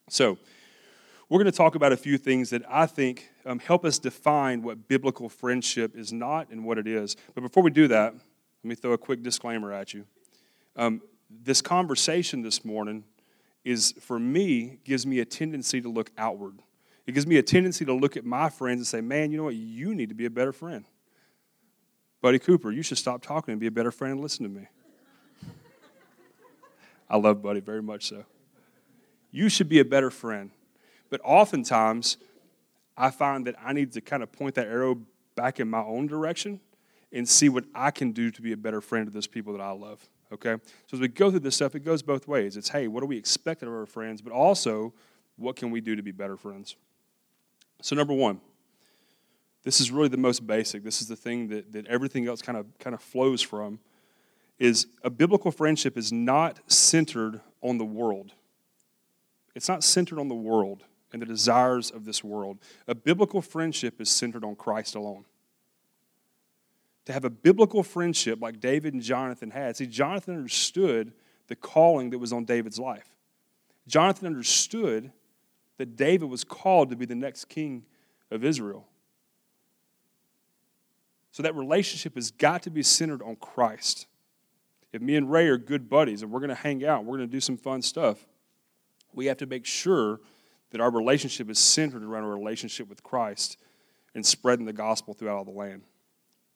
So 0.10 0.38
we're 1.30 1.40
going 1.40 1.52
to 1.52 1.58
talk 1.58 1.76
about 1.76 1.92
a 1.92 1.98
few 1.98 2.18
things 2.18 2.52
that 2.52 2.64
I 2.70 2.86
think 2.86 3.30
um, 3.46 3.60
help 3.60 3.84
us 3.84 4.00
define 4.00 4.62
what 4.62 4.88
biblical 4.88 5.28
friendship 5.28 5.96
is 5.96 6.14
not 6.14 6.50
and 6.50 6.64
what 6.64 6.78
it 6.78 6.88
is. 6.88 7.16
But 7.34 7.42
before 7.42 7.64
we 7.64 7.72
do 7.72 7.88
that, 7.88 8.14
let 8.14 8.24
me 8.64 8.76
throw 8.76 8.94
a 8.94 8.98
quick 8.98 9.24
disclaimer 9.24 9.72
at 9.72 9.94
you. 9.94 10.06
Um, 10.76 11.02
this 11.30 11.62
conversation 11.62 12.42
this 12.42 12.66
morning 12.66 13.04
is, 13.64 13.94
for 14.00 14.20
me, 14.20 14.80
gives 14.84 15.06
me 15.06 15.20
a 15.20 15.26
tendency 15.26 15.82
to 15.82 15.90
look 15.90 16.12
outward. 16.18 16.62
It 17.08 17.14
gives 17.14 17.28
me 17.28 17.38
a 17.38 17.44
tendency 17.44 17.86
to 17.86 17.94
look 17.94 18.18
at 18.18 18.26
my 18.26 18.50
friends 18.50 18.80
and 18.80 18.88
say, 18.88 19.02
man, 19.02 19.32
you 19.32 19.38
know 19.38 19.44
what? 19.46 19.56
You 19.56 19.94
need 19.96 20.10
to 20.10 20.16
be 20.16 20.26
a 20.26 20.30
better 20.30 20.52
friend. 20.52 20.86
Buddy 22.22 22.40
Cooper, 22.40 22.72
you 22.72 22.82
should 22.82 22.98
stop 22.98 23.22
talking 23.22 23.52
and 23.52 23.60
be 23.60 23.68
a 23.68 23.72
better 23.72 23.92
friend 23.92 24.14
and 24.14 24.22
listen 24.22 24.44
to 24.44 24.50
me. 24.50 24.68
I 27.10 27.18
love 27.18 27.42
Buddy 27.42 27.60
very 27.60 27.84
much 27.84 28.08
so. 28.10 28.26
You 29.32 29.50
should 29.50 29.70
be 29.70 29.80
a 29.80 29.86
better 29.86 30.10
friend. 30.10 30.52
But 31.10 31.22
oftentimes, 31.24 32.18
I 32.98 33.12
find 33.12 33.46
that 33.48 33.56
I 33.64 33.74
need 33.74 33.92
to 33.94 34.02
kind 34.02 34.24
of 34.24 34.32
point 34.32 34.56
that 34.56 34.68
arrow 34.68 35.00
back 35.36 35.60
in 35.60 35.70
my 35.70 35.82
own 35.82 36.08
direction 36.08 36.60
and 37.12 37.28
see 37.28 37.50
what 37.50 37.66
I 37.76 37.92
can 37.92 38.12
do 38.12 38.32
to 38.32 38.42
be 38.42 38.54
a 38.54 38.58
better 38.58 38.82
friend 38.82 39.06
to 39.06 39.12
those 39.12 39.28
people 39.28 39.54
that 39.54 39.62
I 39.62 39.72
love. 39.72 40.08
Okay? 40.32 40.56
So 40.88 40.96
as 40.96 41.00
we 41.00 41.08
go 41.08 41.30
through 41.30 41.42
this 41.42 41.56
stuff, 41.56 41.76
it 41.76 41.82
goes 41.82 42.02
both 42.02 42.28
ways. 42.28 42.58
It's, 42.58 42.70
hey, 42.70 42.88
what 42.88 43.02
do 43.02 43.06
we 43.06 43.18
expect 43.18 43.64
of 43.64 43.70
our 43.70 43.86
friends? 43.86 44.22
But 44.22 44.34
also, 44.34 44.94
what 45.38 45.56
can 45.56 45.72
we 45.72 45.82
do 45.82 45.96
to 45.96 46.02
be 46.02 46.12
better 46.12 46.38
friends? 46.38 46.76
So, 47.82 47.96
number 47.96 48.14
one, 48.14 48.42
this 49.64 49.82
is 49.82 49.92
really 49.92 50.08
the 50.08 50.18
most 50.18 50.46
basic. 50.46 50.84
This 50.84 51.02
is 51.02 51.08
the 51.08 51.16
thing 51.16 51.50
that, 51.50 51.72
that 51.74 51.88
everything 51.88 52.28
else 52.28 52.42
kind 52.42 52.58
of 52.58 52.66
kind 52.80 52.94
of 52.94 53.02
flows 53.02 53.42
from. 53.42 53.80
Is 54.58 54.88
a 55.04 55.10
biblical 55.10 55.52
friendship 55.52 55.98
is 55.98 56.14
not 56.14 56.60
centered 56.72 57.42
on 57.62 57.78
the 57.78 57.84
world. 57.84 58.32
It's 59.54 59.68
not 59.68 59.84
centered 59.84 60.18
on 60.18 60.30
the 60.30 60.36
world 60.36 60.84
and 61.12 61.22
the 61.22 61.26
desires 61.26 61.92
of 61.92 62.06
this 62.06 62.24
world. 62.24 62.60
A 62.88 62.96
biblical 62.96 63.42
friendship 63.42 64.00
is 64.00 64.10
centered 64.10 64.46
on 64.46 64.56
Christ 64.56 64.96
alone 64.96 65.26
to 67.06 67.14
have 67.14 67.26
a 67.26 67.30
biblical 67.30 67.84
friendship 67.84 68.42
like 68.42 68.60
David 68.60 68.94
and 68.94 69.02
Jonathan 69.02 69.52
had. 69.52 69.78
See, 69.78 69.86
Jonathan 69.86 70.36
understood 70.36 71.14
the 71.48 71.56
calling 71.56 72.10
that 72.10 72.20
was 72.20 72.34
on 72.34 72.46
David's 72.46 72.80
life. 72.80 73.16
Jonathan 73.88 74.28
understood 74.28 75.12
that 75.78 75.96
David 75.96 76.30
was 76.30 76.44
called 76.44 76.90
to 76.90 76.96
be 76.96 77.06
the 77.06 77.16
next 77.16 77.46
king 77.46 77.86
of 78.32 78.44
Israel. 78.44 78.88
So 81.32 81.44
that 81.44 81.56
relationship 81.56 82.16
has 82.16 82.32
got 82.32 82.64
to 82.64 82.70
be 82.70 82.82
centered 82.82 83.22
on 83.22 83.36
Christ. 83.36 84.08
If 84.94 85.02
me 85.02 85.18
and 85.18 85.30
Ray 85.30 85.48
are 85.48 85.58
good 85.58 85.90
buddies 85.90 86.22
and 86.22 86.32
we're 86.32 86.40
going 86.40 86.50
to 86.50 86.56
hang 86.56 86.86
out, 86.86 87.04
we're 87.04 87.18
going 87.18 87.30
to 87.30 87.36
do 87.36 87.42
some 87.42 87.58
fun 87.58 87.82
stuff, 87.82 88.26
we 89.14 89.26
have 89.26 89.38
to 89.38 89.46
make 89.46 89.66
sure 89.66 90.22
that 90.72 90.82
our 90.82 90.90
relationship 90.90 91.50
is 91.50 91.60
centered 91.60 92.04
around 92.04 92.24
a 92.24 92.30
relationship 92.30 92.88
with 92.88 93.04
Christ 93.04 93.58
and 94.16 94.26
spreading 94.26 94.66
the 94.66 94.74
gospel 94.74 95.14
throughout 95.14 95.38
all 95.38 95.46
the 95.46 95.52
land. 95.52 95.84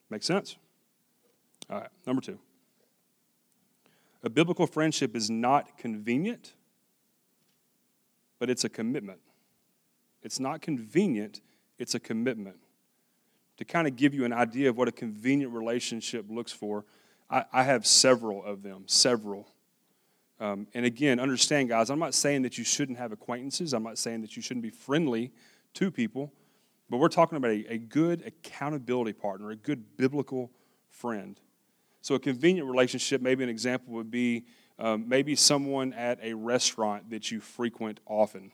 Make 0.10 0.24
sense? 0.24 0.56
All 1.69 1.80
right, 1.80 1.89
number 2.06 2.22
two. 2.22 2.39
A 4.24 4.30
biblical 4.30 4.67
friendship 4.67 5.15
is 5.15 5.30
not 5.30 5.78
convenient, 5.78 6.54
but 8.39 8.50
it's 8.50 8.63
a 8.63 8.69
commitment. 8.69 9.19
It's 10.22 10.39
not 10.39 10.62
convenient, 10.62 11.41
it's 11.78 11.95
a 11.95 12.00
commitment. 12.00 12.58
To 13.58 13.65
kind 13.65 13.88
of 13.88 13.95
give 13.95 14.13
you 14.13 14.26
an 14.26 14.34
idea 14.34 14.69
of 14.69 14.78
what 14.78 14.88
a 14.88 14.91
convenient 14.91 15.54
relationship 15.54 16.26
looks 16.30 16.52
for, 16.52 16.86
I, 17.30 17.45
I 17.54 17.63
have 17.63 17.86
several 17.86 18.43
of 18.43 18.63
them, 18.63 18.84
several. 18.88 19.48
Um, 20.39 20.67
and 20.74 20.86
again, 20.86 21.19
understand, 21.19 21.69
guys, 21.69 21.89
I'm 21.89 22.00
not 22.00 22.13
saying 22.13 22.43
that 22.43 22.58
you 22.58 22.63
shouldn't 22.63 22.98
have 22.98 23.12
acquaintances. 23.12 23.74
I'm 23.74 23.84
not 23.84 23.98
saying 23.98 24.22
that 24.22 24.36
you 24.36 24.41
shouldn't 24.41 24.63
be 24.63 24.69
friendly 24.69 25.32
to 25.76 25.91
people. 25.91 26.32
But 26.89 26.97
we're 26.97 27.10
talking 27.10 27.38
about 27.38 27.52
a, 27.52 27.73
a 27.73 27.78
good 27.78 28.23
accountability 28.25 29.13
partner, 29.13 29.52
a 29.52 29.56
good 29.56 29.97
biblical 29.97 30.52
friend. 30.89 31.39
So, 32.02 32.15
a 32.15 32.19
convenient 32.19 32.67
relationship, 32.67 33.21
maybe 33.21 33.43
an 33.43 33.49
example 33.49 33.93
would 33.93 34.10
be 34.10 34.45
um, 34.80 35.06
maybe 35.08 35.36
someone 35.36 35.93
at 35.93 36.19
a 36.23 36.34
restaurant 36.34 37.10
that 37.10 37.32
you 37.32 37.41
frequent 37.41 37.99
often, 38.06 38.52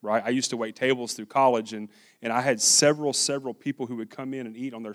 right? 0.00 0.22
I 0.24 0.30
used 0.30 0.50
to 0.50 0.56
wait 0.56 0.74
tables 0.74 1.12
through 1.12 1.26
college, 1.26 1.74
and, 1.74 1.90
and 2.22 2.32
I 2.32 2.40
had 2.40 2.60
several, 2.60 3.12
several 3.12 3.52
people 3.52 3.86
who 3.86 3.96
would 3.96 4.10
come 4.10 4.32
in 4.32 4.46
and 4.46 4.56
eat 4.56 4.72
on 4.72 4.82
their 4.82 4.94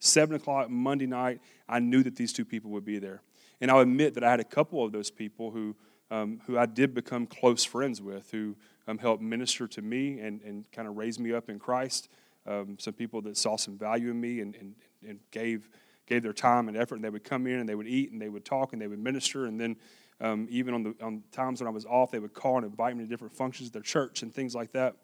7 0.00 0.34
o'clock 0.34 0.68
Monday 0.68 1.06
night. 1.06 1.40
I 1.68 1.78
knew 1.78 2.02
that 2.02 2.16
these 2.16 2.32
two 2.32 2.44
people 2.44 2.72
would 2.72 2.84
be 2.84 2.98
there. 2.98 3.22
And 3.60 3.70
I'll 3.70 3.78
admit 3.78 4.14
that 4.14 4.24
I 4.24 4.30
had 4.30 4.40
a 4.40 4.44
couple 4.44 4.84
of 4.84 4.90
those 4.90 5.10
people 5.10 5.52
who, 5.52 5.76
um, 6.10 6.40
who 6.46 6.58
I 6.58 6.66
did 6.66 6.92
become 6.94 7.26
close 7.26 7.64
friends 7.64 8.02
with, 8.02 8.28
who 8.32 8.56
um, 8.88 8.98
helped 8.98 9.22
minister 9.22 9.66
to 9.68 9.82
me 9.82 10.20
and, 10.20 10.40
and 10.42 10.70
kind 10.72 10.88
of 10.88 10.96
raise 10.96 11.18
me 11.18 11.32
up 11.32 11.48
in 11.48 11.58
Christ. 11.58 12.08
Um, 12.46 12.76
some 12.78 12.94
people 12.94 13.22
that 13.22 13.36
saw 13.36 13.56
some 13.56 13.78
value 13.78 14.10
in 14.10 14.20
me 14.20 14.40
and, 14.40 14.56
and, 14.56 14.74
and 15.06 15.20
gave, 15.30 15.68
gave 16.06 16.22
their 16.22 16.32
time 16.32 16.68
and 16.68 16.76
effort, 16.76 16.96
and 16.96 17.04
they 17.04 17.10
would 17.10 17.24
come 17.24 17.46
in 17.46 17.60
and 17.60 17.68
they 17.68 17.74
would 17.74 17.86
eat 17.86 18.12
and 18.12 18.20
they 18.20 18.28
would 18.28 18.44
talk 18.44 18.72
and 18.72 18.82
they 18.82 18.88
would 18.88 18.98
minister. 18.98 19.46
And 19.46 19.60
then, 19.60 19.76
um, 20.20 20.46
even 20.50 20.74
on, 20.74 20.82
the, 20.82 20.94
on 21.02 21.22
times 21.32 21.60
when 21.60 21.68
I 21.68 21.70
was 21.70 21.84
off, 21.84 22.10
they 22.10 22.18
would 22.18 22.34
call 22.34 22.56
and 22.56 22.66
invite 22.66 22.96
me 22.96 23.04
to 23.04 23.08
different 23.08 23.32
functions 23.32 23.68
of 23.68 23.72
their 23.72 23.82
church 23.82 24.22
and 24.22 24.32
things 24.32 24.54
like 24.54 24.72
that. 24.72 24.96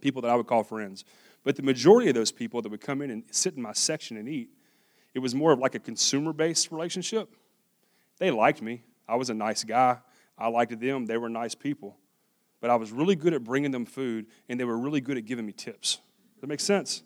People 0.00 0.22
that 0.22 0.30
I 0.30 0.34
would 0.34 0.46
call 0.46 0.62
friends. 0.62 1.04
But 1.42 1.56
the 1.56 1.62
majority 1.62 2.08
of 2.08 2.14
those 2.14 2.32
people 2.32 2.60
that 2.62 2.68
would 2.68 2.80
come 2.80 3.02
in 3.02 3.10
and 3.10 3.22
sit 3.30 3.54
in 3.54 3.62
my 3.62 3.72
section 3.72 4.16
and 4.16 4.28
eat, 4.28 4.50
it 5.14 5.20
was 5.20 5.34
more 5.34 5.52
of 5.52 5.58
like 5.58 5.74
a 5.74 5.78
consumer 5.78 6.32
based 6.32 6.70
relationship. 6.70 7.34
They 8.18 8.30
liked 8.30 8.60
me. 8.60 8.82
I 9.08 9.16
was 9.16 9.30
a 9.30 9.34
nice 9.34 9.64
guy. 9.64 9.98
I 10.38 10.48
liked 10.48 10.78
them. 10.78 11.06
They 11.06 11.16
were 11.16 11.28
nice 11.28 11.54
people 11.54 11.96
but 12.66 12.72
I 12.72 12.74
was 12.74 12.90
really 12.90 13.14
good 13.14 13.32
at 13.32 13.44
bringing 13.44 13.70
them 13.70 13.86
food, 13.86 14.26
and 14.48 14.58
they 14.58 14.64
were 14.64 14.76
really 14.76 15.00
good 15.00 15.16
at 15.16 15.24
giving 15.24 15.46
me 15.46 15.52
tips. 15.52 16.00
Does 16.34 16.40
that 16.40 16.48
make 16.48 16.58
sense? 16.58 17.04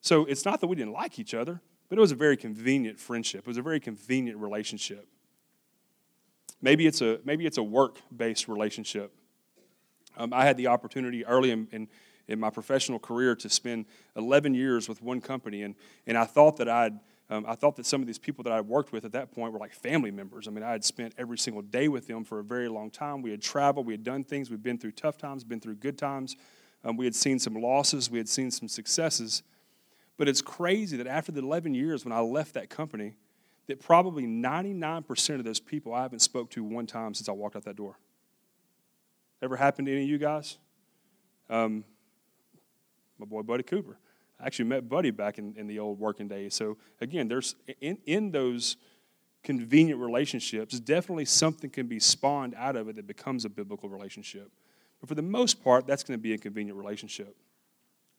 So 0.00 0.24
it's 0.24 0.46
not 0.46 0.62
that 0.62 0.68
we 0.68 0.76
didn't 0.76 0.94
like 0.94 1.18
each 1.18 1.34
other, 1.34 1.60
but 1.90 1.98
it 1.98 2.00
was 2.00 2.12
a 2.12 2.14
very 2.14 2.34
convenient 2.34 2.98
friendship. 2.98 3.40
It 3.40 3.46
was 3.46 3.58
a 3.58 3.62
very 3.62 3.78
convenient 3.78 4.38
relationship. 4.38 5.06
Maybe 6.62 6.86
it's 6.86 7.02
a 7.02 7.20
maybe 7.26 7.44
it's 7.44 7.58
a 7.58 7.62
work-based 7.62 8.48
relationship. 8.48 9.12
Um, 10.16 10.32
I 10.32 10.46
had 10.46 10.56
the 10.56 10.68
opportunity 10.68 11.26
early 11.26 11.50
in, 11.50 11.68
in, 11.72 11.88
in 12.26 12.40
my 12.40 12.48
professional 12.48 12.98
career 12.98 13.36
to 13.36 13.50
spend 13.50 13.84
11 14.16 14.54
years 14.54 14.88
with 14.88 15.02
one 15.02 15.20
company, 15.20 15.62
and, 15.62 15.74
and 16.06 16.16
I 16.16 16.24
thought 16.24 16.56
that 16.56 16.70
I'd 16.70 16.98
um, 17.30 17.44
I 17.46 17.54
thought 17.54 17.76
that 17.76 17.86
some 17.86 18.00
of 18.00 18.08
these 18.08 18.18
people 18.18 18.42
that 18.42 18.52
I 18.52 18.60
worked 18.60 18.90
with 18.90 19.04
at 19.04 19.12
that 19.12 19.30
point 19.30 19.52
were 19.52 19.58
like 19.60 19.72
family 19.72 20.10
members. 20.10 20.48
I 20.48 20.50
mean, 20.50 20.64
I 20.64 20.72
had 20.72 20.84
spent 20.84 21.14
every 21.16 21.38
single 21.38 21.62
day 21.62 21.86
with 21.86 22.08
them 22.08 22.24
for 22.24 22.40
a 22.40 22.44
very 22.44 22.68
long 22.68 22.90
time. 22.90 23.22
We 23.22 23.30
had 23.30 23.40
traveled, 23.40 23.86
we 23.86 23.92
had 23.92 24.02
done 24.02 24.24
things, 24.24 24.50
we'd 24.50 24.64
been 24.64 24.78
through 24.78 24.92
tough 24.92 25.16
times, 25.16 25.44
been 25.44 25.60
through 25.60 25.76
good 25.76 25.96
times. 25.96 26.36
Um, 26.84 26.96
we 26.96 27.04
had 27.04 27.14
seen 27.14 27.38
some 27.38 27.54
losses, 27.54 28.10
we 28.10 28.18
had 28.18 28.28
seen 28.28 28.50
some 28.50 28.66
successes. 28.66 29.44
But 30.16 30.28
it's 30.28 30.42
crazy 30.42 30.96
that 30.96 31.06
after 31.06 31.30
the 31.30 31.40
11 31.40 31.72
years 31.72 32.04
when 32.04 32.12
I 32.12 32.20
left 32.20 32.54
that 32.54 32.68
company, 32.68 33.14
that 33.68 33.80
probably 33.80 34.24
99% 34.26 35.34
of 35.36 35.44
those 35.44 35.60
people 35.60 35.94
I 35.94 36.02
haven't 36.02 36.20
spoke 36.20 36.50
to 36.50 36.64
one 36.64 36.86
time 36.86 37.14
since 37.14 37.28
I 37.28 37.32
walked 37.32 37.54
out 37.54 37.64
that 37.64 37.76
door. 37.76 37.96
Ever 39.40 39.56
happened 39.56 39.86
to 39.86 39.92
any 39.92 40.02
of 40.02 40.08
you 40.08 40.18
guys? 40.18 40.58
Um, 41.48 41.84
my 43.18 43.26
boy 43.26 43.42
Buddy 43.42 43.62
Cooper. 43.62 43.98
Actually 44.44 44.66
met 44.66 44.88
Buddy 44.88 45.10
back 45.10 45.38
in, 45.38 45.54
in 45.56 45.66
the 45.66 45.78
old 45.78 45.98
working 45.98 46.28
days. 46.28 46.54
So 46.54 46.78
again, 47.00 47.28
there's 47.28 47.54
in, 47.80 47.98
in 48.06 48.30
those 48.30 48.76
convenient 49.42 50.00
relationships, 50.00 50.78
definitely 50.80 51.24
something 51.24 51.70
can 51.70 51.86
be 51.86 51.98
spawned 51.98 52.54
out 52.56 52.76
of 52.76 52.88
it 52.88 52.96
that 52.96 53.06
becomes 53.06 53.44
a 53.44 53.48
biblical 53.48 53.88
relationship. 53.88 54.50
But 55.00 55.08
for 55.08 55.14
the 55.14 55.22
most 55.22 55.64
part, 55.64 55.86
that's 55.86 56.02
going 56.02 56.18
to 56.18 56.22
be 56.22 56.34
a 56.34 56.38
convenient 56.38 56.78
relationship. 56.78 57.34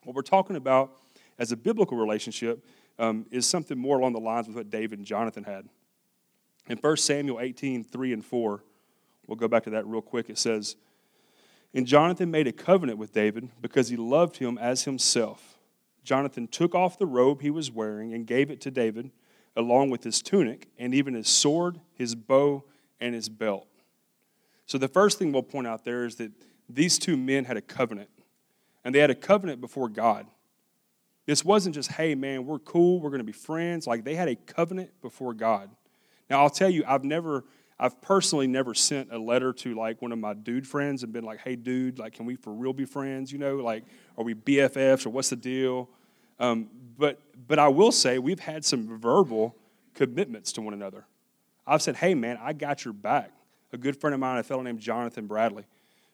What 0.04 0.16
we're 0.16 0.24
talking 0.24 0.56
about 0.56 0.98
as 1.38 1.52
a 1.52 1.58
biblical 1.58 1.98
relationship 1.98 2.66
um, 2.98 3.26
is 3.32 3.46
something 3.46 3.78
more 3.78 4.00
along 4.00 4.14
the 4.14 4.20
lines 4.20 4.48
with 4.48 4.56
what 4.56 4.70
David 4.70 5.00
and 5.00 5.06
Jonathan 5.06 5.44
had. 5.44 5.68
In 6.68 6.78
1 6.78 6.98
Samuel 6.98 7.40
18, 7.40 7.84
3 7.84 8.14
and 8.14 8.26
4, 8.26 8.64
we'll 9.28 9.36
go 9.36 9.48
back 9.48 9.64
to 9.64 9.70
that 9.72 9.86
real 9.86 10.02
quick. 10.02 10.30
It 10.30 10.38
says, 10.38 10.76
And 11.74 11.86
Jonathan 11.86 12.32
made 12.32 12.48
a 12.48 12.52
covenant 12.52 12.98
with 12.98 13.14
David 13.14 13.50
because 13.62 13.90
he 13.90 13.96
loved 13.96 14.38
him 14.38 14.58
as 14.58 14.84
himself. 14.84 15.51
Jonathan 16.04 16.48
took 16.48 16.74
off 16.74 16.98
the 16.98 17.06
robe 17.06 17.42
he 17.42 17.50
was 17.50 17.72
wearing 17.72 18.14
and 18.14 18.26
gave 18.26 18.50
it 18.50 18.60
to 18.62 18.72
David, 18.72 19.12
along 19.56 19.90
with 19.90 20.04
his 20.04 20.22
tunic 20.22 20.68
and 20.78 20.94
even 20.96 21.14
his 21.14 21.28
sword, 21.28 21.80
his 21.94 22.16
bow, 22.16 22.64
and 23.00 23.14
his 23.14 23.30
belt. 23.30 23.68
So 24.66 24.78
the 24.78 24.88
first 24.88 25.20
thing 25.20 25.32
we'll 25.32 25.44
point 25.44 25.68
out 25.68 25.84
there 25.84 26.06
is 26.06 26.16
that 26.16 26.32
these 26.70 26.98
two 26.98 27.18
men 27.18 27.46
had 27.46 27.58
a 27.58 27.62
covenant, 27.62 28.10
and 28.84 28.96
they 28.96 29.00
had 29.00 29.10
a 29.10 29.16
covenant 29.16 29.60
before 29.60 29.90
God. 29.90 30.28
This 31.26 31.46
wasn't 31.46 31.76
just, 31.76 31.92
hey, 31.92 32.16
man, 32.16 32.46
we're 32.46 32.60
cool, 32.60 33.00
we're 33.00 33.10
going 33.10 33.20
to 33.20 33.26
be 33.26 33.32
friends. 33.32 33.86
Like 33.86 34.04
they 34.04 34.16
had 34.16 34.28
a 34.28 34.36
covenant 34.36 34.92
before 35.02 35.34
God. 35.34 35.70
Now, 36.30 36.42
I'll 36.42 36.50
tell 36.50 36.70
you, 36.70 36.84
I've 36.88 37.04
never, 37.04 37.44
I've 37.82 38.00
personally 38.00 38.46
never 38.46 38.76
sent 38.76 39.12
a 39.12 39.18
letter 39.18 39.52
to 39.54 39.74
like 39.74 40.04
one 40.04 40.12
of 40.12 40.20
my 40.20 40.36
dude 40.36 40.68
friends 40.68 41.02
and 41.02 41.12
been 41.12 41.24
like, 41.24 41.40
hey, 41.40 41.56
dude, 41.56 41.98
like, 41.98 42.14
can 42.14 42.28
we 42.28 42.36
for 42.36 42.54
real 42.54 42.74
be 42.74 42.86
friends? 42.86 43.32
You 43.32 43.40
know, 43.40 43.56
like, 43.56 43.86
are 44.20 44.24
we 44.24 44.36
BFFs 44.36 45.08
or 45.08 45.10
what's 45.10 45.32
the 45.32 45.36
deal? 45.36 45.90
Um, 46.40 46.70
but, 46.96 47.20
but 47.48 47.58
I 47.58 47.70
will 47.70 47.92
say, 47.92 48.20
we've 48.20 48.40
had 48.40 48.64
some 48.64 49.00
verbal 49.00 49.56
commitments 49.96 50.52
to 50.54 50.62
one 50.62 50.76
another. 50.76 51.08
I've 51.66 51.82
said, 51.82 51.96
hey, 51.96 52.14
man, 52.14 52.38
I 52.40 52.54
got 52.54 52.86
your 52.86 52.94
back. 52.94 53.32
A 53.74 53.78
good 53.78 54.00
friend 54.00 54.14
of 54.14 54.20
mine, 54.20 54.38
a 54.38 54.44
fellow 54.44 54.62
named 54.62 54.80
Jonathan 54.80 55.26
Bradley, 55.26 55.66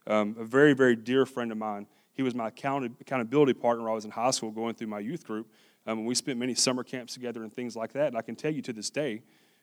um, 0.06 0.38
a 0.40 0.46
very, 0.46 0.72
very 0.72 0.96
dear 0.96 1.26
friend 1.26 1.52
of 1.52 1.58
mine. 1.58 1.86
He 2.14 2.24
was 2.24 2.34
my 2.34 2.48
accountability 2.48 3.54
partner 3.54 3.84
while 3.84 3.92
I 3.92 3.96
was 3.96 4.06
in 4.06 4.12
high 4.12 4.32
school 4.32 4.52
going 4.52 4.76
through 4.76 4.88
my 4.88 5.00
youth 5.00 5.26
group. 5.26 5.52
Um, 5.86 6.00
and 6.00 6.08
we 6.08 6.16
spent 6.16 6.40
many 6.40 6.56
summer 6.56 6.84
camps 6.86 7.14
together 7.14 7.44
and 7.44 7.54
things 7.54 7.76
like 7.76 7.92
that. 7.94 8.08
And 8.08 8.18
I 8.18 8.22
can 8.22 8.36
tell 8.38 8.52
you 8.52 8.62
to 8.62 8.74
this 8.74 8.90
day, 8.90 9.22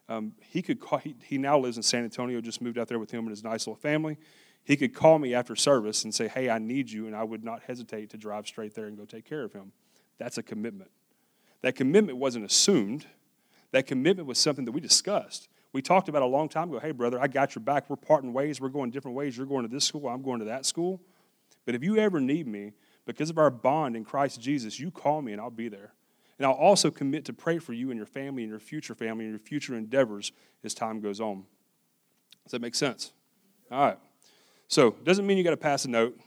um, 0.08 0.32
he 0.40 0.62
could 0.62 0.80
call, 0.80 0.98
he, 0.98 1.14
he 1.24 1.38
now 1.38 1.58
lives 1.58 1.76
in 1.76 1.82
San 1.82 2.04
Antonio, 2.04 2.40
just 2.40 2.60
moved 2.60 2.78
out 2.78 2.88
there 2.88 2.98
with 2.98 3.10
him 3.10 3.20
and 3.20 3.30
his 3.30 3.42
nice 3.42 3.66
little 3.66 3.80
family. 3.80 4.18
He 4.64 4.76
could 4.76 4.94
call 4.94 5.18
me 5.18 5.34
after 5.34 5.54
service 5.56 6.04
and 6.04 6.14
say, 6.14 6.28
Hey, 6.28 6.50
I 6.50 6.58
need 6.58 6.90
you. 6.90 7.06
And 7.06 7.14
I 7.14 7.24
would 7.24 7.44
not 7.44 7.62
hesitate 7.62 8.10
to 8.10 8.16
drive 8.16 8.46
straight 8.46 8.74
there 8.74 8.86
and 8.86 8.96
go 8.96 9.04
take 9.04 9.24
care 9.24 9.42
of 9.42 9.52
him. 9.52 9.72
That's 10.18 10.38
a 10.38 10.42
commitment. 10.42 10.90
That 11.62 11.74
commitment 11.76 12.18
wasn't 12.18 12.44
assumed, 12.44 13.06
that 13.72 13.86
commitment 13.86 14.28
was 14.28 14.38
something 14.38 14.64
that 14.66 14.72
we 14.72 14.80
discussed. 14.80 15.48
We 15.72 15.82
talked 15.82 16.08
about 16.08 16.22
a 16.22 16.26
long 16.26 16.48
time 16.48 16.68
ago. 16.68 16.78
Hey, 16.78 16.92
brother, 16.92 17.20
I 17.20 17.26
got 17.26 17.56
your 17.56 17.62
back. 17.64 17.90
We're 17.90 17.96
parting 17.96 18.32
ways. 18.32 18.60
We're 18.60 18.68
going 18.68 18.90
different 18.90 19.16
ways. 19.16 19.36
You're 19.36 19.46
going 19.46 19.62
to 19.62 19.68
this 19.68 19.84
school. 19.84 20.06
I'm 20.06 20.22
going 20.22 20.38
to 20.38 20.44
that 20.44 20.66
school. 20.66 21.00
But 21.66 21.74
if 21.74 21.82
you 21.82 21.96
ever 21.96 22.20
need 22.20 22.46
me, 22.46 22.72
because 23.06 23.28
of 23.28 23.38
our 23.38 23.50
bond 23.50 23.96
in 23.96 24.04
Christ 24.04 24.40
Jesus, 24.40 24.78
you 24.78 24.92
call 24.92 25.20
me 25.20 25.32
and 25.32 25.40
I'll 25.40 25.50
be 25.50 25.68
there. 25.68 25.92
And 26.38 26.46
I'll 26.46 26.52
also 26.52 26.90
commit 26.90 27.24
to 27.26 27.32
pray 27.32 27.58
for 27.58 27.72
you 27.72 27.90
and 27.90 27.96
your 27.96 28.06
family 28.06 28.42
and 28.42 28.50
your 28.50 28.58
future 28.58 28.94
family 28.94 29.24
and 29.24 29.32
your 29.32 29.38
future 29.38 29.74
endeavors 29.76 30.32
as 30.64 30.74
time 30.74 31.00
goes 31.00 31.20
on. 31.20 31.44
Does 32.44 32.52
that 32.52 32.60
make 32.60 32.74
sense? 32.74 33.12
All 33.70 33.86
right. 33.86 33.98
So, 34.68 34.96
doesn't 35.04 35.26
mean 35.26 35.38
you 35.38 35.44
got 35.44 35.50
to 35.50 35.56
pass 35.56 35.84
a 35.84 35.90
note, 35.90 36.18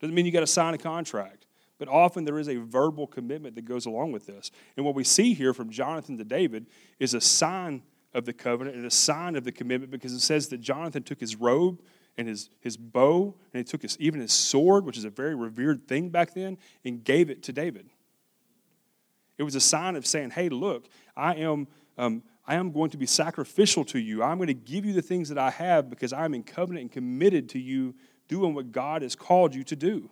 doesn't 0.00 0.14
mean 0.14 0.26
you 0.26 0.32
got 0.32 0.40
to 0.40 0.46
sign 0.46 0.74
a 0.74 0.78
contract, 0.78 1.46
but 1.78 1.88
often 1.88 2.24
there 2.24 2.38
is 2.38 2.48
a 2.48 2.56
verbal 2.56 3.06
commitment 3.06 3.54
that 3.54 3.64
goes 3.64 3.86
along 3.86 4.12
with 4.12 4.26
this. 4.26 4.50
And 4.76 4.84
what 4.84 4.94
we 4.94 5.04
see 5.04 5.32
here 5.32 5.54
from 5.54 5.70
Jonathan 5.70 6.18
to 6.18 6.24
David 6.24 6.66
is 6.98 7.14
a 7.14 7.20
sign 7.20 7.82
of 8.14 8.24
the 8.24 8.32
covenant 8.32 8.76
and 8.76 8.86
a 8.86 8.90
sign 8.90 9.36
of 9.36 9.44
the 9.44 9.52
commitment 9.52 9.90
because 9.90 10.12
it 10.12 10.20
says 10.20 10.48
that 10.48 10.60
Jonathan 10.60 11.02
took 11.02 11.20
his 11.20 11.36
robe 11.36 11.80
and 12.16 12.26
his, 12.26 12.50
his 12.60 12.76
bow 12.76 13.34
and 13.52 13.60
he 13.60 13.64
took 13.64 13.82
his, 13.82 13.96
even 14.00 14.20
his 14.20 14.32
sword, 14.32 14.84
which 14.84 14.98
is 14.98 15.04
a 15.04 15.10
very 15.10 15.34
revered 15.34 15.86
thing 15.86 16.08
back 16.08 16.34
then, 16.34 16.58
and 16.84 17.04
gave 17.04 17.30
it 17.30 17.42
to 17.44 17.52
David. 17.52 17.88
It 19.38 19.44
was 19.44 19.54
a 19.54 19.60
sign 19.60 19.96
of 19.96 20.06
saying, 20.06 20.30
hey, 20.30 20.48
look, 20.48 20.88
I 21.16 21.36
am, 21.36 21.68
um, 21.96 22.22
I 22.46 22.56
am 22.56 22.72
going 22.72 22.90
to 22.90 22.96
be 22.96 23.06
sacrificial 23.06 23.84
to 23.86 23.98
you. 23.98 24.22
I'm 24.22 24.36
going 24.36 24.48
to 24.48 24.54
give 24.54 24.84
you 24.84 24.92
the 24.92 25.02
things 25.02 25.28
that 25.28 25.38
I 25.38 25.50
have 25.50 25.88
because 25.88 26.12
I'm 26.12 26.34
in 26.34 26.42
covenant 26.42 26.82
and 26.82 26.92
committed 26.92 27.48
to 27.50 27.58
you 27.58 27.94
doing 28.26 28.52
what 28.52 28.72
God 28.72 29.02
has 29.02 29.14
called 29.14 29.54
you 29.54 29.62
to 29.64 29.76
do. 29.76 30.10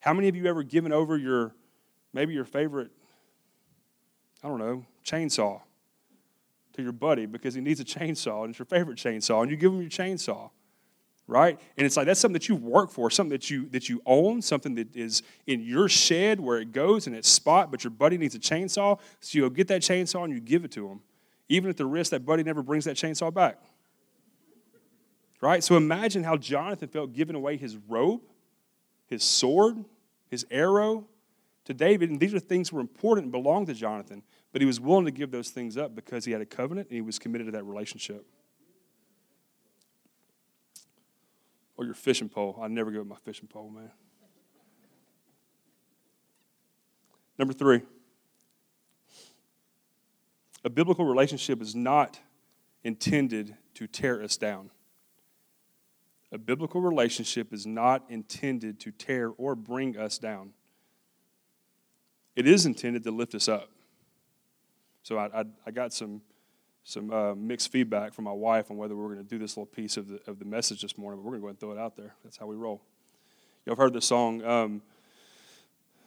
How 0.00 0.12
many 0.12 0.28
of 0.28 0.36
you 0.36 0.44
ever 0.46 0.62
given 0.62 0.92
over 0.92 1.16
your, 1.16 1.54
maybe 2.12 2.34
your 2.34 2.44
favorite, 2.44 2.90
I 4.42 4.48
don't 4.48 4.58
know, 4.58 4.84
chainsaw 5.04 5.62
to 6.74 6.82
your 6.82 6.92
buddy 6.92 7.24
because 7.24 7.54
he 7.54 7.62
needs 7.62 7.80
a 7.80 7.84
chainsaw 7.84 8.42
and 8.42 8.50
it's 8.50 8.58
your 8.58 8.66
favorite 8.66 8.98
chainsaw 8.98 9.40
and 9.42 9.50
you 9.50 9.56
give 9.56 9.72
him 9.72 9.80
your 9.80 9.90
chainsaw? 9.90 10.50
Right? 11.26 11.58
And 11.76 11.86
it's 11.86 11.96
like 11.96 12.06
that's 12.06 12.20
something 12.20 12.34
that 12.34 12.48
you 12.48 12.56
work 12.56 12.90
for 12.90 13.10
something 13.10 13.30
that 13.30 13.50
you 13.50 13.68
that 13.70 13.88
you 13.88 14.02
own 14.06 14.42
something 14.42 14.74
that 14.74 14.94
is 14.94 15.22
in 15.46 15.62
your 15.62 15.88
shed 15.88 16.40
where 16.40 16.58
it 16.58 16.72
goes 16.72 17.06
in 17.06 17.14
its 17.14 17.28
spot 17.28 17.70
but 17.70 17.84
your 17.84 17.90
buddy 17.90 18.18
needs 18.18 18.34
a 18.34 18.38
chainsaw. 18.38 18.98
So 19.20 19.38
you'll 19.38 19.50
get 19.50 19.68
that 19.68 19.82
chainsaw 19.82 20.24
and 20.24 20.32
you 20.32 20.40
give 20.40 20.64
it 20.64 20.70
to 20.72 20.88
him 20.88 21.00
even 21.48 21.68
at 21.70 21.76
the 21.76 21.86
risk 21.86 22.10
that 22.10 22.24
buddy 22.24 22.42
never 22.42 22.62
brings 22.62 22.84
that 22.84 22.96
chainsaw 22.96 23.32
back. 23.32 23.58
Right? 25.40 25.62
So 25.62 25.76
imagine 25.76 26.24
how 26.24 26.36
jonathan 26.36 26.88
felt 26.88 27.12
giving 27.12 27.36
away 27.36 27.56
his 27.56 27.76
robe 27.88 28.22
his 29.06 29.22
sword 29.22 29.84
his 30.30 30.46
arrow 30.50 31.06
to 31.64 31.72
david. 31.72 32.10
And 32.10 32.20
these 32.20 32.34
are 32.34 32.38
things 32.38 32.70
were 32.70 32.80
important 32.80 33.24
and 33.26 33.32
belonged 33.32 33.68
to 33.68 33.74
jonathan 33.74 34.22
but 34.52 34.60
he 34.60 34.66
was 34.66 34.78
willing 34.78 35.06
to 35.06 35.10
give 35.10 35.30
those 35.30 35.48
things 35.48 35.76
up 35.76 35.94
because 35.94 36.24
he 36.26 36.32
had 36.32 36.40
a 36.42 36.46
covenant 36.46 36.88
and 36.88 36.94
he 36.94 37.00
was 37.02 37.18
committed 37.18 37.46
to 37.46 37.52
that 37.52 37.64
relationship 37.64 38.26
Or 41.76 41.84
your 41.84 41.94
fishing 41.94 42.28
pole. 42.28 42.58
I 42.60 42.68
never 42.68 42.90
give 42.90 43.00
up 43.00 43.06
my 43.06 43.16
fishing 43.16 43.48
pole, 43.48 43.68
man. 43.68 43.90
Number 47.36 47.52
three, 47.52 47.82
a 50.64 50.70
biblical 50.70 51.04
relationship 51.04 51.60
is 51.60 51.74
not 51.74 52.20
intended 52.84 53.56
to 53.74 53.86
tear 53.86 54.22
us 54.22 54.36
down. 54.36 54.70
A 56.30 56.38
biblical 56.38 56.80
relationship 56.80 57.52
is 57.52 57.66
not 57.66 58.04
intended 58.08 58.80
to 58.80 58.92
tear 58.92 59.32
or 59.36 59.54
bring 59.54 59.96
us 59.96 60.18
down. 60.18 60.52
It 62.36 62.46
is 62.46 62.66
intended 62.66 63.04
to 63.04 63.10
lift 63.10 63.34
us 63.34 63.48
up. 63.48 63.70
So 65.02 65.18
I, 65.18 65.40
I, 65.40 65.44
I 65.66 65.70
got 65.70 65.92
some 65.92 66.22
some 66.84 67.10
uh, 67.10 67.34
mixed 67.34 67.72
feedback 67.72 68.12
from 68.12 68.24
my 68.24 68.32
wife 68.32 68.70
on 68.70 68.76
whether 68.76 68.94
we 68.94 69.02
are 69.02 69.14
going 69.14 69.24
to 69.24 69.28
do 69.28 69.38
this 69.38 69.56
little 69.56 69.66
piece 69.66 69.96
of 69.96 70.08
the, 70.08 70.20
of 70.26 70.38
the 70.38 70.44
message 70.44 70.82
this 70.82 70.98
morning, 70.98 71.18
but 71.18 71.24
we're 71.24 71.38
going 71.38 71.40
to 71.40 71.44
go 71.44 71.48
and 71.48 71.60
throw 71.60 71.72
it 71.72 71.78
out 71.78 71.96
there. 71.96 72.14
That's 72.22 72.36
how 72.36 72.46
we 72.46 72.56
roll. 72.56 72.82
Y'all 73.64 73.72
have 73.72 73.78
heard 73.78 73.94
this 73.94 74.04
song. 74.04 74.44
Um, 74.44 74.82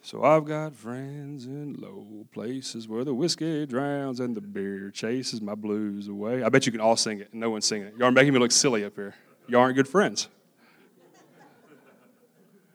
so 0.03 0.23
I've 0.23 0.45
got 0.45 0.75
friends 0.75 1.47
in 1.47 1.73
low 1.79 2.27
places 2.31 2.87
where 2.87 3.03
the 3.03 3.13
whiskey 3.15 3.65
drowns 3.65 4.19
and 4.19 4.37
the 4.37 4.41
beer 4.41 4.91
chases 4.91 5.41
my 5.41 5.55
blues 5.55 6.07
away. 6.07 6.43
I 6.43 6.49
bet 6.49 6.67
you 6.67 6.71
can 6.71 6.79
all 6.79 6.95
sing 6.95 7.19
it, 7.19 7.29
and 7.31 7.41
no 7.41 7.49
one's 7.49 7.65
singing 7.65 7.87
it. 7.87 7.95
Y'all 7.97 8.09
are 8.09 8.11
making 8.11 8.33
me 8.33 8.39
look 8.39 8.51
silly 8.51 8.85
up 8.85 8.95
here. 8.95 9.15
Y'all 9.47 9.61
aren't 9.61 9.75
good 9.75 9.87
friends. 9.87 10.29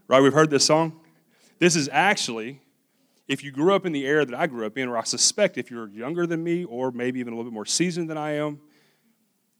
Right? 0.08 0.20
We've 0.20 0.32
heard 0.32 0.50
this 0.50 0.64
song. 0.64 1.00
This 1.60 1.76
is 1.76 1.88
actually 1.92 2.60
if 3.28 3.44
you 3.44 3.50
grew 3.50 3.74
up 3.74 3.86
in 3.86 3.92
the 3.92 4.04
era 4.06 4.24
that 4.24 4.38
I 4.38 4.46
grew 4.46 4.66
up 4.66 4.76
in, 4.76 4.88
or 4.88 4.98
I 4.98 5.04
suspect 5.04 5.58
if 5.58 5.70
you're 5.70 5.88
younger 5.88 6.26
than 6.26 6.42
me, 6.42 6.64
or 6.64 6.90
maybe 6.90 7.20
even 7.20 7.32
a 7.32 7.36
little 7.36 7.50
bit 7.50 7.54
more 7.54 7.66
seasoned 7.66 8.10
than 8.10 8.18
I 8.18 8.32
am, 8.32 8.60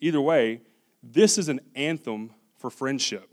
either 0.00 0.20
way, 0.20 0.60
this 1.02 1.38
is 1.38 1.48
an 1.48 1.60
anthem 1.74 2.32
for 2.58 2.70
friendship. 2.70 3.28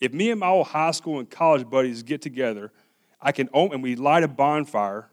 If 0.00 0.12
me 0.12 0.30
and 0.30 0.40
my 0.40 0.48
old 0.48 0.68
high 0.68 0.92
school 0.92 1.18
and 1.18 1.28
college 1.28 1.68
buddies 1.68 2.02
get 2.02 2.22
together, 2.22 2.72
I 3.20 3.32
can 3.32 3.48
and 3.52 3.82
we 3.82 3.96
light 3.96 4.22
a 4.22 4.28
bonfire, 4.28 5.10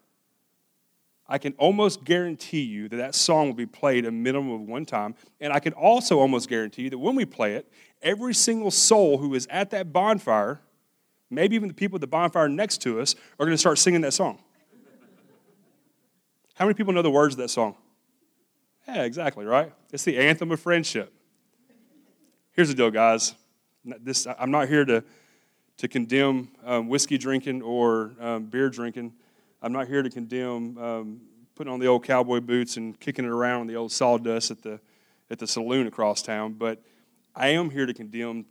I 1.27 1.37
can 1.37 1.53
almost 1.57 2.05
guarantee 2.05 2.61
you 2.61 2.87
that 2.87 2.95
that 2.95 3.13
song 3.13 3.47
will 3.47 3.53
be 3.53 3.65
played 3.65 4.05
a 4.05 4.11
minimum 4.11 4.53
of 4.53 4.61
one 4.61 4.85
time, 4.85 5.15
and 5.41 5.51
I 5.51 5.59
can 5.59 5.73
also 5.73 6.19
almost 6.19 6.47
guarantee 6.47 6.83
you 6.83 6.89
that 6.91 6.97
when 6.97 7.15
we 7.15 7.25
play 7.25 7.55
it, 7.55 7.69
every 8.01 8.33
single 8.33 8.71
soul 8.71 9.17
who 9.17 9.33
is 9.33 9.45
at 9.47 9.71
that 9.71 9.91
bonfire 9.91 10.61
maybe 11.29 11.55
even 11.55 11.67
the 11.67 11.73
people 11.73 11.97
at 11.97 12.01
the 12.01 12.07
bonfire 12.07 12.49
next 12.49 12.79
to 12.81 12.99
us 12.99 13.15
are 13.39 13.45
going 13.45 13.53
to 13.53 13.57
start 13.57 13.77
singing 13.77 14.01
that 14.01 14.13
song. 14.13 14.39
How 16.55 16.65
many 16.65 16.73
people 16.73 16.93
know 16.93 17.01
the 17.01 17.11
words 17.11 17.35
of 17.35 17.39
that 17.39 17.49
song? 17.49 17.75
Yeah, 18.87 19.03
exactly, 19.03 19.45
right? 19.45 19.71
It's 19.91 20.03
the 20.03 20.17
anthem 20.17 20.51
of 20.51 20.59
friendship. 20.59 21.13
Here's 22.53 22.69
the 22.69 22.73
deal, 22.73 22.89
guys. 22.89 23.35
This, 23.85 24.25
I'm 24.39 24.49
not 24.49 24.67
here 24.67 24.83
to, 24.85 25.03
to 25.77 25.87
condemn 25.87 26.49
um, 26.65 26.87
whiskey 26.87 27.17
drinking 27.17 27.61
or 27.61 28.13
um, 28.19 28.45
beer 28.45 28.69
drinking. 28.69 29.13
I'm 29.61 29.71
not 29.71 29.87
here 29.87 30.01
to 30.01 30.09
condemn 30.09 30.77
um, 30.77 31.21
putting 31.55 31.71
on 31.71 31.79
the 31.79 31.87
old 31.87 32.03
cowboy 32.03 32.39
boots 32.39 32.77
and 32.77 32.99
kicking 32.99 33.25
it 33.25 33.29
around 33.29 33.61
on 33.61 33.67
the 33.67 33.75
old 33.75 33.91
sawdust 33.91 34.51
at 34.51 34.61
the, 34.61 34.79
at 35.29 35.39
the 35.39 35.47
saloon 35.47 35.87
across 35.87 36.21
town, 36.21 36.53
but 36.53 36.81
I 37.35 37.49
am 37.49 37.69
here 37.69 37.85
to 37.85 37.93
condemn 37.93 38.45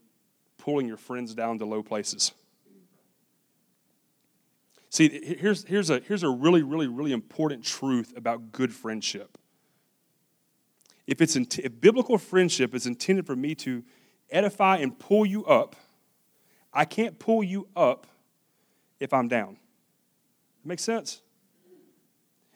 pulling 0.58 0.86
your 0.86 0.96
friends 0.96 1.34
down 1.34 1.58
to 1.58 1.64
low 1.64 1.82
places. 1.82 2.32
See, 4.96 5.36
here's, 5.38 5.62
here's, 5.64 5.90
a, 5.90 6.00
here's 6.00 6.22
a 6.22 6.30
really, 6.30 6.62
really, 6.62 6.86
really 6.86 7.12
important 7.12 7.62
truth 7.62 8.14
about 8.16 8.50
good 8.50 8.72
friendship. 8.72 9.36
If, 11.06 11.20
it's 11.20 11.36
in, 11.36 11.46
if 11.58 11.82
biblical 11.82 12.16
friendship 12.16 12.74
is 12.74 12.86
intended 12.86 13.26
for 13.26 13.36
me 13.36 13.54
to 13.56 13.84
edify 14.30 14.78
and 14.78 14.98
pull 14.98 15.26
you 15.26 15.44
up, 15.44 15.76
I 16.72 16.86
can't 16.86 17.18
pull 17.18 17.44
you 17.44 17.68
up 17.76 18.06
if 18.98 19.12
I'm 19.12 19.28
down. 19.28 19.58
Make 20.64 20.78
sense? 20.78 21.20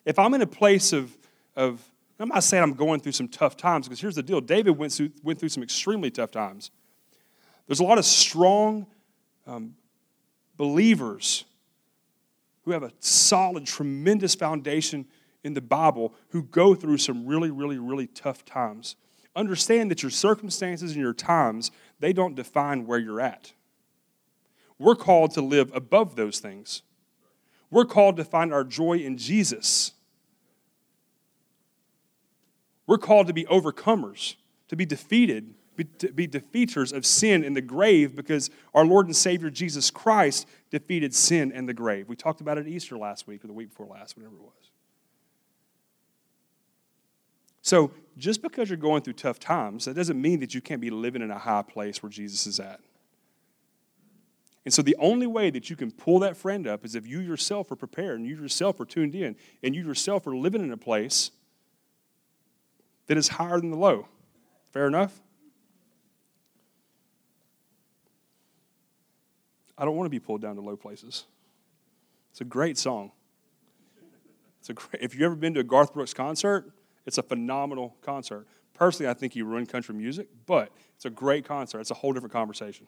If 0.06 0.18
I'm 0.18 0.32
in 0.32 0.40
a 0.40 0.46
place 0.46 0.94
of, 0.94 1.14
of 1.54 1.86
I'm 2.18 2.28
not 2.28 2.42
saying 2.42 2.62
I'm 2.62 2.72
going 2.72 3.00
through 3.00 3.12
some 3.12 3.28
tough 3.28 3.58
times, 3.58 3.86
because 3.86 4.00
here's 4.00 4.14
the 4.14 4.22
deal 4.22 4.40
David 4.40 4.78
went 4.78 4.94
through, 4.94 5.10
went 5.22 5.38
through 5.38 5.50
some 5.50 5.62
extremely 5.62 6.10
tough 6.10 6.30
times. 6.30 6.70
There's 7.66 7.80
a 7.80 7.84
lot 7.84 7.98
of 7.98 8.06
strong 8.06 8.86
um, 9.46 9.74
believers 10.56 11.44
who 12.62 12.72
have 12.72 12.82
a 12.82 12.92
solid, 12.98 13.66
tremendous 13.66 14.34
foundation 14.34 15.06
in 15.42 15.54
the 15.54 15.60
Bible 15.60 16.14
who 16.28 16.42
go 16.42 16.74
through 16.74 16.98
some 16.98 17.26
really, 17.26 17.50
really, 17.50 17.78
really 17.78 18.06
tough 18.06 18.44
times. 18.44 18.96
Understand 19.34 19.90
that 19.90 20.02
your 20.02 20.10
circumstances 20.10 20.92
and 20.92 21.00
your 21.00 21.14
times, 21.14 21.70
they 21.98 22.12
don't 22.12 22.34
define 22.34 22.86
where 22.86 22.98
you're 22.98 23.20
at. 23.20 23.52
We're 24.78 24.96
called 24.96 25.32
to 25.32 25.42
live 25.42 25.70
above 25.74 26.16
those 26.16 26.38
things. 26.40 26.82
We're 27.70 27.84
called 27.84 28.16
to 28.16 28.24
find 28.24 28.52
our 28.52 28.64
joy 28.64 28.98
in 28.98 29.16
Jesus. 29.16 29.92
We're 32.86 32.98
called 32.98 33.28
to 33.28 33.32
be 33.32 33.44
overcomers, 33.44 34.34
to 34.68 34.76
be 34.76 34.84
defeated, 34.84 35.54
be, 35.84 36.26
defeaters 36.26 36.92
of 36.92 37.04
sin 37.04 37.44
in 37.44 37.54
the 37.54 37.60
grave 37.60 38.14
because 38.14 38.50
our 38.74 38.84
Lord 38.84 39.06
and 39.06 39.16
Savior 39.16 39.50
Jesus 39.50 39.90
Christ 39.90 40.46
defeated 40.70 41.14
sin 41.14 41.52
and 41.52 41.68
the 41.68 41.74
grave. 41.74 42.08
We 42.08 42.16
talked 42.16 42.40
about 42.40 42.58
it 42.58 42.66
Easter 42.66 42.96
last 42.96 43.26
week 43.26 43.44
or 43.44 43.46
the 43.46 43.52
week 43.52 43.70
before 43.70 43.86
last, 43.86 44.16
whatever 44.16 44.36
it 44.36 44.42
was. 44.42 44.70
So, 47.62 47.92
just 48.16 48.42
because 48.42 48.68
you're 48.68 48.76
going 48.76 49.02
through 49.02 49.14
tough 49.14 49.38
times, 49.38 49.84
that 49.84 49.94
doesn't 49.94 50.20
mean 50.20 50.40
that 50.40 50.54
you 50.54 50.60
can't 50.60 50.80
be 50.80 50.90
living 50.90 51.22
in 51.22 51.30
a 51.30 51.38
high 51.38 51.62
place 51.62 52.02
where 52.02 52.10
Jesus 52.10 52.46
is 52.46 52.58
at. 52.58 52.80
And 54.64 54.74
so, 54.74 54.82
the 54.82 54.96
only 54.98 55.26
way 55.26 55.50
that 55.50 55.70
you 55.70 55.76
can 55.76 55.90
pull 55.90 56.18
that 56.20 56.36
friend 56.36 56.66
up 56.66 56.84
is 56.84 56.94
if 56.94 57.06
you 57.06 57.20
yourself 57.20 57.70
are 57.70 57.76
prepared 57.76 58.18
and 58.18 58.26
you 58.28 58.36
yourself 58.36 58.80
are 58.80 58.84
tuned 58.84 59.14
in 59.14 59.36
and 59.62 59.74
you 59.74 59.84
yourself 59.84 60.26
are 60.26 60.36
living 60.36 60.62
in 60.62 60.72
a 60.72 60.76
place 60.76 61.30
that 63.06 63.16
is 63.16 63.28
higher 63.28 63.60
than 63.60 63.70
the 63.70 63.76
low. 63.76 64.06
Fair 64.72 64.86
enough? 64.86 65.20
I 69.80 69.86
don't 69.86 69.96
want 69.96 70.04
to 70.06 70.10
be 70.10 70.20
pulled 70.20 70.42
down 70.42 70.56
to 70.56 70.60
low 70.60 70.76
places. 70.76 71.24
It's 72.30 72.42
a 72.42 72.44
great 72.44 72.76
song. 72.76 73.12
It's 74.60 74.68
a 74.68 74.74
great, 74.74 75.02
if 75.02 75.14
you've 75.14 75.22
ever 75.22 75.34
been 75.34 75.54
to 75.54 75.60
a 75.60 75.64
Garth 75.64 75.94
Brooks 75.94 76.12
concert, 76.12 76.70
it's 77.06 77.16
a 77.16 77.22
phenomenal 77.22 77.96
concert. 78.02 78.46
Personally, 78.74 79.08
I 79.10 79.14
think 79.14 79.32
he 79.32 79.40
ruined 79.40 79.70
country 79.70 79.94
music, 79.94 80.28
but 80.44 80.70
it's 80.94 81.06
a 81.06 81.10
great 81.10 81.46
concert. 81.46 81.80
It's 81.80 81.90
a 81.90 81.94
whole 81.94 82.12
different 82.12 82.32
conversation. 82.32 82.86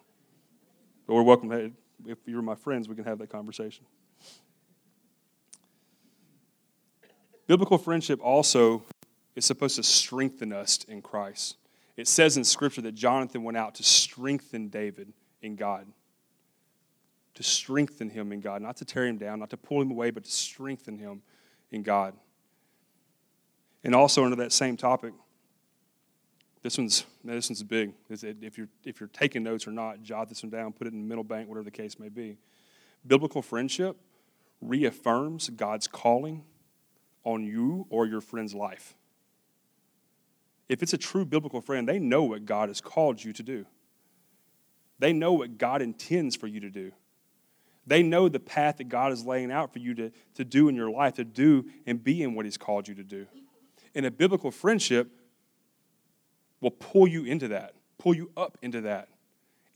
But 1.07 1.15
we're 1.15 1.23
welcome 1.23 1.75
if 2.07 2.19
you're 2.27 2.43
my 2.43 2.55
friends, 2.55 2.89
we 2.91 2.95
can 2.95 3.05
have 3.05 3.19
that 3.19 3.31
conversation. 3.31 3.87
Biblical 7.47 7.79
friendship 7.79 8.21
also 8.23 8.83
is 9.35 9.47
supposed 9.47 9.77
to 9.77 9.83
strengthen 9.83 10.53
us 10.53 10.85
in 10.85 11.01
Christ. 11.01 11.57
It 11.97 12.07
says 12.07 12.37
in 12.37 12.45
Scripture 12.45 12.83
that 12.83 12.95
Jonathan 12.95 13.45
went 13.45 13.57
out 13.57 13.77
to 13.77 13.83
strengthen 13.83 14.69
David 14.69 15.15
in 15.41 15.57
God. 15.57 15.87
To 17.43 17.49
strengthen 17.49 18.09
him 18.09 18.31
in 18.31 18.41
God, 18.41 18.63
not 18.63 18.77
to 18.77 18.85
tear 18.85 19.05
him 19.05 19.19
down, 19.19 19.41
not 19.41 19.51
to 19.51 19.57
pull 19.57 19.83
him 19.83 19.91
away, 19.91 20.13
but 20.13 20.23
to 20.23 20.31
strengthen 20.31 20.97
him 20.97 21.23
in 21.73 21.83
God. 21.83 22.15
And 23.83 23.97
also 23.97 24.23
under 24.23 24.37
that 24.37 24.53
same 24.53 24.77
topic, 24.77 25.13
this 26.63 26.79
one's 26.79 27.05
this 27.25 27.51
one's 27.51 27.65
big. 27.65 27.95
If 28.09 28.57
you're 28.57 28.69
if 28.85 29.01
you're 29.01 29.09
taking 29.09 29.43
notes 29.43 29.67
or 29.67 29.73
not, 29.73 30.05
jot 30.05 30.29
this 30.29 30.45
one 30.45 30.51
down, 30.51 30.73
put 30.73 30.87
it 30.87 30.93
in 30.93 31.01
the 31.01 31.09
middle 31.09 31.25
bank, 31.25 31.49
whatever 31.49 31.65
the 31.65 31.73
case 31.73 31.99
may 31.99 32.09
be. 32.09 32.39
Biblical 33.05 33.43
friendship 33.43 33.97
reaffirms 34.61 35.49
God's 35.51 35.89
calling 35.89 36.45
on 37.25 37.43
you 37.43 37.89
or 37.91 38.07
your 38.07 38.21
friend's 38.21 38.55
life. 38.55 38.95
If 40.69 40.81
it's 40.81 40.93
a 40.93 40.99
true 40.99 41.25
biblical 41.25 41.61
friend, 41.61 41.89
they 41.89 41.99
know 41.99 42.23
what 42.23 42.47
God 42.47 42.69
has 42.69 42.81
called 42.81 43.25
you 43.25 43.33
to 43.33 43.43
do. 43.43 43.67
They 45.01 45.13
know 45.13 45.33
what 45.33 45.59
God 45.59 45.83
intends 45.83 46.37
for 46.37 46.47
you 46.47 46.61
to 46.61 46.71
do. 46.71 46.93
They 47.87 48.03
know 48.03 48.29
the 48.29 48.41
path 48.41 48.77
that 48.79 48.89
God 48.89 49.13
is 49.13 49.25
laying 49.25 49.51
out 49.51 49.73
for 49.73 49.81
you 49.81 49.95
to, 49.95 50.13
to 50.35 50.45
do 50.45 50.69
in 50.69 50.77
your 50.77 50.91
life, 50.91 51.15
to 51.15 51.25
do 51.25 51.67
and 51.87 52.03
be 52.03 52.23
in 52.23 52.35
what 52.35 52.45
He's 52.45 52.57
called 52.57 52.87
you 52.87 52.95
to 52.95 53.03
do. 53.03 53.27
And 53.95 54.07
a 54.07 54.11
biblical 54.11 54.51
friendship 54.51 55.11
will 56.61 56.71
pull 56.71 57.09
you 57.09 57.25
into 57.25 57.49
that, 57.49 57.75
pull 57.99 58.15
you 58.15 58.31
up 58.37 58.57
into 58.63 58.83
that, 58.83 59.09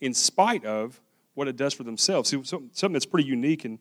in 0.01 0.15
spite 0.15 0.65
of 0.65 1.01
what 1.35 1.49
it 1.49 1.57
does 1.57 1.75
for 1.75 1.83
themselves. 1.83 2.31
See, 2.31 2.43
something 2.45 2.93
that's 2.93 3.07
pretty 3.07 3.29
unique 3.29 3.65
and, 3.65 3.79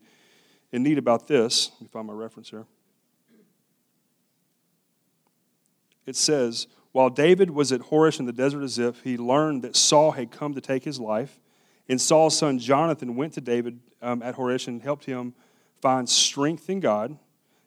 and 0.72 0.82
neat 0.82 0.98
about 0.98 1.26
this, 1.26 1.70
let 1.74 1.82
me 1.82 1.88
find 1.88 2.06
my 2.06 2.12
reference 2.12 2.50
here. 2.50 2.66
It 6.04 6.16
says, 6.16 6.66
While 6.92 7.10
David 7.10 7.50
was 7.50 7.72
at 7.72 7.80
Horesh 7.80 8.20
in 8.20 8.26
the 8.26 8.32
desert 8.32 8.62
of 8.62 8.70
Ziph, 8.70 9.02
he 9.02 9.16
learned 9.16 9.62
that 9.62 9.76
Saul 9.76 10.12
had 10.12 10.30
come 10.30 10.54
to 10.54 10.60
take 10.60 10.84
his 10.84 11.00
life. 11.00 11.40
And 11.88 12.00
Saul's 12.00 12.36
son 12.36 12.58
Jonathan 12.58 13.14
went 13.14 13.32
to 13.34 13.40
David 13.40 13.80
um, 14.02 14.22
at 14.22 14.36
Horesh 14.36 14.68
and 14.68 14.82
helped 14.82 15.04
him 15.04 15.34
find 15.80 16.08
strength 16.08 16.68
in 16.68 16.80
God 16.80 17.18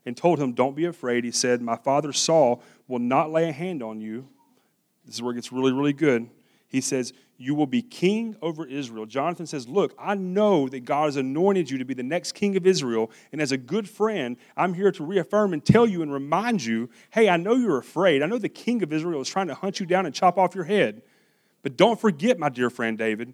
and 0.06 0.16
told 0.16 0.40
him, 0.40 0.54
Don't 0.54 0.76
be 0.76 0.86
afraid. 0.86 1.24
He 1.24 1.32
said, 1.32 1.62
My 1.62 1.76
father 1.76 2.14
Saul 2.14 2.62
will 2.88 3.00
not 3.00 3.32
lay 3.32 3.50
a 3.50 3.52
hand 3.52 3.84
on 3.84 4.02
you. 4.02 4.28
This 5.06 5.16
is 5.16 5.22
where 5.22 5.32
it 5.32 5.36
gets 5.36 5.52
really, 5.52 5.72
really 5.72 5.94
good. 5.94 6.30
He 6.68 6.82
says, 6.82 7.14
You 7.38 7.56
will 7.56 7.68
be 7.68 7.82
king 7.82 8.36
over 8.42 8.66
Israel. 8.66 9.06
Jonathan 9.06 9.46
says, 9.46 9.68
Look, 9.68 9.94
I 10.00 10.16
know 10.16 10.68
that 10.70 10.86
God 10.86 11.06
has 11.06 11.16
anointed 11.16 11.70
you 11.70 11.78
to 11.78 11.86
be 11.86 11.94
the 11.94 12.04
next 12.04 12.34
king 12.34 12.56
of 12.58 12.66
Israel. 12.66 13.12
And 13.32 13.42
as 13.42 13.52
a 13.52 13.58
good 13.58 13.90
friend, 13.90 14.38
I'm 14.56 14.74
here 14.74 14.92
to 14.92 15.04
reaffirm 15.04 15.54
and 15.54 15.64
tell 15.64 15.88
you 15.88 16.02
and 16.02 16.12
remind 16.14 16.64
you 16.64 16.90
hey, 17.12 17.30
I 17.30 17.38
know 17.38 17.56
you're 17.56 17.80
afraid. 17.80 18.24
I 18.24 18.28
know 18.28 18.38
the 18.38 18.50
king 18.50 18.84
of 18.84 18.94
Israel 18.94 19.22
is 19.22 19.30
trying 19.30 19.48
to 19.48 19.56
hunt 19.56 19.80
you 19.80 19.86
down 19.86 20.06
and 20.06 20.16
chop 20.16 20.38
off 20.38 20.56
your 20.56 20.66
head. 20.66 21.02
But 21.62 21.76
don't 21.76 22.00
forget, 22.00 22.40
my 22.40 22.50
dear 22.50 22.70
friend 22.70 22.98
David, 22.98 23.34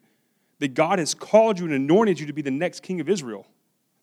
that 0.60 0.74
God 0.74 1.00
has 1.00 1.14
called 1.14 1.60
you 1.60 1.66
and 1.66 1.74
anointed 1.74 2.20
you 2.20 2.26
to 2.28 2.34
be 2.34 2.42
the 2.42 2.52
next 2.52 2.82
king 2.82 3.00
of 3.00 3.10
Israel. 3.10 3.46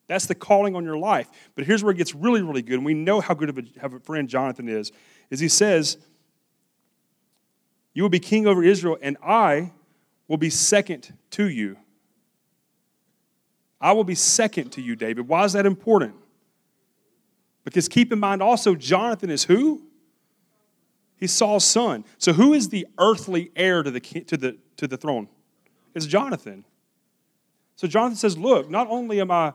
That's 0.07 0.27
the 0.27 0.35
calling 0.35 0.75
on 0.75 0.85
your 0.85 0.99
life. 0.99 1.29
But 1.55 1.65
here's 1.65 1.83
where 1.83 1.93
it 1.93 1.97
gets 1.97 2.15
really, 2.15 2.43
really 2.43 2.63
good, 2.63 2.75
and 2.75 2.85
we 2.85 2.95
know 2.95 3.21
how 3.21 3.35
good 3.35 3.49
of 3.49 3.59
a, 3.59 3.63
a 3.83 4.01
friend 4.01 4.29
Jonathan 4.29 4.69
is, 4.69 4.93
is 5.31 5.41
he 5.41 5.49
says, 5.49 5.97
You 7.95 8.03
will 8.03 8.11
be 8.11 8.21
king 8.21 8.47
over 8.47 8.63
Israel, 8.63 8.99
and 9.01 9.17
I 9.25 9.73
will 10.29 10.37
be 10.37 10.51
second 10.51 11.15
to 11.31 11.49
you. 11.49 11.77
I 13.81 13.93
will 13.93 14.05
be 14.05 14.15
second 14.15 14.71
to 14.73 14.81
you, 14.81 14.95
David. 14.95 15.27
Why 15.29 15.45
is 15.45 15.55
that 15.55 15.67
important? 15.67 16.15
Because 17.65 17.89
keep 17.89 18.13
in 18.13 18.19
mind 18.19 18.43
also, 18.43 18.75
Jonathan 18.75 19.31
is 19.31 19.45
who? 19.45 19.83
He's 21.17 21.33
Saul's 21.33 21.65
son. 21.65 22.05
So 22.19 22.33
who 22.33 22.53
is 22.53 22.69
the 22.69 22.87
earthly 22.99 23.51
heir 23.55 23.83
to 23.83 23.91
the, 23.91 24.01
to 24.01 24.37
the, 24.37 24.59
to 24.77 24.89
the 24.89 24.97
throne? 24.97 25.29
It's 25.95 26.07
Jonathan. 26.07 26.65
So 27.77 27.87
Jonathan 27.87 28.17
says, 28.17 28.39
Look, 28.39 28.71
not 28.71 28.89
only 28.89 29.21
am 29.21 29.31
I 29.31 29.53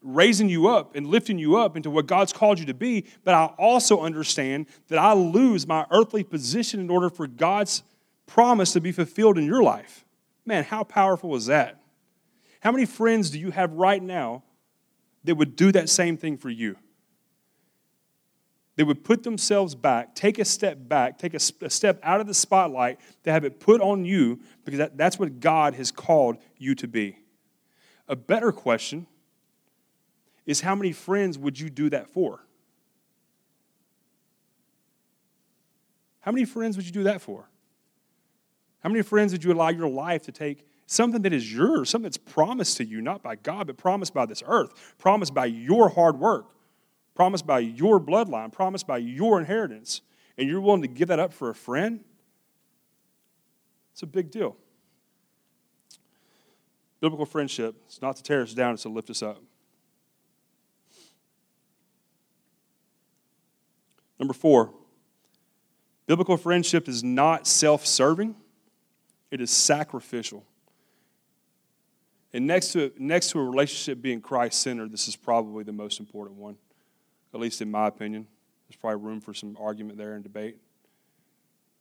raising 0.00 0.48
you 0.48 0.68
up 0.68 0.94
and 0.94 1.06
lifting 1.06 1.38
you 1.38 1.56
up 1.56 1.76
into 1.76 1.90
what 1.90 2.06
God's 2.06 2.32
called 2.32 2.58
you 2.58 2.66
to 2.66 2.74
be, 2.74 3.04
but 3.24 3.34
I 3.34 3.46
also 3.58 4.00
understand 4.00 4.66
that 4.88 4.98
I 4.98 5.12
lose 5.12 5.66
my 5.66 5.86
earthly 5.90 6.22
position 6.22 6.80
in 6.80 6.88
order 6.88 7.10
for 7.10 7.26
God's 7.26 7.82
promise 8.26 8.72
to 8.74 8.80
be 8.80 8.92
fulfilled 8.92 9.38
in 9.38 9.44
your 9.44 9.62
life. 9.62 10.04
Man, 10.46 10.64
how 10.64 10.84
powerful 10.84 11.34
is 11.34 11.46
that? 11.46 11.80
How 12.60 12.72
many 12.72 12.86
friends 12.86 13.30
do 13.30 13.38
you 13.38 13.50
have 13.50 13.72
right 13.72 14.02
now 14.02 14.42
that 15.24 15.34
would 15.34 15.56
do 15.56 15.72
that 15.72 15.88
same 15.88 16.16
thing 16.16 16.36
for 16.36 16.50
you? 16.50 16.76
They 18.78 18.84
would 18.84 19.02
put 19.02 19.24
themselves 19.24 19.74
back, 19.74 20.14
take 20.14 20.38
a 20.38 20.44
step 20.44 20.78
back, 20.80 21.18
take 21.18 21.34
a, 21.34 21.40
a 21.62 21.68
step 21.68 21.98
out 22.04 22.20
of 22.20 22.28
the 22.28 22.32
spotlight 22.32 23.00
to 23.24 23.32
have 23.32 23.44
it 23.44 23.58
put 23.58 23.80
on 23.80 24.04
you 24.04 24.38
because 24.64 24.78
that, 24.78 24.96
that's 24.96 25.18
what 25.18 25.40
God 25.40 25.74
has 25.74 25.90
called 25.90 26.36
you 26.58 26.76
to 26.76 26.86
be. 26.86 27.18
A 28.06 28.14
better 28.14 28.52
question 28.52 29.08
is 30.46 30.60
how 30.60 30.76
many 30.76 30.92
friends 30.92 31.36
would 31.36 31.58
you 31.58 31.70
do 31.70 31.90
that 31.90 32.08
for? 32.08 32.38
How 36.20 36.30
many 36.30 36.44
friends 36.44 36.76
would 36.76 36.86
you 36.86 36.92
do 36.92 37.02
that 37.02 37.20
for? 37.20 37.50
How 38.84 38.90
many 38.90 39.02
friends 39.02 39.32
would 39.32 39.42
you 39.42 39.52
allow 39.52 39.70
your 39.70 39.88
life 39.88 40.22
to 40.26 40.30
take 40.30 40.64
something 40.86 41.22
that 41.22 41.32
is 41.32 41.52
yours, 41.52 41.90
something 41.90 42.04
that's 42.04 42.16
promised 42.16 42.76
to 42.76 42.84
you, 42.84 43.00
not 43.00 43.24
by 43.24 43.34
God, 43.34 43.66
but 43.66 43.76
promised 43.76 44.14
by 44.14 44.24
this 44.24 44.40
earth, 44.46 44.94
promised 44.98 45.34
by 45.34 45.46
your 45.46 45.88
hard 45.88 46.20
work, 46.20 46.46
promised 47.18 47.44
by 47.44 47.58
your 47.58 47.98
bloodline, 47.98 48.52
promised 48.52 48.86
by 48.86 48.96
your 48.96 49.40
inheritance, 49.40 50.02
and 50.38 50.48
you're 50.48 50.60
willing 50.60 50.82
to 50.82 50.86
give 50.86 51.08
that 51.08 51.18
up 51.18 51.32
for 51.32 51.50
a 51.50 51.54
friend, 51.54 52.04
it's 53.90 54.04
a 54.04 54.06
big 54.06 54.30
deal. 54.30 54.56
Biblical 57.00 57.26
friendship 57.26 57.74
is 57.90 58.00
not 58.00 58.14
to 58.14 58.22
tear 58.22 58.42
us 58.42 58.54
down, 58.54 58.74
it's 58.74 58.84
to 58.84 58.88
lift 58.88 59.10
us 59.10 59.20
up. 59.20 59.42
Number 64.20 64.32
four, 64.32 64.72
biblical 66.06 66.36
friendship 66.36 66.88
is 66.88 67.02
not 67.02 67.48
self 67.48 67.84
serving, 67.84 68.36
it 69.32 69.40
is 69.40 69.50
sacrificial. 69.50 70.44
And 72.32 72.46
next 72.46 72.70
to, 72.74 72.92
next 72.96 73.30
to 73.30 73.40
a 73.40 73.44
relationship 73.44 74.00
being 74.00 74.20
Christ 74.20 74.60
centered, 74.60 74.92
this 74.92 75.08
is 75.08 75.16
probably 75.16 75.64
the 75.64 75.72
most 75.72 75.98
important 75.98 76.38
one 76.38 76.56
at 77.34 77.40
least 77.40 77.60
in 77.60 77.70
my 77.70 77.86
opinion. 77.86 78.26
There's 78.68 78.76
probably 78.76 79.04
room 79.04 79.20
for 79.20 79.34
some 79.34 79.56
argument 79.60 79.98
there 79.98 80.14
and 80.14 80.22
debate. 80.22 80.56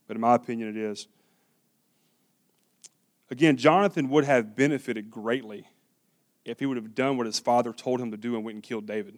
But 0.08 0.16
in 0.16 0.22
my 0.22 0.36
opinion, 0.36 0.70
it 0.70 0.78
is. 0.78 1.08
Again, 3.30 3.58
Jonathan 3.58 4.10
would 4.10 4.24
have 4.24 4.56
benefited 4.56 5.12
greatly 5.12 5.68
if 6.46 6.60
he 6.60 6.66
would 6.66 6.78
have 6.78 6.96
done 6.96 7.18
what 7.18 7.26
his 7.26 7.40
father 7.40 7.74
told 7.74 8.00
him 8.00 8.12
to 8.12 8.18
do 8.18 8.36
and 8.36 8.46
went 8.46 8.56
and 8.56 8.64
killed 8.64 8.86
David. 8.86 9.18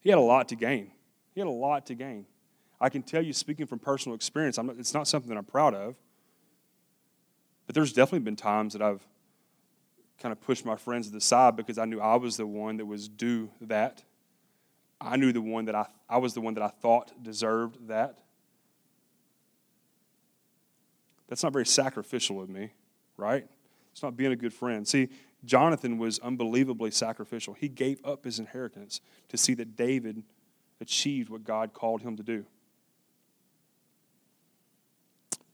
He 0.00 0.08
had 0.08 0.18
a 0.18 0.22
lot 0.22 0.48
to 0.48 0.56
gain. 0.56 0.90
He 1.34 1.40
had 1.40 1.46
a 1.46 1.50
lot 1.50 1.86
to 1.86 1.94
gain. 1.94 2.24
I 2.80 2.88
can 2.88 3.02
tell 3.02 3.20
you, 3.20 3.32
speaking 3.32 3.66
from 3.66 3.78
personal 3.78 4.16
experience, 4.16 4.56
not, 4.56 4.76
it's 4.78 4.94
not 4.94 5.06
something 5.06 5.28
that 5.28 5.36
I'm 5.36 5.44
proud 5.44 5.74
of. 5.74 5.96
But 7.66 7.74
there's 7.74 7.92
definitely 7.92 8.24
been 8.24 8.36
times 8.36 8.72
that 8.72 8.80
I've 8.80 9.06
kind 10.18 10.32
of 10.32 10.40
pushed 10.40 10.64
my 10.64 10.76
friends 10.76 11.08
to 11.08 11.12
the 11.12 11.20
side 11.20 11.56
because 11.56 11.76
I 11.76 11.84
knew 11.84 12.00
I 12.00 12.16
was 12.16 12.38
the 12.38 12.46
one 12.46 12.78
that 12.78 12.86
was 12.86 13.08
due 13.08 13.50
that. 13.60 14.02
I 15.00 15.16
knew 15.16 15.32
the 15.32 15.40
one 15.40 15.66
that 15.66 15.74
I, 15.74 15.86
I 16.08 16.18
was 16.18 16.34
the 16.34 16.40
one 16.40 16.54
that 16.54 16.62
I 16.62 16.68
thought 16.68 17.22
deserved 17.22 17.88
that. 17.88 18.18
That's 21.28 21.42
not 21.42 21.52
very 21.52 21.66
sacrificial 21.66 22.40
of 22.40 22.48
me, 22.48 22.70
right? 23.16 23.46
It's 23.92 24.02
not 24.02 24.16
being 24.16 24.32
a 24.32 24.36
good 24.36 24.52
friend. 24.52 24.88
See, 24.88 25.08
Jonathan 25.44 25.98
was 25.98 26.18
unbelievably 26.18 26.90
sacrificial. 26.90 27.54
He 27.54 27.68
gave 27.68 28.04
up 28.04 28.24
his 28.24 28.38
inheritance 28.38 29.00
to 29.28 29.36
see 29.36 29.54
that 29.54 29.76
David 29.76 30.22
achieved 30.80 31.28
what 31.28 31.44
God 31.44 31.72
called 31.72 32.02
him 32.02 32.16
to 32.16 32.22
do. 32.22 32.44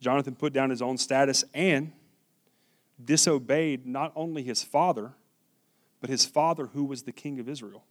Jonathan 0.01 0.35
put 0.35 0.53
down 0.53 0.71
his 0.71 0.83
own 0.83 0.99
status 0.99 1.45
and 1.55 1.93
disobeyed 3.03 3.87
not 3.87 4.13
only 4.15 4.43
his 4.43 4.63
father, 4.63 5.13
but 6.01 6.11
his 6.11 6.25
father 6.25 6.67
who 6.67 6.85
was 6.85 7.03
the 7.03 7.13
king 7.13 7.41
of 7.41 7.49
Israel. 7.49 7.85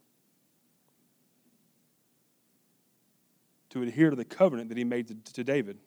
To 3.74 3.82
adhere 3.82 4.10
to 4.10 4.16
the 4.16 4.24
covenant 4.24 4.68
that 4.70 4.78
he 4.78 4.84
made 4.84 5.08
to, 5.08 5.32
to 5.32 5.44
David 5.44 5.78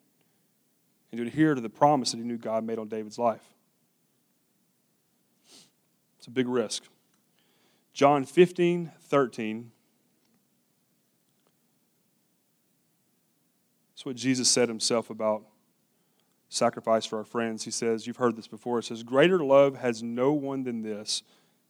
and 1.11 1.19
to 1.19 1.25
adhere 1.25 1.55
to 1.55 1.61
the 1.61 1.69
promise 1.69 2.11
that 2.11 2.17
he 2.17 2.23
knew 2.23 2.37
God 2.37 2.63
made 2.63 2.79
on 2.79 2.89
David's 2.89 3.17
life. 3.17 3.43
It's 6.17 6.27
a 6.27 6.31
big 6.31 6.49
risk. 6.49 6.83
John 7.93 8.25
15, 8.25 8.91
13. 9.01 9.71
That's 13.93 14.05
what 14.05 14.17
Jesus 14.17 14.49
said 14.49 14.67
himself 14.67 15.09
about 15.09 15.43
sacrifice 16.49 17.05
for 17.05 17.17
our 17.17 17.23
friends. 17.23 17.63
He 17.63 17.71
says, 17.71 18.05
You've 18.05 18.17
heard 18.17 18.35
this 18.35 18.47
before. 18.47 18.79
It 18.79 18.83
says, 18.83 19.01
Greater 19.01 19.39
love 19.39 19.77
has 19.77 20.03
no 20.03 20.33
one 20.33 20.63
than 20.63 20.81
this 20.81 21.23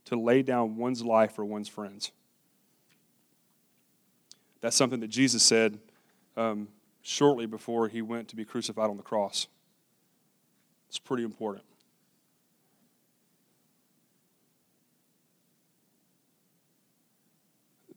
to 0.05 0.19
lay 0.19 0.41
down 0.41 0.77
one's 0.77 1.03
life 1.03 1.33
for 1.35 1.45
one's 1.45 1.69
friends. 1.69 2.11
That's 4.61 4.75
something 4.75 4.99
that 5.01 5.09
Jesus 5.09 5.43
said 5.43 5.79
um, 6.37 6.69
shortly 7.01 7.45
before 7.45 7.89
he 7.89 8.01
went 8.01 8.29
to 8.29 8.35
be 8.35 8.45
crucified 8.45 8.89
on 8.89 8.95
the 8.95 9.03
cross. 9.03 9.47
It's 10.87 10.99
pretty 10.99 11.23
important. 11.23 11.65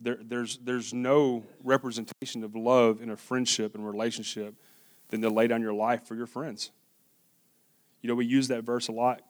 There, 0.00 0.18
there's, 0.22 0.58
there's 0.58 0.94
no 0.94 1.44
representation 1.62 2.42
of 2.42 2.56
love 2.56 3.02
in 3.02 3.10
a 3.10 3.16
friendship 3.16 3.74
and 3.74 3.86
relationship 3.86 4.54
than 5.10 5.20
to 5.20 5.28
lay 5.28 5.46
down 5.46 5.60
your 5.60 5.74
life 5.74 6.06
for 6.06 6.14
your 6.14 6.26
friends. 6.26 6.70
You 8.00 8.08
know, 8.08 8.14
we 8.14 8.24
use 8.24 8.48
that 8.48 8.64
verse 8.64 8.88
a 8.88 8.92
lot 8.92 9.20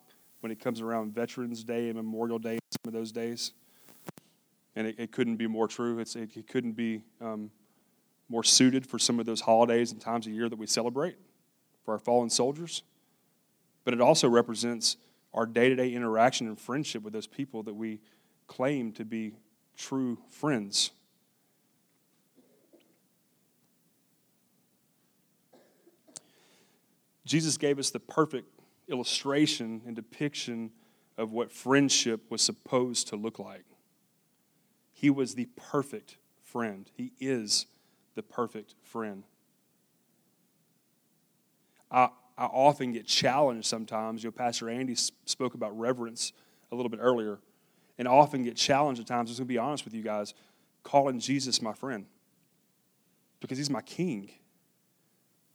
when 0.40 0.52
it 0.52 0.60
comes 0.60 0.80
around 0.80 1.12
Veterans 1.12 1.64
Day 1.64 1.88
and 1.88 1.96
Memorial 1.96 2.38
Day, 2.38 2.60
some 2.70 2.88
of 2.88 2.92
those 2.92 3.10
days. 3.10 3.52
And 4.76 4.86
it, 4.86 4.94
it 4.98 5.12
couldn't 5.12 5.36
be 5.36 5.48
more 5.48 5.66
true. 5.66 5.98
It's, 5.98 6.14
it, 6.14 6.36
it 6.36 6.46
couldn't 6.46 6.72
be 6.72 7.02
um, 7.20 7.50
more 8.30 8.44
suited 8.44 8.86
for 8.86 8.98
some 8.98 9.18
of 9.18 9.26
those 9.26 9.42
holidays 9.42 9.90
and 9.92 10.00
times 10.00 10.26
of 10.26 10.32
year 10.32 10.48
that 10.48 10.58
we 10.58 10.66
celebrate 10.66 11.16
for 11.84 11.92
our 11.92 11.98
fallen 11.98 12.30
soldiers. 12.30 12.82
But 13.84 13.92
it 13.92 14.00
also 14.00 14.28
represents 14.28 14.96
our 15.34 15.46
day 15.46 15.68
to 15.68 15.74
day 15.74 15.92
interaction 15.92 16.46
and 16.46 16.58
friendship 16.58 17.02
with 17.02 17.12
those 17.12 17.26
people 17.26 17.62
that 17.64 17.74
we 17.74 18.00
claim 18.46 18.92
to 18.92 19.04
be 19.04 19.34
true 19.76 20.18
friends. 20.28 20.92
Jesus 27.24 27.56
gave 27.58 27.78
us 27.78 27.90
the 27.90 28.00
perfect 28.00 28.48
illustration 28.88 29.82
and 29.86 29.94
depiction 29.94 30.70
of 31.16 31.32
what 31.32 31.52
friendship 31.52 32.22
was 32.28 32.42
supposed 32.42 33.08
to 33.08 33.16
look 33.16 33.38
like. 33.38 33.64
He 34.92 35.10
was 35.10 35.34
the 35.34 35.48
perfect 35.56 36.16
friend. 36.42 36.90
He 36.96 37.12
is 37.20 37.66
the 38.14 38.22
perfect 38.22 38.74
friend. 38.82 39.24
I, 41.90 42.08
I 42.38 42.46
often 42.46 42.92
get 42.92 43.06
challenged 43.06 43.66
sometimes. 43.66 44.22
You 44.22 44.28
know, 44.28 44.32
Pastor 44.32 44.68
Andy 44.68 44.94
spoke 44.94 45.54
about 45.54 45.78
reverence 45.78 46.32
a 46.72 46.74
little 46.76 46.90
bit 46.90 47.00
earlier, 47.02 47.38
and 47.98 48.06
I 48.06 48.12
often 48.12 48.42
get 48.42 48.56
challenged 48.56 49.00
at 49.00 49.06
times. 49.06 49.30
I'm 49.30 49.36
going 49.36 49.46
to 49.46 49.48
be 49.48 49.58
honest 49.58 49.84
with 49.84 49.94
you 49.94 50.02
guys, 50.02 50.34
calling 50.82 51.20
Jesus 51.20 51.60
my 51.60 51.72
friend 51.72 52.06
because 53.40 53.58
he's 53.58 53.70
my 53.70 53.82
king. 53.82 54.30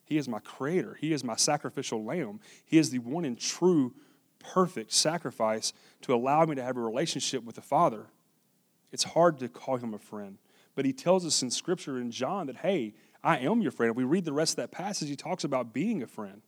He 0.05 0.17
is 0.17 0.27
my 0.27 0.39
creator. 0.39 0.95
He 0.99 1.13
is 1.13 1.23
my 1.23 1.35
sacrificial 1.35 2.03
lamb. 2.03 2.39
He 2.65 2.77
is 2.77 2.89
the 2.91 2.99
one 2.99 3.25
and 3.25 3.39
true 3.39 3.93
perfect 4.39 4.93
sacrifice 4.93 5.73
to 6.01 6.13
allow 6.13 6.45
me 6.45 6.55
to 6.55 6.63
have 6.63 6.77
a 6.77 6.81
relationship 6.81 7.43
with 7.43 7.55
the 7.55 7.61
Father. 7.61 8.07
It's 8.91 9.03
hard 9.03 9.39
to 9.39 9.49
call 9.49 9.77
him 9.77 9.93
a 9.93 9.99
friend. 9.99 10.37
But 10.75 10.85
he 10.85 10.93
tells 10.93 11.25
us 11.25 11.41
in 11.41 11.49
Scripture 11.49 11.99
in 11.99 12.11
John 12.11 12.47
that, 12.47 12.57
hey, 12.57 12.93
I 13.23 13.39
am 13.39 13.61
your 13.61 13.71
friend. 13.71 13.89
If 13.89 13.95
we 13.95 14.03
read 14.03 14.25
the 14.25 14.33
rest 14.33 14.53
of 14.53 14.57
that 14.57 14.71
passage, 14.71 15.09
he 15.09 15.15
talks 15.15 15.43
about 15.43 15.73
being 15.73 16.03
a 16.03 16.07
friend. 16.07 16.41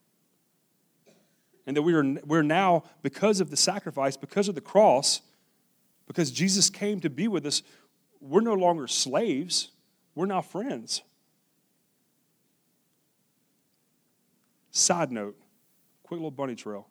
And 1.66 1.76
that 1.76 1.82
we 1.82 1.94
are, 1.94 2.04
we're 2.26 2.44
now, 2.44 2.84
because 3.02 3.40
of 3.40 3.50
the 3.50 3.58
sacrifice, 3.58 4.16
because 4.16 4.48
of 4.48 4.56
the 4.56 4.62
cross, 4.62 5.22
because 6.08 6.32
Jesus 6.32 6.70
came 6.70 7.00
to 7.02 7.10
be 7.10 7.28
with 7.28 7.46
us, 7.46 7.64
we're 8.22 8.42
no 8.42 8.54
longer 8.54 8.88
slaves, 8.88 9.70
we're 10.16 10.26
now 10.26 10.42
friends. 10.42 11.02
Side 14.72 15.12
note, 15.12 15.36
quick 16.04 16.20
little 16.20 16.32
bunny 16.32 16.56
trail. 16.56 16.88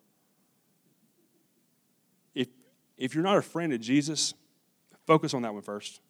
If, 2.34 2.48
if 2.98 3.14
you're 3.14 3.24
not 3.24 3.38
a 3.38 3.42
friend 3.42 3.72
of 3.72 3.80
Jesus, 3.80 4.34
focus 5.06 5.32
on 5.32 5.42
that 5.42 5.54
one 5.54 5.62
first. 5.62 6.00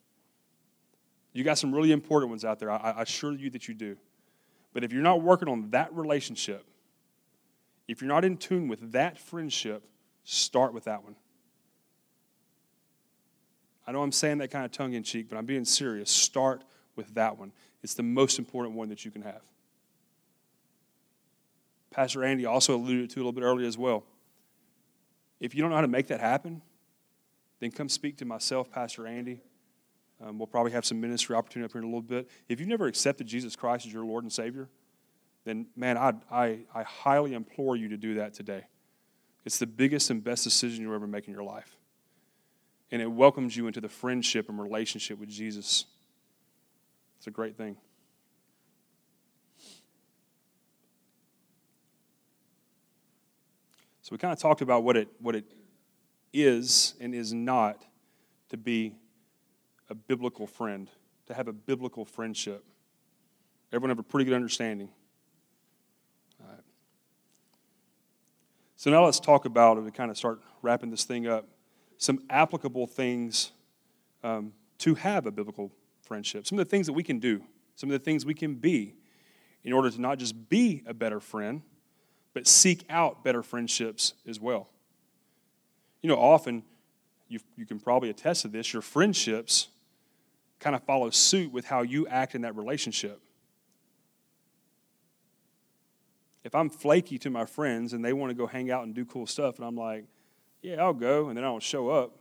You 1.37 1.43
got 1.43 1.59
some 1.59 1.71
really 1.71 1.91
important 1.91 2.31
ones 2.31 2.43
out 2.43 2.57
there. 2.57 2.71
I, 2.71 2.77
I 2.77 3.01
assure 3.03 3.31
you 3.31 3.51
that 3.51 3.67
you 3.67 3.75
do. 3.75 3.95
But 4.73 4.83
if 4.83 4.91
you're 4.91 5.03
not 5.03 5.21
working 5.21 5.47
on 5.47 5.69
that 5.69 5.93
relationship, 5.93 6.65
if 7.87 8.01
you're 8.01 8.07
not 8.07 8.25
in 8.25 8.37
tune 8.37 8.67
with 8.67 8.93
that 8.93 9.19
friendship, 9.19 9.83
start 10.23 10.73
with 10.73 10.85
that 10.85 11.03
one. 11.03 11.15
I 13.85 13.91
know 13.91 14.01
I'm 14.01 14.11
saying 14.11 14.39
that 14.39 14.49
kind 14.49 14.65
of 14.65 14.71
tongue 14.71 14.93
in 14.93 15.03
cheek, 15.03 15.29
but 15.29 15.37
I'm 15.37 15.45
being 15.45 15.63
serious. 15.63 16.09
Start 16.09 16.63
with 16.95 17.13
that 17.13 17.37
one. 17.37 17.51
It's 17.83 17.93
the 17.93 18.01
most 18.01 18.39
important 18.39 18.75
one 18.75 18.89
that 18.89 19.05
you 19.05 19.11
can 19.11 19.21
have. 19.21 19.41
Pastor 21.91 22.23
Andy 22.23 22.47
also 22.47 22.75
alluded 22.75 23.11
to 23.11 23.17
a 23.17 23.21
little 23.21 23.31
bit 23.31 23.43
earlier 23.43 23.67
as 23.67 23.77
well. 23.77 24.03
If 25.39 25.53
you 25.53 25.61
don't 25.61 25.69
know 25.69 25.75
how 25.75 25.83
to 25.83 25.87
make 25.87 26.07
that 26.07 26.19
happen, 26.19 26.63
then 27.59 27.69
come 27.69 27.89
speak 27.89 28.17
to 28.17 28.25
myself, 28.25 28.71
Pastor 28.71 29.05
Andy. 29.05 29.41
Um, 30.21 30.39
we'll 30.39 30.47
probably 30.47 30.71
have 30.71 30.85
some 30.85 30.99
ministry 30.99 31.35
opportunity 31.35 31.65
up 31.65 31.73
here 31.73 31.81
in 31.81 31.85
a 31.85 31.87
little 31.87 32.01
bit. 32.01 32.29
If 32.49 32.59
you've 32.59 32.69
never 32.69 32.87
accepted 32.87 33.27
Jesus 33.27 33.55
Christ 33.55 33.85
as 33.85 33.93
your 33.93 34.05
Lord 34.05 34.23
and 34.23 34.33
Savior, 34.33 34.67
then 35.45 35.67
man, 35.75 35.97
I, 35.97 36.13
I, 36.31 36.59
I 36.73 36.83
highly 36.83 37.33
implore 37.33 37.75
you 37.75 37.89
to 37.89 37.97
do 37.97 38.15
that 38.15 38.33
today. 38.33 38.63
It's 39.45 39.59
the 39.59 39.67
biggest 39.67 40.09
and 40.09 40.23
best 40.23 40.43
decision 40.43 40.83
you'll 40.83 40.95
ever 40.95 41.07
make 41.07 41.27
in 41.27 41.33
your 41.33 41.43
life. 41.43 41.77
And 42.91 43.01
it 43.01 43.11
welcomes 43.11 43.55
you 43.55 43.67
into 43.67 43.79
the 43.79 43.89
friendship 43.89 44.49
and 44.49 44.59
relationship 44.59 45.19
with 45.19 45.29
Jesus. 45.29 45.85
It's 47.17 47.27
a 47.27 47.31
great 47.31 47.55
thing. 47.55 47.77
So 54.01 54.13
we 54.13 54.17
kind 54.17 54.31
of 54.31 54.39
talked 54.39 54.61
about 54.61 54.83
what 54.83 54.95
it, 54.95 55.09
what 55.19 55.35
it 55.35 55.45
is 56.31 56.93
and 56.99 57.13
is 57.13 57.33
not 57.33 57.83
to 58.49 58.57
be 58.57 58.95
a 59.89 59.95
biblical 59.95 60.47
friend, 60.47 60.89
to 61.27 61.33
have 61.33 61.47
a 61.47 61.53
biblical 61.53 62.05
friendship. 62.05 62.63
Everyone 63.71 63.89
have 63.89 63.99
a 63.99 64.03
pretty 64.03 64.25
good 64.25 64.33
understanding. 64.33 64.89
All 66.41 66.49
right. 66.49 66.63
So 68.75 68.91
now 68.91 69.05
let's 69.05 69.19
talk 69.19 69.45
about, 69.45 69.83
to 69.83 69.91
kind 69.91 70.09
of 70.11 70.17
start 70.17 70.39
wrapping 70.61 70.89
this 70.89 71.03
thing 71.03 71.27
up, 71.27 71.47
some 71.97 72.19
applicable 72.29 72.87
things 72.87 73.51
um, 74.23 74.53
to 74.79 74.95
have 74.95 75.25
a 75.25 75.31
biblical 75.31 75.71
friendship. 76.01 76.47
Some 76.47 76.59
of 76.59 76.65
the 76.65 76.69
things 76.69 76.85
that 76.87 76.93
we 76.93 77.03
can 77.03 77.19
do 77.19 77.43
some 77.77 77.91
of 77.91 77.93
the 77.93 78.03
things 78.03 78.25
we 78.25 78.33
can 78.33 78.55
be 78.55 78.95
in 79.63 79.71
order 79.71 79.89
to 79.89 80.01
not 80.01 80.17
just 80.17 80.49
be 80.49 80.83
a 80.87 80.93
better 80.93 81.19
friend, 81.19 81.61
but 82.33 82.47
seek 82.47 82.83
out 82.89 83.23
better 83.23 83.43
friendships 83.43 84.13
as 84.27 84.39
well. 84.39 84.67
You 86.01 86.09
know, 86.09 86.17
often, 86.17 86.63
you, 87.27 87.39
you 87.55 87.67
can 87.67 87.79
probably 87.79 88.09
attest 88.09 88.41
to 88.41 88.47
this, 88.47 88.73
your 88.73 88.81
friendships 88.81 89.67
kind 90.59 90.75
of 90.75 90.83
follow 90.83 91.09
suit 91.09 91.51
with 91.51 91.65
how 91.65 91.81
you 91.81 92.07
act 92.07 92.35
in 92.35 92.41
that 92.41 92.55
relationship. 92.55 93.21
If 96.43 96.55
I'm 96.55 96.69
flaky 96.69 97.17
to 97.19 97.29
my 97.29 97.45
friends 97.45 97.93
and 97.93 98.03
they 98.03 98.13
want 98.13 98.29
to 98.29 98.33
go 98.33 98.47
hang 98.47 98.71
out 98.71 98.83
and 98.83 98.95
do 98.95 99.05
cool 99.05 99.27
stuff, 99.27 99.57
and 99.57 99.67
I'm 99.67 99.75
like, 99.75 100.05
yeah, 100.61 100.81
I'll 100.81 100.93
go, 100.93 101.27
and 101.27 101.37
then 101.37 101.43
I 101.43 101.47
don't 101.47 101.61
show 101.61 101.89
up, 101.89 102.15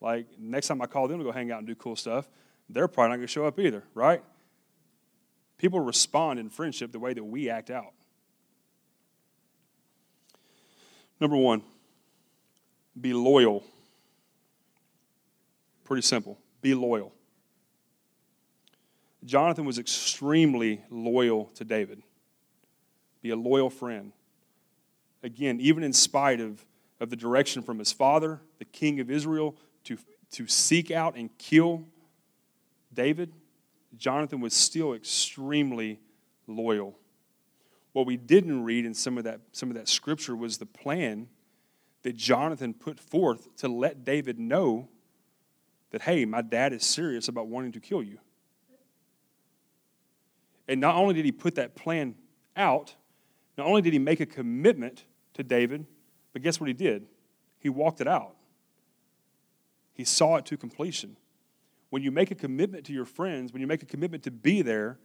like 0.00 0.26
next 0.38 0.68
time 0.68 0.80
I 0.80 0.86
call 0.86 1.08
them 1.08 1.18
to 1.18 1.24
go 1.24 1.32
hang 1.32 1.50
out 1.50 1.58
and 1.58 1.66
do 1.66 1.74
cool 1.74 1.96
stuff, 1.96 2.28
they're 2.70 2.88
probably 2.88 3.10
not 3.10 3.16
going 3.16 3.26
to 3.26 3.32
show 3.32 3.46
up 3.46 3.58
either, 3.58 3.82
right? 3.94 4.22
People 5.56 5.80
respond 5.80 6.38
in 6.38 6.50
friendship 6.50 6.92
the 6.92 7.00
way 7.00 7.12
that 7.14 7.24
we 7.24 7.50
act 7.50 7.70
out. 7.70 7.92
Number 11.20 11.36
one, 11.36 11.62
be 13.00 13.12
loyal. 13.12 13.64
Pretty 15.84 16.02
simple. 16.02 16.38
Be 16.62 16.74
loyal. 16.74 17.12
Jonathan 19.24 19.64
was 19.64 19.78
extremely 19.78 20.82
loyal 20.90 21.46
to 21.54 21.64
David. 21.64 22.02
Be 23.20 23.30
a 23.30 23.36
loyal 23.36 23.70
friend. 23.70 24.12
Again, 25.22 25.58
even 25.60 25.82
in 25.82 25.92
spite 25.92 26.40
of, 26.40 26.64
of 27.00 27.10
the 27.10 27.16
direction 27.16 27.62
from 27.62 27.78
his 27.78 27.92
father, 27.92 28.40
the 28.58 28.64
king 28.64 29.00
of 29.00 29.10
Israel, 29.10 29.56
to, 29.84 29.98
to 30.32 30.46
seek 30.46 30.90
out 30.90 31.16
and 31.16 31.36
kill 31.38 31.84
David, 32.94 33.32
Jonathan 33.96 34.40
was 34.40 34.54
still 34.54 34.94
extremely 34.94 36.00
loyal. 36.46 36.96
What 37.92 38.06
we 38.06 38.16
didn't 38.16 38.62
read 38.62 38.84
in 38.84 38.94
some 38.94 39.18
of 39.18 39.24
that, 39.24 39.40
some 39.52 39.70
of 39.70 39.76
that 39.76 39.88
scripture 39.88 40.36
was 40.36 40.58
the 40.58 40.66
plan 40.66 41.28
that 42.02 42.16
Jonathan 42.16 42.72
put 42.72 43.00
forth 43.00 43.56
to 43.56 43.68
let 43.68 44.04
David 44.04 44.38
know 44.38 44.88
that, 45.90 46.02
hey, 46.02 46.24
my 46.24 46.42
dad 46.42 46.72
is 46.72 46.84
serious 46.84 47.26
about 47.26 47.48
wanting 47.48 47.72
to 47.72 47.80
kill 47.80 48.02
you. 48.02 48.18
And 50.68 50.80
not 50.80 50.94
only 50.96 51.14
did 51.14 51.24
he 51.24 51.32
put 51.32 51.54
that 51.54 51.74
plan 51.74 52.14
out, 52.56 52.94
not 53.56 53.66
only 53.66 53.82
did 53.82 53.92
he 53.92 53.98
make 53.98 54.20
a 54.20 54.26
commitment 54.26 55.04
to 55.34 55.42
David, 55.42 55.86
but 56.32 56.42
guess 56.42 56.60
what 56.60 56.68
he 56.68 56.74
did? 56.74 57.06
He 57.58 57.68
walked 57.68 58.00
it 58.00 58.06
out. 58.06 58.36
He 59.94 60.04
saw 60.04 60.36
it 60.36 60.46
to 60.46 60.56
completion. 60.56 61.16
When 61.90 62.02
you 62.02 62.10
make 62.10 62.30
a 62.30 62.34
commitment 62.34 62.84
to 62.86 62.92
your 62.92 63.06
friends, 63.06 63.52
when 63.52 63.60
you 63.60 63.66
make 63.66 63.82
a 63.82 63.86
commitment 63.86 64.22
to 64.24 64.30
be 64.30 64.62
there, 64.62 64.98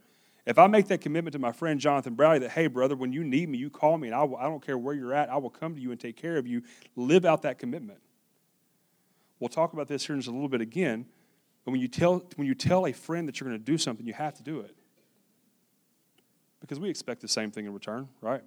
if 0.46 0.58
I 0.58 0.66
make 0.66 0.88
that 0.88 1.00
commitment 1.00 1.32
to 1.32 1.38
my 1.38 1.52
friend 1.52 1.80
Jonathan 1.80 2.14
Browley 2.14 2.40
that, 2.40 2.50
hey, 2.50 2.66
brother, 2.66 2.94
when 2.94 3.12
you 3.12 3.24
need 3.24 3.48
me, 3.48 3.56
you 3.56 3.70
call 3.70 3.96
me, 3.96 4.08
and 4.08 4.14
I, 4.14 4.22
will, 4.24 4.36
I 4.36 4.44
don't 4.44 4.64
care 4.64 4.76
where 4.76 4.94
you're 4.94 5.14
at, 5.14 5.30
I 5.30 5.38
will 5.38 5.50
come 5.50 5.74
to 5.74 5.80
you 5.80 5.90
and 5.90 5.98
take 5.98 6.16
care 6.16 6.36
of 6.36 6.46
you, 6.46 6.62
live 6.96 7.24
out 7.24 7.42
that 7.42 7.58
commitment. 7.58 7.98
We'll 9.40 9.48
talk 9.48 9.72
about 9.72 9.88
this 9.88 10.06
here 10.06 10.14
in 10.14 10.20
just 10.20 10.28
a 10.28 10.32
little 10.32 10.48
bit 10.48 10.60
again. 10.60 11.06
But 11.64 11.72
when 11.72 11.80
you 11.80 11.88
tell, 11.88 12.22
when 12.36 12.46
you 12.46 12.54
tell 12.54 12.86
a 12.86 12.92
friend 12.92 13.26
that 13.26 13.40
you're 13.40 13.48
going 13.48 13.58
to 13.58 13.64
do 13.64 13.78
something, 13.78 14.06
you 14.06 14.12
have 14.12 14.34
to 14.34 14.42
do 14.42 14.60
it. 14.60 14.76
Because 16.64 16.80
we 16.80 16.88
expect 16.88 17.20
the 17.20 17.28
same 17.28 17.50
thing 17.50 17.66
in 17.66 17.74
return, 17.74 18.08
right? 18.22 18.40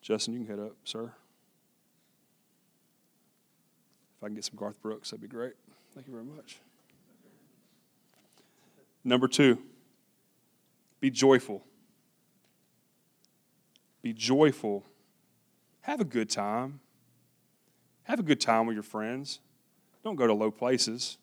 Justin, 0.00 0.32
you 0.34 0.44
can 0.44 0.48
head 0.48 0.64
up, 0.64 0.76
sir. 0.84 1.12
If 4.16 4.22
I 4.22 4.26
can 4.26 4.36
get 4.36 4.44
some 4.44 4.54
Garth 4.54 4.80
Brooks, 4.80 5.10
that'd 5.10 5.20
be 5.20 5.26
great. 5.26 5.54
Thank 5.92 6.06
you 6.06 6.12
very 6.12 6.24
much. 6.24 6.60
Number 9.02 9.26
two, 9.26 9.58
be 11.00 11.10
joyful. 11.10 11.64
Be 14.00 14.12
joyful. 14.12 14.84
Have 15.80 16.00
a 16.00 16.04
good 16.04 16.30
time. 16.30 16.78
Have 18.04 18.20
a 18.20 18.22
good 18.22 18.40
time 18.40 18.66
with 18.66 18.74
your 18.74 18.84
friends. 18.84 19.40
Don't 20.04 20.14
go 20.14 20.28
to 20.28 20.32
low 20.32 20.52
places, 20.52 21.18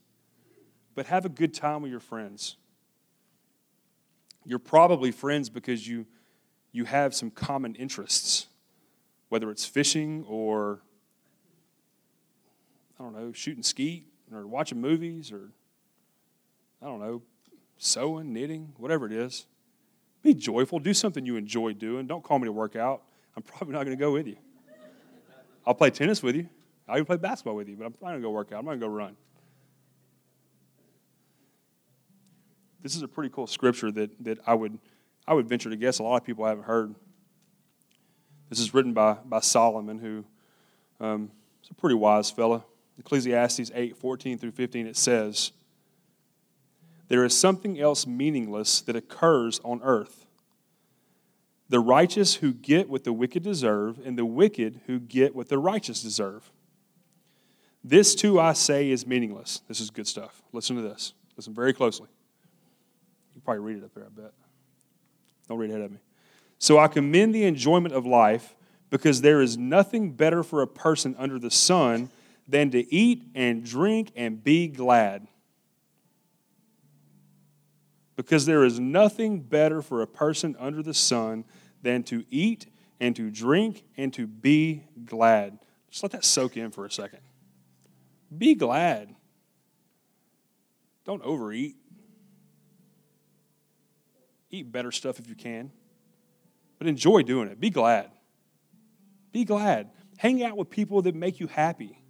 but 0.96 1.06
have 1.06 1.24
a 1.24 1.30
good 1.30 1.54
time 1.54 1.82
with 1.82 1.92
your 1.92 2.02
friends. 2.02 2.58
You're 4.46 4.60
probably 4.60 5.12
friends 5.12 5.50
because 5.50 5.88
you, 5.88 6.06
you 6.72 6.86
have 6.86 7.14
some 7.14 7.30
common 7.32 7.76
interests, 7.76 8.48
whether 9.30 9.52
it's 9.52 9.66
fishing 9.66 10.26
or, 10.28 10.82
I 13.00 13.04
don't 13.04 13.14
know, 13.14 13.32
shooting 13.32 13.64
skeet 13.64 14.08
or 14.34 14.48
watching 14.48 14.82
movies 14.82 15.32
or, 15.32 15.52
I 16.82 16.86
don't 16.86 17.00
know, 17.00 17.22
sewing, 17.78 18.34
knitting, 18.34 18.74
whatever 18.78 19.06
it 19.06 19.12
is. 19.12 19.46
Be 20.24 20.34
joyful. 20.34 20.80
Do 20.80 20.94
something 20.94 21.26
you 21.26 21.36
enjoy 21.36 21.74
doing. 21.74 22.08
Don't 22.08 22.24
call 22.24 22.40
me 22.40 22.46
to 22.46 22.52
work 22.52 22.76
out. 22.76 23.04
I'm 23.36 23.44
probably 23.44 23.74
not 23.74 23.86
going 23.86 23.98
to 23.98 24.02
go 24.02 24.12
with 24.12 24.28
you. 24.28 24.38
I'll 25.66 25.74
play 25.74 25.90
tennis 25.90 26.22
with 26.22 26.36
you. 26.36 26.50
I'll 26.88 26.96
even 26.96 27.06
play 27.06 27.18
basketball 27.18 27.56
with 27.56 27.70
you, 27.70 27.76
but 27.76 27.86
I'm 27.86 27.94
not 28.02 28.10
going 28.10 28.22
to 28.22 28.28
go 28.28 28.32
work 28.32 28.52
out. 28.52 28.60
I'm 28.60 28.66
not 28.66 28.72
going 28.72 28.82
to 28.82 28.88
go 28.88 28.92
run. 28.92 29.16
This 32.82 32.96
is 32.96 33.02
a 33.02 33.08
pretty 33.08 33.30
cool 33.30 33.48
scripture 33.48 33.92
that, 33.92 34.24
that 34.24 34.40
I, 34.46 34.54
would, 34.54 34.78
I 35.28 35.34
would 35.34 35.48
venture 35.48 35.70
to 35.70 35.76
guess 35.76 36.00
a 36.00 36.04
lot 36.04 36.18
of 36.18 36.24
people 36.24 36.46
haven't 36.46 36.64
heard. 36.64 36.96
This 38.50 38.60
is 38.60 38.74
written 38.74 38.94
by, 38.94 39.18
by 39.26 39.40
Solomon, 39.40 40.00
who 40.00 40.26
um, 41.00 41.32
is 41.64 41.70
a 41.70 41.74
pretty 41.74 41.96
wise 41.96 42.32
fellow. 42.32 42.66
Ecclesiastes 43.00 43.72
8 43.74 43.98
14 43.98 44.38
through 44.38 44.52
15, 44.52 44.88
it 44.88 44.98
says, 44.98 45.52
There 47.08 47.24
is 47.24 47.38
something 47.38 47.80
else 47.80 48.06
meaningless 48.06 48.82
that 48.82 48.96
occurs 48.96 49.60
on 49.64 49.82
earth 49.84 50.26
the 51.72 51.80
righteous 51.80 52.36
who 52.36 52.52
get 52.54 52.90
what 52.90 53.06
the 53.06 53.14
wicked 53.14 53.44
deserve, 53.44 53.98
and 54.04 54.18
the 54.18 54.26
wicked 54.26 54.82
who 54.88 55.00
get 55.00 55.34
what 55.34 55.48
the 55.48 55.58
righteous 55.58 56.04
deserve. 56.04 56.52
This 57.82 58.14
too 58.14 58.42
I 58.42 58.52
say 58.52 58.92
is 58.92 59.08
meaningless. 59.08 59.62
This 59.70 59.80
is 59.80 59.90
good 59.90 60.06
stuff. 60.06 60.44
Listen 60.52 60.76
to 60.76 60.82
this. 60.82 61.14
Listen 61.38 61.54
very 61.54 61.72
closely. 61.72 62.10
Probably 63.52 63.74
read 63.74 63.84
it 63.84 63.84
up 63.84 63.94
there, 63.94 64.06
I 64.06 64.22
bet. 64.22 64.32
Don't 65.50 65.58
read 65.58 65.72
ahead 65.72 65.82
of 65.82 65.92
me. 65.92 65.98
So 66.58 66.80
I 66.80 66.88
commend 66.88 67.36
the 67.36 67.44
enjoyment 67.44 67.94
of 67.94 68.06
life 68.06 68.56
because 68.90 69.20
there 69.20 69.42
is 69.42 69.58
nothing 69.58 70.14
better 70.14 70.42
for 70.42 70.62
a 70.62 70.68
person 70.68 71.18
under 71.20 71.38
the 71.38 71.52
sun 71.52 72.12
than 72.48 72.72
to 72.72 72.90
eat 72.96 73.24
and 73.36 73.66
drink 73.66 74.14
and 74.16 74.42
be 74.42 74.70
glad. 74.70 75.28
Because 78.16 78.46
there 78.46 78.64
is 78.64 78.80
nothing 78.80 79.42
better 79.42 79.82
for 79.82 80.02
a 80.02 80.08
person 80.08 80.56
under 80.58 80.82
the 80.82 80.94
sun 80.94 81.44
than 81.82 82.04
to 82.04 82.24
eat 82.30 82.68
and 83.02 83.18
to 83.18 83.30
drink 83.30 83.84
and 83.98 84.14
to 84.14 84.28
be 84.28 84.86
glad. 85.04 85.60
Just 85.90 86.04
let 86.04 86.14
that 86.14 86.24
soak 86.24 86.56
in 86.56 86.72
for 86.72 86.86
a 86.86 86.92
second. 86.92 87.20
Be 88.38 88.56
glad. 88.56 89.14
Don't 91.04 91.22
overeat. 91.24 91.76
Eat 94.52 94.72
better 94.72 94.92
stuff 94.92 95.20
if 95.20 95.28
you 95.28 95.36
can, 95.36 95.72
but 96.78 96.88
enjoy 96.88 97.24
doing 97.24 97.48
it. 97.48 97.60
Be 97.60 97.70
glad. 97.70 98.12
Be 99.32 99.46
glad. 99.46 99.90
Hang 100.18 100.44
out 100.44 100.58
with 100.58 100.70
people 100.70 101.02
that 101.04 101.16
make 101.16 101.40
you 101.40 101.48
happy. 101.48 102.04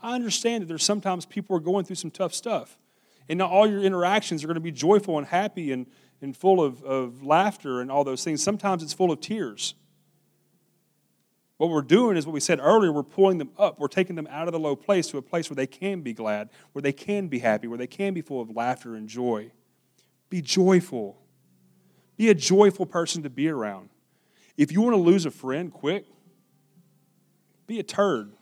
I 0.00 0.14
understand 0.14 0.62
that 0.62 0.66
there's 0.66 0.84
sometimes 0.84 1.24
people 1.24 1.56
are 1.56 1.60
going 1.60 1.86
through 1.86 1.96
some 1.96 2.10
tough 2.10 2.34
stuff, 2.34 2.78
and 3.28 3.38
not 3.38 3.50
all 3.50 3.66
your 3.66 3.80
interactions 3.80 4.44
are 4.44 4.46
going 4.46 4.56
to 4.56 4.60
be 4.60 4.70
joyful 4.70 5.16
and 5.16 5.26
happy 5.26 5.72
and, 5.72 5.86
and 6.20 6.36
full 6.36 6.62
of, 6.62 6.82
of 6.84 7.24
laughter 7.24 7.80
and 7.80 7.90
all 7.90 8.04
those 8.04 8.22
things. 8.22 8.42
Sometimes 8.42 8.82
it's 8.82 8.92
full 8.92 9.10
of 9.10 9.20
tears. 9.20 9.74
What 11.56 11.70
we're 11.70 11.82
doing 11.82 12.16
is 12.16 12.26
what 12.26 12.32
we 12.34 12.40
said 12.40 12.60
earlier, 12.60 12.92
we're 12.92 13.02
pulling 13.02 13.38
them 13.38 13.50
up. 13.56 13.78
We're 13.78 13.88
taking 13.88 14.16
them 14.16 14.26
out 14.28 14.48
of 14.48 14.52
the 14.52 14.58
low 14.58 14.76
place 14.76 15.06
to 15.08 15.18
a 15.18 15.22
place 15.22 15.48
where 15.48 15.54
they 15.54 15.66
can 15.66 16.02
be 16.02 16.12
glad, 16.12 16.50
where 16.72 16.82
they 16.82 16.92
can 16.92 17.28
be 17.28 17.38
happy, 17.38 17.68
where 17.68 17.78
they 17.78 17.86
can 17.86 18.12
be 18.12 18.20
full 18.20 18.42
of 18.42 18.50
laughter 18.50 18.96
and 18.96 19.08
joy. 19.08 19.52
Be 20.28 20.42
joyful. 20.42 21.23
Be 22.16 22.30
a 22.30 22.34
joyful 22.34 22.86
person 22.86 23.22
to 23.24 23.30
be 23.30 23.48
around. 23.48 23.90
If 24.56 24.70
you 24.70 24.80
want 24.80 24.94
to 24.94 25.00
lose 25.00 25.26
a 25.26 25.30
friend 25.30 25.72
quick, 25.72 26.06
be 27.66 27.80
a 27.80 27.82
turd. 27.82 28.32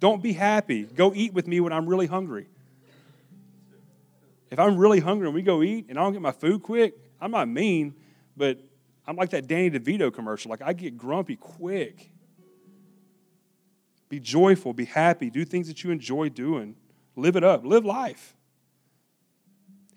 Don't 0.00 0.22
be 0.22 0.32
happy. 0.32 0.84
Go 0.84 1.12
eat 1.14 1.32
with 1.32 1.48
me 1.48 1.60
when 1.60 1.72
I'm 1.72 1.86
really 1.86 2.06
hungry. 2.06 2.46
If 4.50 4.58
I'm 4.58 4.78
really 4.78 5.00
hungry 5.00 5.26
and 5.26 5.34
we 5.34 5.42
go 5.42 5.62
eat 5.62 5.86
and 5.88 5.98
I 5.98 6.02
don't 6.02 6.12
get 6.12 6.22
my 6.22 6.32
food 6.32 6.62
quick, 6.62 6.94
I'm 7.20 7.30
not 7.30 7.48
mean, 7.48 7.94
but 8.36 8.58
I'm 9.06 9.16
like 9.16 9.30
that 9.30 9.46
Danny 9.46 9.70
DeVito 9.70 10.12
commercial. 10.12 10.50
Like 10.50 10.62
I 10.62 10.72
get 10.72 10.96
grumpy 10.96 11.36
quick. 11.36 12.10
Be 14.08 14.20
joyful, 14.20 14.72
be 14.72 14.86
happy, 14.86 15.28
do 15.28 15.44
things 15.44 15.68
that 15.68 15.84
you 15.84 15.90
enjoy 15.90 16.30
doing. 16.30 16.76
Live 17.14 17.36
it 17.36 17.44
up, 17.44 17.64
live 17.64 17.84
life. 17.84 18.34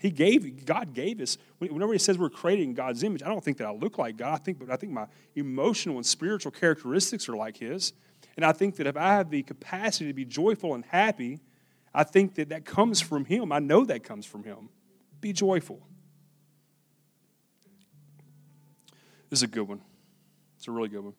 He 0.02 0.10
gave, 0.10 0.66
God 0.66 0.96
gave 0.96 1.22
us. 1.22 1.38
Whenever 1.60 1.94
He 1.94 2.00
says 2.00 2.18
we're 2.18 2.32
created 2.32 2.64
in 2.64 2.74
God's 2.74 3.04
image, 3.04 3.22
I 3.22 3.28
don't 3.28 3.44
think 3.44 3.58
that 3.58 3.68
I 3.68 3.72
look 3.72 4.00
like 4.00 4.18
God. 4.18 4.34
I 4.34 4.38
think, 4.38 4.58
but 4.58 4.72
I 4.72 4.76
think 4.76 4.92
my 4.92 5.06
emotional 5.36 5.98
and 5.98 6.06
spiritual 6.06 6.52
characteristics 6.52 7.30
are 7.30 7.36
like 7.36 7.58
His. 7.58 7.94
And 8.36 8.44
I 8.44 8.52
think 8.52 8.78
that 8.78 8.88
if 8.88 8.98
I 8.98 9.14
have 9.14 9.30
the 9.30 9.44
capacity 9.44 10.08
to 10.08 10.14
be 10.14 10.26
joyful 10.26 10.74
and 10.74 10.84
happy, 10.86 11.40
I 11.94 12.04
think 12.04 12.34
that 12.36 12.50
that 12.50 12.66
comes 12.66 13.00
from 13.00 13.26
Him. 13.26 13.52
I 13.52 13.60
know 13.60 13.86
that 13.86 14.04
comes 14.04 14.26
from 14.26 14.44
Him. 14.44 14.70
Be 15.20 15.34
joyful. 15.34 15.80
This 19.30 19.38
is 19.38 19.44
a 19.44 19.48
good 19.48 19.68
one. 19.68 19.82
It's 20.58 20.68
a 20.68 20.72
really 20.72 20.90
good 20.90 21.04
one. 21.04 21.14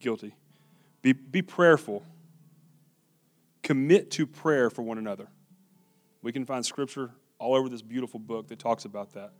Guilty. 0.00 0.34
Be, 1.00 1.14
be 1.14 1.40
prayerful. 1.40 2.04
Commit 3.62 4.10
to 4.10 4.26
prayer 4.26 4.68
for 4.68 4.82
one 4.82 4.98
another. 4.98 5.28
We 6.20 6.30
can 6.30 6.44
find 6.44 6.66
scripture 6.66 7.12
all 7.42 7.56
over 7.56 7.68
this 7.68 7.82
beautiful 7.82 8.20
book 8.20 8.46
that 8.48 8.60
talks 8.60 8.84
about 8.84 9.14
that. 9.14 9.32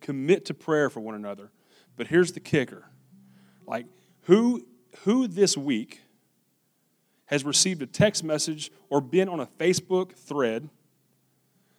Commit 0.00 0.44
to 0.46 0.54
prayer 0.54 0.88
for 0.88 1.00
one 1.00 1.16
another. 1.16 1.50
But 1.96 2.06
here's 2.06 2.30
the 2.32 2.40
kicker. 2.40 2.84
Like 3.66 3.86
who 4.22 4.64
who 5.02 5.26
this 5.26 5.56
week 5.56 6.00
has 7.26 7.44
received 7.44 7.82
a 7.82 7.86
text 7.86 8.22
message 8.22 8.70
or 8.88 9.00
been 9.00 9.28
on 9.28 9.40
a 9.40 9.46
Facebook 9.46 10.12
thread 10.12 10.68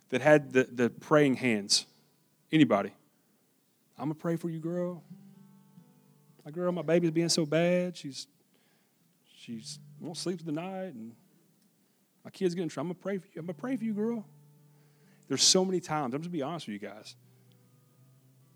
that 0.10 0.22
had 0.22 0.52
the, 0.52 0.66
the 0.66 0.90
praying 0.90 1.36
hands? 1.36 1.86
Anybody? 2.52 2.92
I'm 3.98 4.06
gonna 4.06 4.16
pray 4.16 4.36
for 4.36 4.50
you, 4.50 4.60
girl. 4.60 5.02
My 6.44 6.52
girl, 6.52 6.72
my 6.74 6.82
baby's 6.82 7.12
being 7.12 7.30
so 7.30 7.46
bad. 7.46 7.96
She's 7.96 8.28
she's 9.38 9.80
won't 10.02 10.18
sleep 10.18 10.40
through 10.40 10.52
the 10.54 10.62
night, 10.62 10.94
and 10.94 11.14
my 12.26 12.32
kid's 12.32 12.56
getting. 12.56 12.70
I'm 12.76 12.88
gonna 12.88 12.94
pray 12.96 13.20
for 13.20 13.28
you. 13.28 13.40
I'm 13.40 13.46
gonna 13.46 13.54
pray 13.54 13.78
for 13.78 13.86
you, 13.86 13.94
girl. 13.94 14.26
There's 15.32 15.44
so 15.44 15.64
many 15.64 15.80
times. 15.80 16.14
I'm 16.14 16.20
just 16.20 16.30
gonna 16.30 16.40
be 16.40 16.42
honest 16.42 16.68
with 16.68 16.74
you 16.74 16.90
guys. 16.90 17.16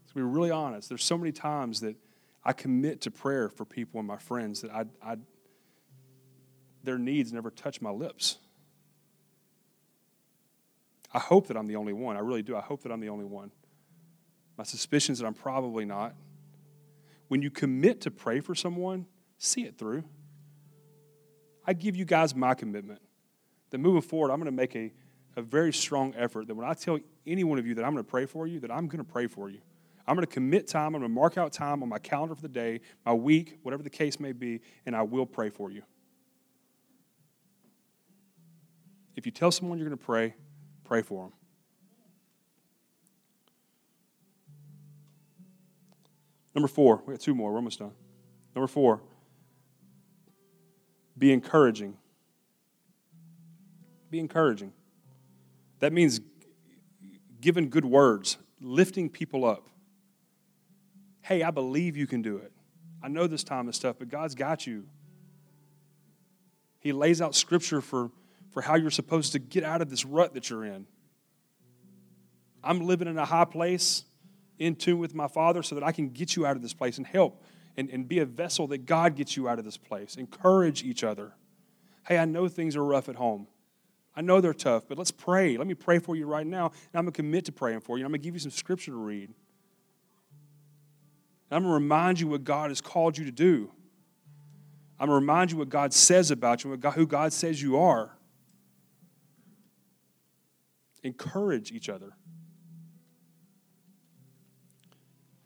To 0.09 0.13
be 0.13 0.21
really 0.21 0.51
honest, 0.51 0.89
there's 0.89 1.05
so 1.05 1.17
many 1.17 1.31
times 1.31 1.79
that 1.79 1.95
I 2.43 2.51
commit 2.51 2.99
to 3.03 3.11
prayer 3.11 3.47
for 3.47 3.63
people 3.63 4.01
and 4.01 4.05
my 4.05 4.17
friends 4.17 4.59
that 4.59 4.71
I, 4.71 4.83
I 5.01 5.15
their 6.83 6.97
needs 6.97 7.31
never 7.31 7.49
touch 7.49 7.79
my 7.81 7.91
lips. 7.91 8.39
I 11.13 11.19
hope 11.19 11.47
that 11.47 11.55
I'm 11.55 11.67
the 11.67 11.77
only 11.77 11.93
one. 11.93 12.17
I 12.17 12.19
really 12.19 12.43
do. 12.43 12.57
I 12.57 12.61
hope 12.61 12.83
that 12.83 12.91
I'm 12.91 12.99
the 12.99 13.07
only 13.07 13.23
one. 13.23 13.51
My 14.57 14.65
suspicion 14.65 15.13
is 15.13 15.19
that 15.19 15.27
I'm 15.27 15.33
probably 15.33 15.85
not. 15.85 16.13
When 17.29 17.41
you 17.41 17.51
commit 17.51 18.01
to 18.01 18.11
pray 18.11 18.41
for 18.41 18.53
someone, 18.53 19.05
see 19.37 19.63
it 19.63 19.77
through. 19.77 20.03
I 21.65 21.71
give 21.71 21.95
you 21.95 22.03
guys 22.03 22.35
my 22.35 22.53
commitment 22.53 23.01
that 23.69 23.77
moving 23.77 24.01
forward, 24.01 24.29
I'm 24.29 24.39
going 24.39 24.51
to 24.51 24.51
make 24.51 24.75
a, 24.75 24.91
a 25.35 25.41
very 25.41 25.73
strong 25.73 26.13
effort 26.17 26.47
that 26.47 26.55
when 26.55 26.67
I 26.67 26.73
tell 26.73 26.99
any 27.27 27.43
one 27.43 27.59
of 27.59 27.67
you 27.67 27.75
that 27.75 27.83
I'm 27.83 27.93
going 27.93 28.03
to 28.03 28.09
pray 28.09 28.25
for 28.25 28.47
you, 28.47 28.59
that 28.61 28.71
I'm 28.71 28.87
going 28.87 29.03
to 29.03 29.09
pray 29.09 29.27
for 29.27 29.49
you. 29.49 29.59
I'm 30.07 30.15
going 30.15 30.25
to 30.25 30.31
commit 30.31 30.67
time. 30.67 30.95
I'm 30.95 31.01
going 31.01 31.03
to 31.03 31.09
mark 31.09 31.37
out 31.37 31.51
time 31.51 31.81
on 31.81 31.89
my 31.89 31.97
calendar 31.97 32.35
for 32.35 32.41
the 32.41 32.47
day, 32.47 32.81
my 33.05 33.13
week, 33.13 33.59
whatever 33.63 33.83
the 33.83 33.89
case 33.89 34.19
may 34.19 34.33
be, 34.33 34.61
and 34.85 34.95
I 34.95 35.01
will 35.01 35.25
pray 35.25 35.49
for 35.49 35.71
you. 35.71 35.81
If 39.15 39.25
you 39.25 39.31
tell 39.31 39.51
someone 39.51 39.77
you're 39.77 39.87
going 39.87 39.97
to 39.97 40.05
pray, 40.05 40.35
pray 40.83 41.01
for 41.01 41.23
them. 41.23 41.33
Number 46.53 46.67
four, 46.67 47.01
we 47.05 47.13
got 47.13 47.21
two 47.21 47.35
more. 47.35 47.51
We're 47.51 47.57
almost 47.57 47.79
done. 47.79 47.91
Number 48.55 48.67
four, 48.67 49.01
be 51.17 51.33
encouraging. 51.33 51.97
Be 54.09 54.19
encouraging. 54.19 54.71
That 55.85 55.93
means 55.93 56.19
giving 57.39 57.69
good 57.69 57.85
words, 57.85 58.39
lifting 58.59 59.07
people 59.07 59.45
up. 59.45 59.69
Hey, 61.21 61.43
I 61.43 61.51
believe 61.51 61.95
you 61.95 62.07
can 62.07 62.23
do 62.23 62.37
it. 62.37 62.51
I 63.03 63.07
know 63.07 63.27
this 63.27 63.43
time 63.43 63.69
is 63.69 63.77
tough, 63.77 63.97
but 63.99 64.09
God's 64.09 64.33
got 64.33 64.65
you. 64.65 64.87
He 66.79 66.91
lays 66.91 67.21
out 67.21 67.35
scripture 67.35 67.81
for, 67.81 68.09
for 68.49 68.63
how 68.63 68.73
you're 68.73 68.89
supposed 68.89 69.33
to 69.33 69.37
get 69.37 69.63
out 69.63 69.79
of 69.79 69.91
this 69.91 70.05
rut 70.05 70.33
that 70.33 70.49
you're 70.49 70.65
in. 70.65 70.87
I'm 72.63 72.79
living 72.79 73.07
in 73.07 73.19
a 73.19 73.25
high 73.25 73.45
place 73.45 74.05
in 74.57 74.75
tune 74.75 74.97
with 74.97 75.13
my 75.13 75.27
Father 75.27 75.61
so 75.61 75.75
that 75.75 75.83
I 75.83 75.91
can 75.91 76.09
get 76.09 76.35
you 76.35 76.47
out 76.47 76.55
of 76.55 76.63
this 76.63 76.73
place 76.73 76.97
and 76.97 77.05
help 77.05 77.43
and, 77.77 77.91
and 77.91 78.07
be 78.07 78.17
a 78.17 78.25
vessel 78.25 78.65
that 78.69 78.87
God 78.87 79.15
gets 79.15 79.37
you 79.37 79.47
out 79.47 79.59
of 79.59 79.65
this 79.65 79.77
place. 79.77 80.15
Encourage 80.15 80.83
each 80.83 81.03
other. 81.03 81.35
Hey, 82.07 82.17
I 82.17 82.25
know 82.25 82.47
things 82.47 82.75
are 82.75 82.83
rough 82.83 83.07
at 83.07 83.17
home. 83.17 83.45
I 84.15 84.21
know 84.21 84.39
they're 84.39 84.53
tough, 84.53 84.87
but 84.87 84.97
let's 84.97 85.11
pray. 85.11 85.57
Let 85.57 85.67
me 85.67 85.73
pray 85.73 85.99
for 85.99 86.15
you 86.15 86.25
right 86.25 86.47
now. 86.47 86.67
And 86.67 86.95
I'm 86.95 87.03
going 87.03 87.13
to 87.13 87.17
commit 87.17 87.45
to 87.45 87.51
praying 87.51 87.81
for 87.81 87.97
you. 87.97 88.05
I'm 88.05 88.11
going 88.11 88.21
to 88.21 88.25
give 88.25 88.33
you 88.33 88.39
some 88.39 88.51
scripture 88.51 88.91
to 88.91 88.97
read. 88.97 89.29
And 91.49 91.57
I'm 91.57 91.63
going 91.63 91.71
to 91.71 91.73
remind 91.73 92.19
you 92.19 92.27
what 92.27 92.43
God 92.43 92.69
has 92.69 92.79
called 92.79 93.17
you 93.17 93.25
to 93.25 93.31
do. 93.31 93.71
I'm 94.99 95.07
going 95.07 95.17
to 95.17 95.21
remind 95.21 95.51
you 95.51 95.57
what 95.57 95.69
God 95.69 95.93
says 95.93 96.31
about 96.31 96.63
you, 96.63 96.75
God, 96.77 96.93
who 96.93 97.05
God 97.05 97.33
says 97.33 97.61
you 97.61 97.77
are. 97.77 98.11
Encourage 101.03 101.71
each 101.71 101.89
other. 101.89 102.13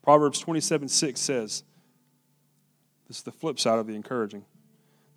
Proverbs 0.03 0.39
27 0.39 0.87
6 0.87 1.19
says, 1.19 1.63
This 3.07 3.17
is 3.17 3.23
the 3.23 3.31
flip 3.31 3.59
side 3.59 3.77
of 3.77 3.87
the 3.87 3.95
encouraging. 3.95 4.45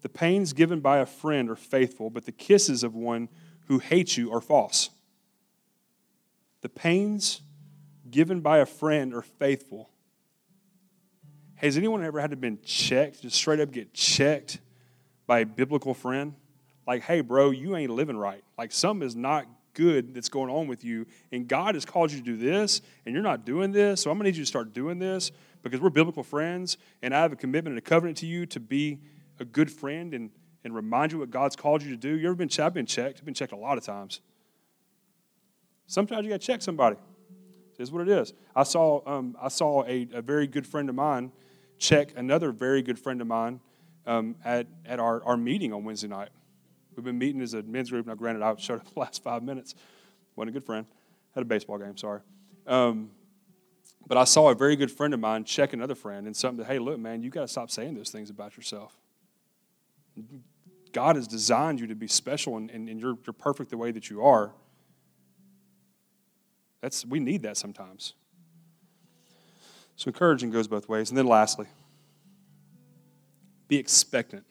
The 0.00 0.08
pains 0.08 0.52
given 0.52 0.80
by 0.80 0.98
a 0.98 1.06
friend 1.06 1.48
are 1.48 1.56
faithful, 1.56 2.10
but 2.10 2.26
the 2.26 2.32
kisses 2.32 2.82
of 2.82 2.94
one 2.94 3.28
who 3.66 3.78
hates 3.78 4.16
you 4.16 4.32
are 4.32 4.40
false. 4.40 4.90
The 6.62 6.68
pains 6.68 7.42
given 8.10 8.40
by 8.40 8.58
a 8.58 8.66
friend 8.66 9.14
are 9.14 9.22
faithful. 9.22 9.90
Has 11.56 11.76
anyone 11.76 12.04
ever 12.04 12.20
had 12.20 12.30
to 12.30 12.36
been 12.36 12.58
checked, 12.64 13.22
just 13.22 13.36
straight 13.36 13.60
up 13.60 13.70
get 13.70 13.94
checked 13.94 14.58
by 15.26 15.40
a 15.40 15.46
biblical 15.46 15.94
friend? 15.94 16.34
Like, 16.86 17.02
hey, 17.02 17.20
bro, 17.20 17.50
you 17.50 17.76
ain't 17.76 17.90
living 17.90 18.16
right. 18.16 18.42
Like, 18.58 18.72
something 18.72 19.06
is 19.06 19.14
not 19.14 19.46
good 19.74 20.14
that's 20.14 20.28
going 20.28 20.50
on 20.50 20.66
with 20.66 20.84
you, 20.84 21.06
and 21.30 21.48
God 21.48 21.74
has 21.74 21.84
called 21.84 22.10
you 22.10 22.18
to 22.18 22.24
do 22.24 22.36
this, 22.36 22.82
and 23.06 23.14
you're 23.14 23.22
not 23.22 23.44
doing 23.44 23.72
this, 23.72 24.02
so 24.02 24.10
I'm 24.10 24.18
to 24.18 24.24
need 24.24 24.36
you 24.36 24.42
to 24.42 24.46
start 24.48 24.72
doing 24.72 24.98
this 24.98 25.30
because 25.62 25.80
we're 25.80 25.90
biblical 25.90 26.22
friends, 26.22 26.76
and 27.00 27.14
I 27.14 27.22
have 27.22 27.32
a 27.32 27.36
commitment 27.36 27.72
and 27.72 27.78
a 27.78 27.88
covenant 27.88 28.18
to 28.18 28.26
you 28.26 28.44
to 28.46 28.60
be 28.60 28.98
a 29.38 29.44
good 29.44 29.70
friend 29.70 30.12
and, 30.14 30.30
and 30.64 30.74
remind 30.74 31.12
you 31.12 31.18
what 31.18 31.30
God's 31.30 31.56
called 31.56 31.82
you 31.82 31.90
to 31.90 31.96
do. 31.96 32.16
You 32.16 32.26
ever 32.28 32.34
been 32.34 32.48
checked? 32.48 32.66
I've 32.66 32.74
been 32.74 32.86
checked. 32.86 33.18
I've 33.18 33.24
been 33.24 33.34
checked 33.34 33.52
a 33.52 33.56
lot 33.56 33.78
of 33.78 33.84
times. 33.84 34.20
Sometimes 35.86 36.24
you 36.24 36.30
got 36.30 36.40
to 36.40 36.46
check 36.46 36.62
somebody. 36.62 36.96
It 37.78 37.82
is 37.82 37.90
what 37.90 38.02
it 38.02 38.08
is. 38.08 38.32
I 38.54 38.62
saw, 38.62 39.00
um, 39.06 39.36
I 39.40 39.48
saw 39.48 39.84
a, 39.84 40.08
a 40.12 40.22
very 40.22 40.46
good 40.46 40.66
friend 40.66 40.88
of 40.88 40.94
mine 40.94 41.32
check 41.78 42.12
another 42.16 42.52
very 42.52 42.80
good 42.80 42.98
friend 42.98 43.20
of 43.20 43.26
mine 43.26 43.60
um, 44.06 44.36
at, 44.44 44.66
at 44.86 45.00
our, 45.00 45.22
our 45.24 45.36
meeting 45.36 45.72
on 45.72 45.84
Wednesday 45.84 46.08
night. 46.08 46.28
We've 46.94 47.04
been 47.04 47.18
meeting 47.18 47.40
as 47.40 47.54
a 47.54 47.62
men's 47.62 47.90
group. 47.90 48.06
Now, 48.06 48.14
granted, 48.14 48.42
I 48.42 48.54
showed 48.56 48.80
up 48.80 48.92
the 48.92 49.00
last 49.00 49.22
five 49.22 49.42
minutes. 49.42 49.74
Wasn't 50.36 50.50
a 50.50 50.52
good 50.52 50.64
friend. 50.64 50.86
Had 51.34 51.42
a 51.42 51.46
baseball 51.46 51.78
game, 51.78 51.96
sorry. 51.96 52.20
Um, 52.66 53.10
but 54.06 54.18
I 54.18 54.24
saw 54.24 54.50
a 54.50 54.54
very 54.54 54.76
good 54.76 54.90
friend 54.90 55.14
of 55.14 55.20
mine 55.20 55.44
check 55.44 55.72
another 55.72 55.94
friend 55.94 56.26
and 56.26 56.36
something 56.36 56.58
that, 56.58 56.70
hey, 56.70 56.78
look, 56.78 56.98
man, 56.98 57.22
you 57.22 57.30
got 57.30 57.42
to 57.42 57.48
stop 57.48 57.70
saying 57.70 57.94
those 57.94 58.10
things 58.10 58.30
about 58.30 58.56
yourself. 58.56 58.96
God 60.92 61.16
has 61.16 61.26
designed 61.26 61.80
you 61.80 61.86
to 61.88 61.94
be 61.94 62.06
special 62.06 62.56
and, 62.56 62.70
and, 62.70 62.88
and 62.88 63.00
you're, 63.00 63.16
you're 63.26 63.32
perfect 63.32 63.70
the 63.70 63.76
way 63.76 63.90
that 63.90 64.10
you 64.10 64.22
are. 64.22 64.52
That's, 66.80 67.06
we 67.06 67.20
need 67.20 67.42
that 67.42 67.56
sometimes. 67.56 68.14
So 69.96 70.08
encouraging 70.08 70.50
goes 70.50 70.66
both 70.66 70.88
ways. 70.88 71.10
And 71.10 71.18
then 71.18 71.26
lastly, 71.26 71.66
be 73.68 73.76
expectant. 73.76 74.44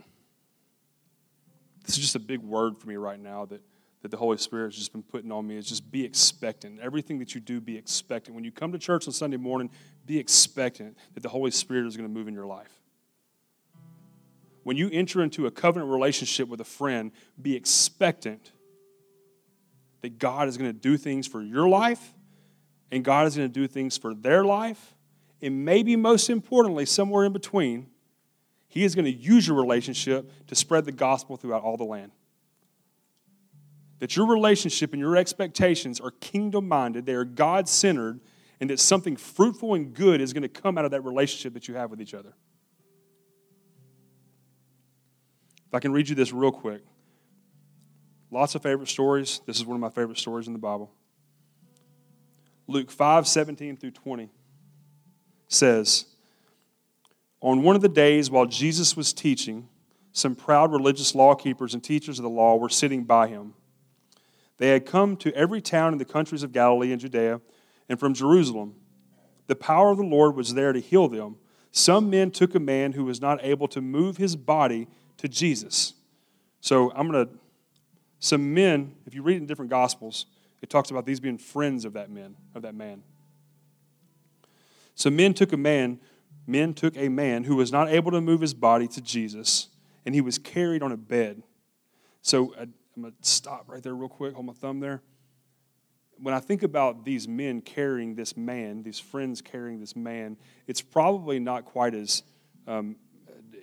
This 1.85 1.97
is 1.97 2.01
just 2.01 2.15
a 2.15 2.19
big 2.19 2.39
word 2.39 2.77
for 2.77 2.87
me 2.87 2.95
right 2.95 3.19
now 3.19 3.45
that, 3.45 3.61
that 4.01 4.11
the 4.11 4.17
Holy 4.17 4.37
Spirit 4.37 4.67
has 4.67 4.75
just 4.75 4.93
been 4.93 5.03
putting 5.03 5.31
on 5.31 5.45
me 5.45 5.57
is 5.57 5.67
just 5.67 5.91
be 5.91 6.05
expectant. 6.05 6.79
Everything 6.79 7.19
that 7.19 7.35
you 7.35 7.41
do, 7.41 7.59
be 7.59 7.77
expectant. 7.77 8.35
When 8.35 8.43
you 8.43 8.51
come 8.51 8.71
to 8.71 8.79
church 8.79 9.07
on 9.07 9.13
Sunday 9.13 9.37
morning, 9.37 9.69
be 10.05 10.17
expectant 10.17 10.97
that 11.13 11.21
the 11.21 11.29
Holy 11.29 11.51
Spirit 11.51 11.85
is 11.85 11.97
going 11.97 12.07
to 12.07 12.13
move 12.13 12.27
in 12.27 12.33
your 12.33 12.45
life. 12.45 12.80
When 14.63 14.77
you 14.77 14.89
enter 14.91 15.23
into 15.23 15.47
a 15.47 15.51
covenant 15.51 15.91
relationship 15.91 16.47
with 16.47 16.61
a 16.61 16.65
friend, 16.65 17.11
be 17.41 17.55
expectant 17.55 18.51
that 20.01 20.19
God 20.19 20.47
is 20.47 20.57
going 20.57 20.69
to 20.69 20.77
do 20.77 20.97
things 20.97 21.27
for 21.27 21.41
your 21.41 21.67
life 21.67 22.13
and 22.91 23.03
God 23.03 23.25
is 23.27 23.37
going 23.37 23.47
to 23.47 23.53
do 23.53 23.67
things 23.67 23.97
for 23.97 24.13
their 24.13 24.43
life. 24.43 24.95
And 25.41 25.65
maybe 25.65 25.95
most 25.95 26.29
importantly, 26.29 26.85
somewhere 26.85 27.25
in 27.25 27.33
between, 27.33 27.87
he 28.67 28.83
is 28.83 28.95
going 28.95 29.05
to 29.05 29.11
use 29.11 29.47
your 29.47 29.57
relationship 29.57 30.31
to 30.47 30.55
spread 30.55 30.85
the 30.85 30.91
gospel 30.91 31.37
throughout 31.37 31.63
all 31.63 31.77
the 31.77 31.83
land. 31.83 32.11
That 33.99 34.15
your 34.15 34.27
relationship 34.27 34.93
and 34.93 34.99
your 34.99 35.15
expectations 35.15 35.99
are 35.99 36.11
kingdom 36.11 36.67
minded, 36.67 37.05
they 37.05 37.13
are 37.13 37.25
God 37.25 37.67
centered, 37.67 38.19
and 38.59 38.69
that 38.69 38.79
something 38.79 39.15
fruitful 39.15 39.73
and 39.73 39.93
good 39.93 40.21
is 40.21 40.33
going 40.33 40.43
to 40.43 40.49
come 40.49 40.77
out 40.77 40.85
of 40.85 40.91
that 40.91 41.01
relationship 41.01 41.53
that 41.53 41.67
you 41.67 41.75
have 41.75 41.89
with 41.89 42.01
each 42.01 42.13
other. 42.13 42.33
If 45.71 45.75
I 45.75 45.79
can 45.79 45.93
read 45.93 46.09
you 46.09 46.15
this 46.15 46.33
real 46.33 46.51
quick. 46.51 46.81
Lots 48.29 48.55
of 48.55 48.61
favorite 48.61 48.89
stories. 48.89 49.39
This 49.45 49.55
is 49.55 49.65
one 49.65 49.75
of 49.75 49.79
my 49.79 49.89
favorite 49.89 50.17
stories 50.17 50.47
in 50.47 50.51
the 50.51 50.59
Bible. 50.59 50.91
Luke 52.67 52.91
5 52.91 53.25
17 53.25 53.77
through 53.77 53.91
20 53.91 54.29
says, 55.47 56.07
on 57.39 57.63
one 57.63 57.77
of 57.77 57.81
the 57.81 57.87
days 57.87 58.29
while 58.29 58.45
Jesus 58.45 58.97
was 58.97 59.13
teaching, 59.13 59.69
some 60.11 60.35
proud 60.35 60.73
religious 60.73 61.15
law 61.15 61.35
keepers 61.35 61.73
and 61.73 61.81
teachers 61.81 62.19
of 62.19 62.23
the 62.23 62.29
law 62.29 62.57
were 62.57 62.67
sitting 62.67 63.05
by 63.05 63.29
him. 63.29 63.53
They 64.57 64.71
had 64.71 64.85
come 64.85 65.15
to 65.17 65.33
every 65.33 65.61
town 65.61 65.93
in 65.93 65.99
the 65.99 66.05
countries 66.05 66.43
of 66.43 66.51
Galilee 66.51 66.91
and 66.91 66.99
Judea, 66.99 67.39
and 67.87 67.97
from 67.97 68.13
Jerusalem. 68.13 68.75
The 69.47 69.55
power 69.55 69.91
of 69.91 69.97
the 69.97 70.03
Lord 70.03 70.35
was 70.35 70.53
there 70.53 70.73
to 70.73 70.81
heal 70.81 71.07
them. 71.07 71.37
Some 71.71 72.09
men 72.09 72.29
took 72.29 72.55
a 72.55 72.59
man 72.59 72.91
who 72.91 73.05
was 73.05 73.21
not 73.21 73.39
able 73.41 73.69
to 73.69 73.79
move 73.79 74.17
his 74.17 74.35
body 74.35 74.89
to 75.21 75.29
Jesus. 75.29 75.93
So 76.61 76.91
I'm 76.95 77.09
going 77.09 77.27
to, 77.27 77.33
some 78.19 78.53
men, 78.55 78.95
if 79.05 79.13
you 79.13 79.21
read 79.21 79.37
in 79.37 79.45
different 79.45 79.69
gospels, 79.69 80.25
it 80.63 80.69
talks 80.69 80.89
about 80.89 81.05
these 81.05 81.19
being 81.19 81.37
friends 81.37 81.85
of 81.85 81.93
that 81.93 82.09
man, 82.09 82.35
of 82.55 82.63
that 82.63 82.73
man. 82.73 83.03
So 84.95 85.11
men 85.11 85.35
took 85.35 85.53
a 85.53 85.57
man, 85.57 85.99
men 86.47 86.73
took 86.73 86.97
a 86.97 87.07
man 87.07 87.43
who 87.43 87.55
was 87.55 87.71
not 87.71 87.87
able 87.89 88.11
to 88.11 88.21
move 88.21 88.41
his 88.41 88.55
body 88.55 88.87
to 88.89 89.01
Jesus, 89.01 89.67
and 90.07 90.15
he 90.15 90.21
was 90.21 90.39
carried 90.39 90.81
on 90.81 90.91
a 90.91 90.97
bed. 90.97 91.43
So 92.23 92.55
uh, 92.55 92.65
I'm 92.95 93.01
going 93.03 93.13
to 93.13 93.29
stop 93.29 93.65
right 93.67 93.81
there 93.81 93.93
real 93.93 94.09
quick, 94.09 94.33
hold 94.33 94.47
my 94.47 94.53
thumb 94.53 94.79
there. 94.79 95.03
When 96.17 96.33
I 96.33 96.39
think 96.39 96.63
about 96.63 97.05
these 97.05 97.27
men 97.27 97.61
carrying 97.61 98.15
this 98.15 98.35
man, 98.35 98.81
these 98.81 98.99
friends 98.99 99.39
carrying 99.39 99.79
this 99.79 99.95
man, 99.95 100.37
it's 100.65 100.81
probably 100.81 101.39
not 101.39 101.65
quite 101.65 101.93
as 101.93 102.23
um, 102.67 102.95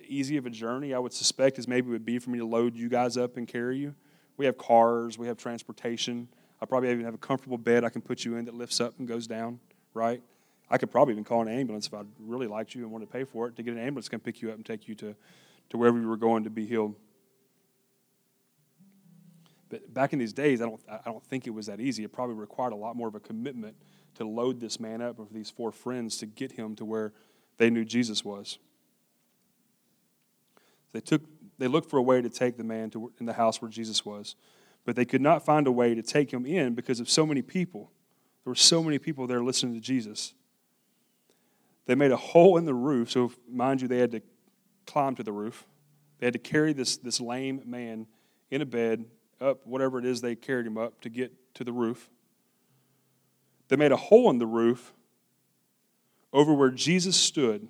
easy 0.09 0.37
of 0.37 0.45
a 0.45 0.49
journey, 0.49 0.93
I 0.93 0.99
would 0.99 1.13
suspect, 1.13 1.59
as 1.59 1.67
maybe 1.67 1.87
it 1.87 1.91
would 1.91 2.05
be 2.05 2.19
for 2.19 2.29
me 2.29 2.39
to 2.39 2.45
load 2.45 2.75
you 2.75 2.89
guys 2.89 3.17
up 3.17 3.37
and 3.37 3.47
carry 3.47 3.77
you. 3.77 3.95
We 4.37 4.45
have 4.45 4.57
cars, 4.57 5.17
we 5.17 5.27
have 5.27 5.37
transportation. 5.37 6.27
I 6.61 6.65
probably 6.65 6.91
even 6.91 7.05
have 7.05 7.13
a 7.13 7.19
comfortable 7.19 7.57
bed 7.57 7.83
I 7.83 7.89
can 7.89 8.01
put 8.01 8.25
you 8.25 8.35
in 8.35 8.45
that 8.45 8.53
lifts 8.53 8.81
up 8.81 8.93
and 8.99 9.07
goes 9.07 9.27
down, 9.27 9.59
right? 9.93 10.21
I 10.69 10.77
could 10.77 10.91
probably 10.91 11.13
even 11.13 11.23
call 11.23 11.41
an 11.41 11.47
ambulance 11.47 11.87
if 11.87 11.93
I 11.93 12.01
really 12.19 12.47
liked 12.47 12.75
you 12.75 12.83
and 12.83 12.91
wanted 12.91 13.07
to 13.07 13.11
pay 13.11 13.23
for 13.23 13.47
it 13.47 13.55
to 13.55 13.63
get 13.63 13.73
an 13.73 13.79
ambulance 13.79 14.05
to 14.05 14.11
come 14.11 14.19
pick 14.19 14.41
you 14.41 14.49
up 14.49 14.55
and 14.55 14.65
take 14.65 14.87
you 14.87 14.95
to, 14.95 15.15
to 15.69 15.77
wherever 15.77 15.99
you 15.99 16.07
were 16.07 16.17
going 16.17 16.43
to 16.43 16.49
be 16.49 16.65
healed. 16.65 16.95
But 19.69 19.93
back 19.93 20.13
in 20.13 20.19
these 20.19 20.33
days, 20.33 20.61
I 20.61 20.65
don't, 20.65 20.81
I 20.89 20.99
don't 21.05 21.23
think 21.23 21.47
it 21.47 21.51
was 21.51 21.67
that 21.67 21.79
easy. 21.79 22.03
It 22.03 22.11
probably 22.11 22.35
required 22.35 22.73
a 22.73 22.75
lot 22.75 22.95
more 22.95 23.07
of 23.07 23.15
a 23.15 23.19
commitment 23.19 23.75
to 24.15 24.25
load 24.25 24.59
this 24.59 24.79
man 24.79 25.01
up 25.01 25.17
with 25.19 25.31
these 25.31 25.49
four 25.49 25.71
friends 25.71 26.17
to 26.17 26.25
get 26.25 26.53
him 26.53 26.75
to 26.75 26.85
where 26.85 27.13
they 27.57 27.69
knew 27.69 27.85
Jesus 27.85 28.25
was. 28.25 28.57
They, 30.91 31.01
took, 31.01 31.21
they 31.57 31.67
looked 31.67 31.89
for 31.89 31.97
a 31.97 32.01
way 32.01 32.21
to 32.21 32.29
take 32.29 32.57
the 32.57 32.63
man 32.63 32.89
to 32.91 33.11
in 33.19 33.25
the 33.25 33.33
house 33.33 33.61
where 33.61 33.69
Jesus 33.69 34.05
was, 34.05 34.35
but 34.85 34.95
they 34.95 35.05
could 35.05 35.21
not 35.21 35.45
find 35.45 35.67
a 35.67 35.71
way 35.71 35.93
to 35.95 36.01
take 36.01 36.31
him 36.31 36.45
in 36.45 36.73
because 36.73 36.99
of 36.99 37.09
so 37.09 37.25
many 37.25 37.41
people. 37.41 37.91
There 38.43 38.51
were 38.51 38.55
so 38.55 38.81
many 38.81 38.97
people 38.97 39.27
there 39.27 39.43
listening 39.43 39.73
to 39.75 39.81
Jesus. 39.81 40.33
They 41.85 41.95
made 41.95 42.11
a 42.11 42.17
hole 42.17 42.57
in 42.57 42.65
the 42.65 42.73
roof, 42.73 43.11
so 43.11 43.31
mind 43.49 43.81
you, 43.81 43.87
they 43.87 43.97
had 43.97 44.11
to 44.11 44.21
climb 44.85 45.15
to 45.15 45.23
the 45.23 45.31
roof. 45.31 45.65
They 46.19 46.27
had 46.27 46.33
to 46.33 46.39
carry 46.39 46.73
this, 46.73 46.97
this 46.97 47.19
lame 47.19 47.61
man 47.65 48.07
in 48.51 48.61
a 48.61 48.65
bed 48.65 49.05
up 49.41 49.65
whatever 49.65 49.99
it 49.99 50.05
is 50.05 50.21
they 50.21 50.35
carried 50.35 50.65
him 50.65 50.77
up 50.77 51.01
to 51.01 51.09
get 51.09 51.31
to 51.55 51.63
the 51.63 51.71
roof. 51.71 52.09
They 53.69 53.75
made 53.75 53.91
a 53.91 53.97
hole 53.97 54.29
in 54.29 54.37
the 54.37 54.47
roof 54.47 54.93
over 56.33 56.53
where 56.53 56.71
Jesus 56.71 57.15
stood. 57.15 57.67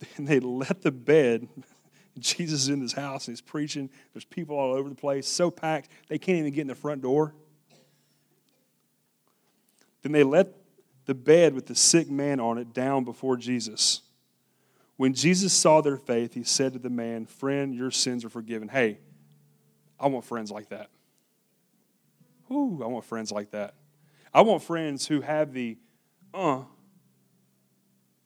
And 0.16 0.28
they 0.28 0.40
let 0.40 0.82
the 0.82 0.92
bed, 0.92 1.48
Jesus 2.18 2.62
is 2.62 2.68
in 2.68 2.80
this 2.80 2.92
house 2.92 3.26
and 3.26 3.32
he's 3.32 3.40
preaching. 3.40 3.88
There's 4.12 4.24
people 4.24 4.56
all 4.56 4.74
over 4.74 4.88
the 4.88 4.94
place, 4.94 5.26
so 5.26 5.50
packed, 5.50 5.88
they 6.08 6.18
can't 6.18 6.38
even 6.38 6.52
get 6.52 6.62
in 6.62 6.66
the 6.66 6.74
front 6.74 7.02
door. 7.02 7.34
Then 10.02 10.12
they 10.12 10.22
let 10.22 10.54
the 11.06 11.14
bed 11.14 11.54
with 11.54 11.66
the 11.66 11.74
sick 11.74 12.10
man 12.10 12.40
on 12.40 12.58
it 12.58 12.72
down 12.74 13.04
before 13.04 13.36
Jesus. 13.36 14.02
When 14.96 15.14
Jesus 15.14 15.52
saw 15.52 15.80
their 15.80 15.96
faith, 15.96 16.34
he 16.34 16.44
said 16.44 16.74
to 16.74 16.78
the 16.78 16.90
man, 16.90 17.26
Friend, 17.26 17.74
your 17.74 17.90
sins 17.90 18.24
are 18.24 18.28
forgiven. 18.28 18.68
Hey, 18.68 18.98
I 19.98 20.06
want 20.06 20.24
friends 20.24 20.50
like 20.50 20.68
that. 20.68 20.90
Ooh, 22.50 22.80
I 22.82 22.86
want 22.86 23.04
friends 23.04 23.32
like 23.32 23.50
that. 23.50 23.74
I 24.32 24.42
want 24.42 24.62
friends 24.62 25.06
who 25.06 25.20
have 25.20 25.52
the 25.52 25.78
uh 26.32 26.62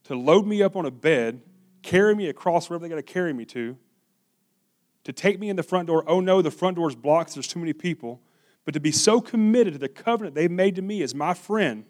to 0.05 0.15
load 0.15 0.45
me 0.45 0.63
up 0.63 0.75
on 0.75 0.85
a 0.85 0.91
bed, 0.91 1.41
carry 1.81 2.15
me 2.15 2.27
across 2.27 2.69
wherever 2.69 2.83
they 2.83 2.89
got 2.89 2.95
to 2.95 3.01
carry 3.01 3.33
me 3.33 3.45
to, 3.45 3.77
to 5.03 5.13
take 5.13 5.39
me 5.39 5.49
in 5.49 5.55
the 5.55 5.63
front 5.63 5.87
door. 5.87 6.03
Oh 6.07 6.19
no, 6.19 6.41
the 6.41 6.51
front 6.51 6.75
door 6.75 6.89
is 6.89 6.95
blocked, 6.95 7.33
there's 7.33 7.47
too 7.47 7.59
many 7.59 7.73
people. 7.73 8.21
But 8.65 8.73
to 8.73 8.79
be 8.79 8.91
so 8.91 9.21
committed 9.21 9.73
to 9.73 9.79
the 9.79 9.89
covenant 9.89 10.35
they've 10.35 10.51
made 10.51 10.75
to 10.75 10.81
me 10.81 11.01
as 11.01 11.15
my 11.15 11.33
friend 11.33 11.85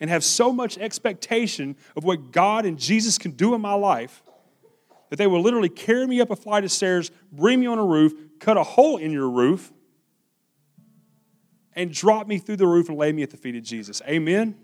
and 0.00 0.08
have 0.10 0.22
so 0.22 0.52
much 0.52 0.78
expectation 0.78 1.76
of 1.96 2.04
what 2.04 2.30
God 2.30 2.64
and 2.64 2.78
Jesus 2.78 3.18
can 3.18 3.32
do 3.32 3.54
in 3.54 3.60
my 3.60 3.74
life 3.74 4.22
that 5.10 5.16
they 5.16 5.26
will 5.26 5.40
literally 5.40 5.68
carry 5.68 6.06
me 6.06 6.20
up 6.20 6.30
a 6.30 6.36
flight 6.36 6.64
of 6.64 6.70
stairs, 6.70 7.10
bring 7.32 7.60
me 7.60 7.66
on 7.66 7.78
a 7.78 7.84
roof, 7.84 8.12
cut 8.38 8.56
a 8.56 8.62
hole 8.62 8.98
in 8.98 9.10
your 9.10 9.28
roof, 9.28 9.72
and 11.74 11.92
drop 11.92 12.26
me 12.26 12.38
through 12.38 12.56
the 12.56 12.66
roof 12.66 12.88
and 12.88 12.98
lay 12.98 13.12
me 13.12 13.22
at 13.22 13.30
the 13.30 13.36
feet 13.36 13.56
of 13.56 13.62
Jesus. 13.62 14.02
Amen? 14.06 14.54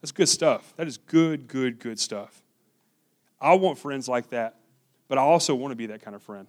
That's 0.00 0.12
good 0.12 0.28
stuff. 0.28 0.74
That 0.76 0.88
is 0.88 0.98
good, 0.98 1.46
good, 1.46 1.78
good 1.78 2.00
stuff. 2.00 2.42
I 3.40 3.54
want 3.54 3.78
friends 3.78 4.08
like 4.08 4.30
that, 4.30 4.56
but 5.08 5.18
I 5.18 5.22
also 5.22 5.54
want 5.54 5.72
to 5.72 5.76
be 5.76 5.86
that 5.86 6.02
kind 6.02 6.14
of 6.14 6.22
friend. 6.22 6.46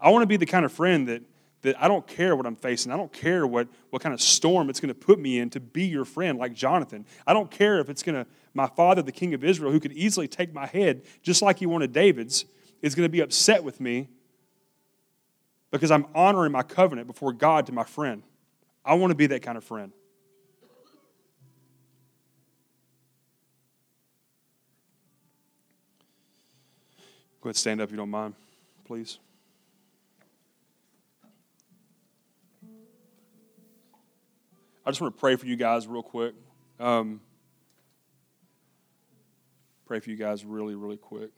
I 0.00 0.10
want 0.10 0.22
to 0.22 0.26
be 0.26 0.36
the 0.36 0.46
kind 0.46 0.64
of 0.64 0.72
friend 0.72 1.08
that, 1.08 1.22
that 1.62 1.82
I 1.82 1.88
don't 1.88 2.06
care 2.06 2.36
what 2.36 2.46
I'm 2.46 2.56
facing. 2.56 2.92
I 2.92 2.96
don't 2.96 3.12
care 3.12 3.46
what, 3.46 3.68
what 3.90 4.02
kind 4.02 4.12
of 4.12 4.20
storm 4.20 4.70
it's 4.70 4.80
going 4.80 4.88
to 4.88 4.94
put 4.94 5.18
me 5.18 5.38
in 5.38 5.50
to 5.50 5.60
be 5.60 5.84
your 5.84 6.04
friend, 6.04 6.38
like 6.38 6.52
Jonathan. 6.52 7.06
I 7.26 7.32
don't 7.32 7.50
care 7.50 7.78
if 7.80 7.88
it's 7.88 8.02
going 8.02 8.22
to, 8.22 8.30
my 8.52 8.66
father, 8.66 9.02
the 9.02 9.12
king 9.12 9.34
of 9.34 9.42
Israel, 9.42 9.72
who 9.72 9.80
could 9.80 9.92
easily 9.92 10.28
take 10.28 10.52
my 10.52 10.66
head 10.66 11.02
just 11.22 11.42
like 11.42 11.58
he 11.58 11.66
wanted 11.66 11.92
David's, 11.92 12.44
is 12.82 12.94
going 12.94 13.06
to 13.06 13.10
be 13.10 13.20
upset 13.20 13.64
with 13.64 13.80
me 13.80 14.08
because 15.70 15.90
I'm 15.90 16.06
honoring 16.14 16.52
my 16.52 16.62
covenant 16.62 17.06
before 17.06 17.32
God 17.32 17.66
to 17.66 17.72
my 17.72 17.84
friend. 17.84 18.22
I 18.84 18.94
want 18.94 19.10
to 19.10 19.14
be 19.16 19.26
that 19.28 19.42
kind 19.42 19.56
of 19.56 19.64
friend. 19.64 19.92
Go 27.44 27.48
ahead, 27.50 27.56
stand 27.56 27.80
up 27.80 27.88
if 27.88 27.90
you 27.92 27.98
don't 27.98 28.10
mind, 28.10 28.34
please. 28.84 29.18
I 34.84 34.90
just 34.90 35.00
want 35.00 35.14
to 35.14 35.20
pray 35.20 35.36
for 35.36 35.46
you 35.46 35.54
guys 35.54 35.86
real 35.86 36.02
quick. 36.02 36.34
Um, 36.80 37.20
pray 39.86 40.00
for 40.00 40.10
you 40.10 40.16
guys 40.16 40.44
really, 40.44 40.74
really 40.74 40.96
quick 40.96 41.30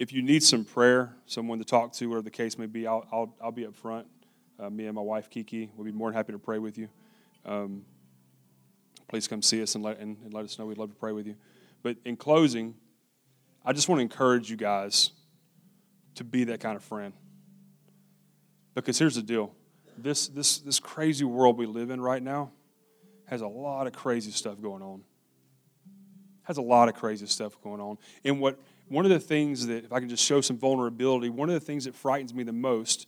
if 0.00 0.14
you 0.14 0.22
need 0.22 0.42
some 0.42 0.64
prayer, 0.64 1.14
someone 1.26 1.58
to 1.58 1.64
talk 1.64 1.92
to, 1.92 2.06
whatever 2.06 2.22
the 2.22 2.30
case 2.30 2.56
may 2.56 2.64
be, 2.64 2.86
I'll, 2.86 3.06
I'll, 3.12 3.34
I'll 3.40 3.52
be 3.52 3.66
up 3.66 3.74
front. 3.76 4.06
Uh, 4.58 4.70
me 4.70 4.86
and 4.86 4.94
my 4.94 5.02
wife, 5.02 5.28
Kiki, 5.28 5.70
will 5.76 5.84
be 5.84 5.92
more 5.92 6.08
than 6.08 6.16
happy 6.16 6.32
to 6.32 6.38
pray 6.38 6.58
with 6.58 6.78
you. 6.78 6.88
Um, 7.44 7.84
please 9.08 9.28
come 9.28 9.42
see 9.42 9.62
us 9.62 9.74
and 9.74 9.84
let, 9.84 9.98
and, 9.98 10.16
and 10.24 10.32
let 10.32 10.46
us 10.46 10.58
know. 10.58 10.64
We'd 10.64 10.78
love 10.78 10.88
to 10.88 10.96
pray 10.96 11.12
with 11.12 11.26
you. 11.26 11.36
But 11.82 11.98
in 12.06 12.16
closing, 12.16 12.74
I 13.64 13.72
just 13.72 13.88
want 13.88 13.98
to 13.98 14.02
encourage 14.02 14.50
you 14.50 14.56
guys 14.56 15.10
to 16.16 16.24
be 16.24 16.44
that 16.44 16.60
kind 16.60 16.76
of 16.76 16.82
friend. 16.82 17.12
Because 18.74 18.98
here's 18.98 19.14
the 19.16 19.22
deal 19.22 19.54
this, 19.98 20.28
this, 20.28 20.58
this 20.58 20.80
crazy 20.80 21.24
world 21.24 21.58
we 21.58 21.66
live 21.66 21.90
in 21.90 22.00
right 22.00 22.22
now 22.22 22.50
has 23.26 23.42
a 23.42 23.46
lot 23.46 23.86
of 23.86 23.92
crazy 23.92 24.30
stuff 24.32 24.60
going 24.60 24.82
on. 24.82 25.02
Has 26.42 26.56
a 26.56 26.62
lot 26.62 26.88
of 26.88 26.94
crazy 26.94 27.26
stuff 27.26 27.60
going 27.62 27.80
on. 27.80 27.96
And 28.24 28.40
what 28.40 28.58
one 28.88 29.04
of 29.04 29.10
the 29.10 29.20
things 29.20 29.68
that, 29.68 29.84
if 29.84 29.92
I 29.92 30.00
can 30.00 30.08
just 30.08 30.24
show 30.24 30.40
some 30.40 30.58
vulnerability, 30.58 31.28
one 31.28 31.48
of 31.48 31.54
the 31.54 31.60
things 31.60 31.84
that 31.84 31.94
frightens 31.94 32.34
me 32.34 32.42
the 32.42 32.52
most 32.52 33.06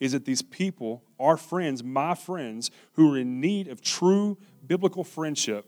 is 0.00 0.12
that 0.12 0.24
these 0.24 0.40
people, 0.40 1.02
our 1.20 1.36
friends, 1.36 1.84
my 1.84 2.14
friends, 2.14 2.70
who 2.94 3.12
are 3.12 3.18
in 3.18 3.40
need 3.40 3.68
of 3.68 3.82
true 3.82 4.38
biblical 4.66 5.04
friendship, 5.04 5.66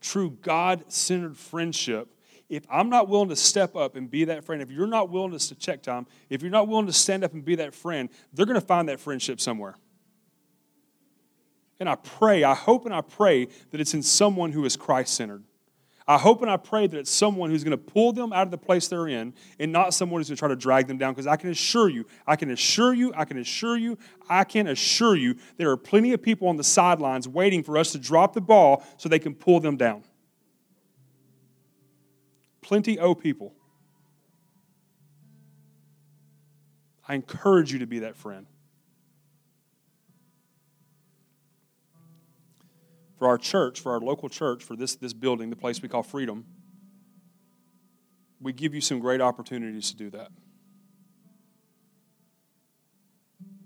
true 0.00 0.30
God 0.40 0.84
centered 0.88 1.36
friendship, 1.36 2.08
if 2.48 2.64
I'm 2.70 2.88
not 2.88 3.08
willing 3.08 3.28
to 3.30 3.36
step 3.36 3.74
up 3.74 3.96
and 3.96 4.10
be 4.10 4.24
that 4.24 4.44
friend, 4.44 4.62
if 4.62 4.70
you're 4.70 4.86
not 4.86 5.10
willing 5.10 5.36
to 5.36 5.54
check 5.56 5.82
time, 5.82 6.06
if 6.30 6.42
you're 6.42 6.50
not 6.50 6.68
willing 6.68 6.86
to 6.86 6.92
stand 6.92 7.24
up 7.24 7.32
and 7.32 7.44
be 7.44 7.56
that 7.56 7.74
friend, 7.74 8.08
they're 8.32 8.46
going 8.46 8.60
to 8.60 8.66
find 8.66 8.88
that 8.88 9.00
friendship 9.00 9.40
somewhere. 9.40 9.74
And 11.78 11.88
I 11.88 11.96
pray, 11.96 12.44
I 12.44 12.54
hope 12.54 12.86
and 12.86 12.94
I 12.94 13.00
pray 13.00 13.48
that 13.70 13.80
it's 13.80 13.94
in 13.94 14.02
someone 14.02 14.52
who 14.52 14.64
is 14.64 14.76
Christ 14.76 15.14
centered. 15.14 15.42
I 16.08 16.18
hope 16.18 16.40
and 16.40 16.50
I 16.50 16.56
pray 16.56 16.86
that 16.86 16.96
it's 16.96 17.10
someone 17.10 17.50
who's 17.50 17.64
going 17.64 17.76
to 17.76 17.76
pull 17.76 18.12
them 18.12 18.32
out 18.32 18.42
of 18.42 18.52
the 18.52 18.58
place 18.58 18.86
they're 18.86 19.08
in 19.08 19.34
and 19.58 19.72
not 19.72 19.92
someone 19.92 20.20
who's 20.20 20.28
going 20.28 20.36
to 20.36 20.38
try 20.38 20.48
to 20.48 20.56
drag 20.56 20.86
them 20.86 20.98
down. 20.98 21.12
Because 21.12 21.26
I 21.26 21.34
can 21.34 21.50
assure 21.50 21.88
you, 21.88 22.06
I 22.28 22.36
can 22.36 22.50
assure 22.50 22.94
you, 22.94 23.12
I 23.14 23.24
can 23.24 23.38
assure 23.38 23.76
you, 23.76 23.98
I 24.28 24.44
can 24.44 24.68
assure 24.68 25.16
you, 25.16 25.34
there 25.56 25.68
are 25.70 25.76
plenty 25.76 26.12
of 26.12 26.22
people 26.22 26.46
on 26.46 26.56
the 26.56 26.64
sidelines 26.64 27.26
waiting 27.26 27.64
for 27.64 27.76
us 27.76 27.90
to 27.92 27.98
drop 27.98 28.34
the 28.34 28.40
ball 28.40 28.84
so 28.98 29.08
they 29.08 29.18
can 29.18 29.34
pull 29.34 29.58
them 29.58 29.76
down. 29.76 30.04
Plenty 32.66 32.98
of 32.98 33.20
people. 33.20 33.54
I 37.08 37.14
encourage 37.14 37.72
you 37.72 37.78
to 37.78 37.86
be 37.86 38.00
that 38.00 38.16
friend. 38.16 38.46
for 43.18 43.28
our 43.28 43.38
church, 43.38 43.80
for 43.80 43.92
our 43.92 44.00
local 44.00 44.28
church, 44.28 44.62
for 44.62 44.76
this, 44.76 44.96
this 44.96 45.12
building, 45.12 45.50
the 45.50 45.56
place 45.56 45.80
we 45.80 45.88
call 45.88 46.02
Freedom, 46.02 46.44
we 48.40 48.52
give 48.52 48.74
you 48.74 48.80
some 48.80 48.98
great 48.98 49.20
opportunities 49.20 49.90
to 49.90 49.96
do 49.96 50.10
that. 50.10 50.28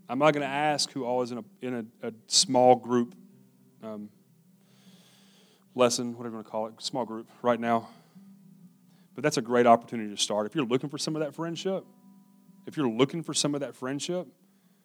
I'm 0.09 0.19
not 0.19 0.33
going 0.33 0.47
to 0.47 0.53
ask 0.53 0.91
who 0.91 1.05
all 1.05 1.23
is 1.23 1.31
in 1.33 1.39
a, 1.39 1.45
in 1.63 1.75
a, 2.03 2.09
a 2.09 2.13
small 2.27 2.77
group 2.77 3.15
um, 3.83 4.09
lesson, 5.75 6.17
whatever 6.17 6.35
you 6.35 6.37
want 6.37 6.47
to 6.47 6.51
call 6.51 6.67
it, 6.67 6.75
small 6.79 7.05
group 7.05 7.29
right 7.43 7.59
now. 7.59 7.89
But 9.15 9.25
that's 9.25 9.37
a 9.37 9.43
great 9.43 9.67
opportunity 9.67 10.11
to 10.15 10.21
start. 10.21 10.47
If 10.47 10.55
you're 10.55 10.65
looking 10.65 10.89
for 10.89 10.99
some 10.99 11.17
of 11.17 11.21
that 11.21 11.35
friendship, 11.35 11.85
if 12.67 12.77
you're 12.77 12.89
looking 12.89 13.23
for 13.23 13.35
some 13.35 13.55
of 13.55 13.61
that 13.61 13.75
friendship, 13.75 14.27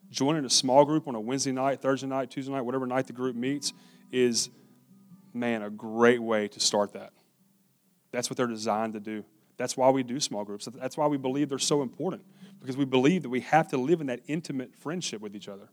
joining 0.10 0.46
a 0.46 0.50
small 0.50 0.86
group 0.86 1.08
on 1.08 1.16
a 1.16 1.20
Wednesday 1.20 1.52
night, 1.52 1.82
Thursday 1.82 2.08
night, 2.08 2.32
Tuesday 2.32 2.52
night, 2.52 2.62
whatever 2.62 2.86
night 2.86 3.08
the 3.08 3.14
group 3.14 3.36
meets 3.36 3.74
is, 4.12 4.50
man, 5.34 5.62
a 5.62 5.70
great 5.70 6.22
way 6.22 6.48
to 6.48 6.60
start 6.60 6.94
that. 6.94 7.14
That's 8.12 8.30
what 8.30 8.38
they're 8.38 8.48
designed 8.48 8.94
to 8.94 9.00
do. 9.00 9.26
That's 9.58 9.78
why 9.78 9.90
we 9.90 10.04
do 10.04 10.20
small 10.20 10.44
groups. 10.44 10.68
That's 10.74 10.98
why 10.98 11.08
we 11.08 11.18
believe 11.18 11.50
they're 11.50 11.60
so 11.60 11.82
important 11.82 12.24
because 12.60 12.78
we 12.78 12.86
believe 12.86 13.24
that 13.24 13.30
we 13.30 13.42
have 13.42 13.68
to 13.70 13.78
live 13.78 14.02
in 14.02 14.08
that 14.08 14.22
intimate 14.28 14.76
friendship 14.76 15.22
with 15.22 15.36
each 15.36 15.48
other. 15.48 15.70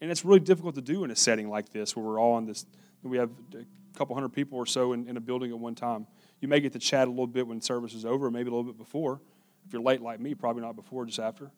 And 0.00 0.10
it's 0.10 0.24
really 0.24 0.40
difficult 0.40 0.74
to 0.74 0.82
do 0.82 1.04
in 1.04 1.10
a 1.10 1.16
setting 1.16 1.48
like 1.48 1.70
this 1.70 1.96
where 1.96 2.04
we're 2.04 2.20
all 2.20 2.34
on 2.34 2.44
this, 2.44 2.66
we 3.02 3.16
have 3.18 3.30
a 3.54 3.64
couple 3.96 4.14
hundred 4.14 4.30
people 4.30 4.58
or 4.58 4.66
so 4.66 4.92
in, 4.92 5.08
in 5.08 5.16
a 5.16 5.20
building 5.20 5.50
at 5.50 5.58
one 5.58 5.74
time. 5.74 6.06
You 6.40 6.48
may 6.48 6.60
get 6.60 6.72
to 6.74 6.78
chat 6.78 7.08
a 7.08 7.10
little 7.10 7.26
bit 7.26 7.46
when 7.46 7.60
service 7.60 7.94
is 7.94 8.04
over, 8.04 8.30
maybe 8.30 8.48
a 8.48 8.52
little 8.52 8.70
bit 8.70 8.78
before. 8.78 9.20
If 9.66 9.72
you're 9.72 9.82
late 9.82 10.00
like 10.00 10.20
me, 10.20 10.34
probably 10.34 10.62
not 10.62 10.76
before, 10.76 11.04
just 11.06 11.18
after. 11.18 11.50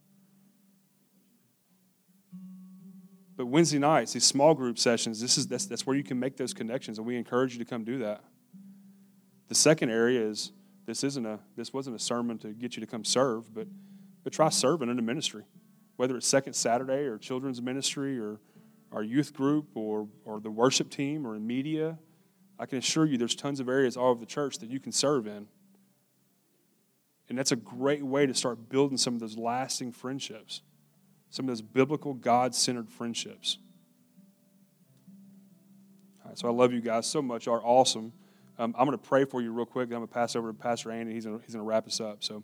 But 3.36 3.46
Wednesday 3.46 3.78
nights, 3.78 4.12
these 4.14 4.24
small 4.24 4.54
group 4.54 4.78
sessions, 4.78 5.20
this 5.20 5.38
is 5.38 5.46
that's, 5.46 5.66
that's 5.66 5.86
where 5.86 5.96
you 5.96 6.02
can 6.02 6.18
make 6.18 6.36
those 6.36 6.52
connections, 6.52 6.98
and 6.98 7.06
we 7.06 7.16
encourage 7.16 7.52
you 7.52 7.58
to 7.60 7.64
come 7.64 7.84
do 7.84 7.98
that. 7.98 8.24
The 9.46 9.54
second 9.54 9.90
area 9.90 10.20
is 10.20 10.52
this 10.86 11.04
isn't 11.04 11.24
a 11.24 11.38
this 11.54 11.72
wasn't 11.72 11.94
a 11.94 11.98
sermon 11.98 12.38
to 12.38 12.48
get 12.48 12.76
you 12.76 12.80
to 12.80 12.86
come 12.86 13.04
serve, 13.04 13.54
but 13.54 13.68
but 14.24 14.32
try 14.32 14.48
serving 14.48 14.88
in 14.88 14.98
a 14.98 15.02
ministry, 15.02 15.44
whether 15.96 16.16
it's 16.16 16.26
Second 16.26 16.54
Saturday 16.54 17.04
or 17.04 17.16
children's 17.16 17.62
ministry 17.62 18.18
or 18.18 18.40
our 18.90 19.02
youth 19.02 19.32
group 19.32 19.68
or 19.74 20.08
or 20.24 20.40
the 20.40 20.50
worship 20.50 20.90
team 20.90 21.26
or 21.26 21.36
in 21.36 21.46
media. 21.46 21.98
I 22.58 22.66
can 22.66 22.78
assure 22.78 23.06
you, 23.06 23.18
there's 23.18 23.34
tons 23.34 23.60
of 23.60 23.68
areas 23.68 23.96
all 23.96 24.10
over 24.10 24.20
the 24.20 24.26
church 24.26 24.58
that 24.58 24.70
you 24.70 24.80
can 24.80 24.92
serve 24.92 25.26
in. 25.26 25.46
And 27.28 27.38
that's 27.38 27.52
a 27.52 27.56
great 27.56 28.02
way 28.02 28.26
to 28.26 28.34
start 28.34 28.68
building 28.68 28.96
some 28.96 29.14
of 29.14 29.20
those 29.20 29.36
lasting 29.36 29.92
friendships 29.92 30.62
some 31.30 31.44
of 31.44 31.48
those 31.48 31.62
biblical, 31.62 32.14
God 32.14 32.54
centered 32.54 32.88
friendships. 32.88 33.58
All 36.24 36.30
right, 36.30 36.38
so 36.38 36.48
I 36.48 36.52
love 36.52 36.72
you 36.72 36.80
guys 36.80 37.06
so 37.06 37.20
much. 37.20 37.46
You 37.46 37.52
are 37.52 37.62
awesome. 37.62 38.12
Um, 38.58 38.74
I'm 38.78 38.86
going 38.86 38.98
to 38.98 39.04
pray 39.04 39.24
for 39.24 39.40
you 39.40 39.52
real 39.52 39.66
quick. 39.66 39.84
I'm 39.84 39.98
going 39.98 40.08
to 40.08 40.12
pass 40.12 40.34
over 40.34 40.48
to 40.48 40.54
Pastor 40.54 40.90
Andy. 40.90 41.12
He's 41.12 41.26
going, 41.26 41.38
to, 41.38 41.44
he's 41.44 41.54
going 41.54 41.64
to 41.64 41.68
wrap 41.68 41.86
us 41.86 42.00
up. 42.00 42.24
So, 42.24 42.42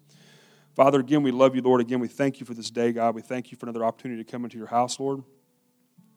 Father, 0.74 1.00
again, 1.00 1.22
we 1.22 1.30
love 1.30 1.56
you, 1.56 1.62
Lord. 1.62 1.80
Again, 1.80 1.98
we 1.98 2.08
thank 2.08 2.40
you 2.40 2.46
for 2.46 2.54
this 2.54 2.70
day, 2.70 2.92
God. 2.92 3.14
We 3.14 3.22
thank 3.22 3.50
you 3.50 3.58
for 3.58 3.66
another 3.66 3.84
opportunity 3.84 4.22
to 4.22 4.30
come 4.30 4.44
into 4.44 4.58
your 4.58 4.66
house, 4.66 5.00
Lord. 5.00 5.22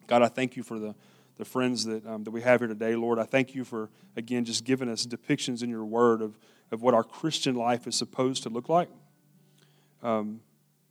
God, 0.07 0.21
I 0.21 0.27
thank 0.27 0.55
you 0.55 0.63
for 0.63 0.77
the, 0.77 0.93
the 1.37 1.45
friends 1.45 1.85
that, 1.85 2.05
um, 2.05 2.23
that 2.23 2.31
we 2.31 2.41
have 2.41 2.61
here 2.61 2.67
today, 2.67 2.95
Lord. 2.95 3.19
I 3.19 3.23
thank 3.23 3.55
you 3.55 3.63
for, 3.63 3.89
again, 4.15 4.45
just 4.45 4.63
giving 4.63 4.89
us 4.89 5.05
depictions 5.05 5.63
in 5.63 5.69
your 5.69 5.85
word 5.85 6.21
of, 6.21 6.37
of 6.71 6.81
what 6.81 6.93
our 6.93 7.03
Christian 7.03 7.55
life 7.55 7.87
is 7.87 7.95
supposed 7.95 8.43
to 8.43 8.49
look 8.49 8.69
like. 8.69 8.89
Um, 10.01 10.41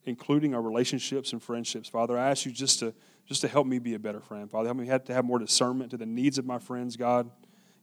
including 0.07 0.55
our 0.55 0.62
relationships 0.62 1.32
and 1.32 1.42
friendships. 1.42 1.88
Father, 1.88 2.16
I 2.16 2.30
ask 2.30 2.47
you 2.47 2.53
just 2.53 2.78
to 2.78 2.94
just 3.26 3.40
to 3.40 3.49
help 3.49 3.66
me 3.66 3.80
be 3.80 3.94
a 3.94 3.99
better 3.99 4.20
friend. 4.20 4.49
Father, 4.49 4.68
help 4.68 4.78
me 4.78 4.86
have 4.86 5.03
to 5.05 5.12
have 5.12 5.24
more 5.24 5.40
discernment 5.40 5.90
to 5.90 5.97
the 5.97 6.07
needs 6.07 6.38
of 6.38 6.47
my 6.47 6.61
friends. 6.61 6.97
God, 6.97 7.28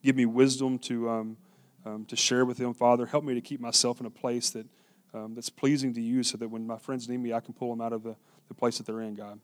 give 0.01 0.15
me 0.15 0.25
wisdom 0.25 0.79
to 0.79 1.09
um, 1.09 1.37
um, 1.85 2.05
to 2.05 2.15
share 2.15 2.45
with 2.45 2.57
them. 2.57 2.73
Father, 2.73 3.05
help 3.05 3.25
me 3.25 3.33
to 3.33 3.41
keep 3.41 3.59
myself 3.59 3.99
in 3.99 4.05
a 4.05 4.09
place 4.09 4.49
that 4.51 4.65
um, 5.13 5.35
that's 5.35 5.49
pleasing 5.49 5.93
to 5.93 6.01
you, 6.01 6.23
so 6.23 6.37
that 6.37 6.47
when 6.47 6.65
my 6.65 6.77
friends 6.77 7.07
need 7.09 7.17
me, 7.17 7.33
I 7.33 7.41
can 7.41 7.53
pull 7.53 7.69
them 7.69 7.81
out 7.81 7.93
of 7.93 8.03
the, 8.03 8.15
the 8.47 8.53
place 8.53 8.77
that 8.77 8.87
they're 8.87 9.01
in. 9.01 9.15
God, 9.15 9.39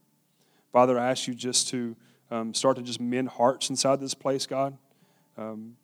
Father, 0.72 0.98
I 0.98 1.12
ask 1.12 1.28
you 1.28 1.36
just 1.36 1.68
to 1.70 1.96
um, 2.32 2.54
start 2.54 2.78
to 2.78 2.84
just 2.84 3.00
mend 3.00 3.30
hearts 3.30 3.70
inside 3.70 4.00
this 4.00 4.14
place. 4.14 4.46
God. 4.46 4.78
Um, 5.38 5.78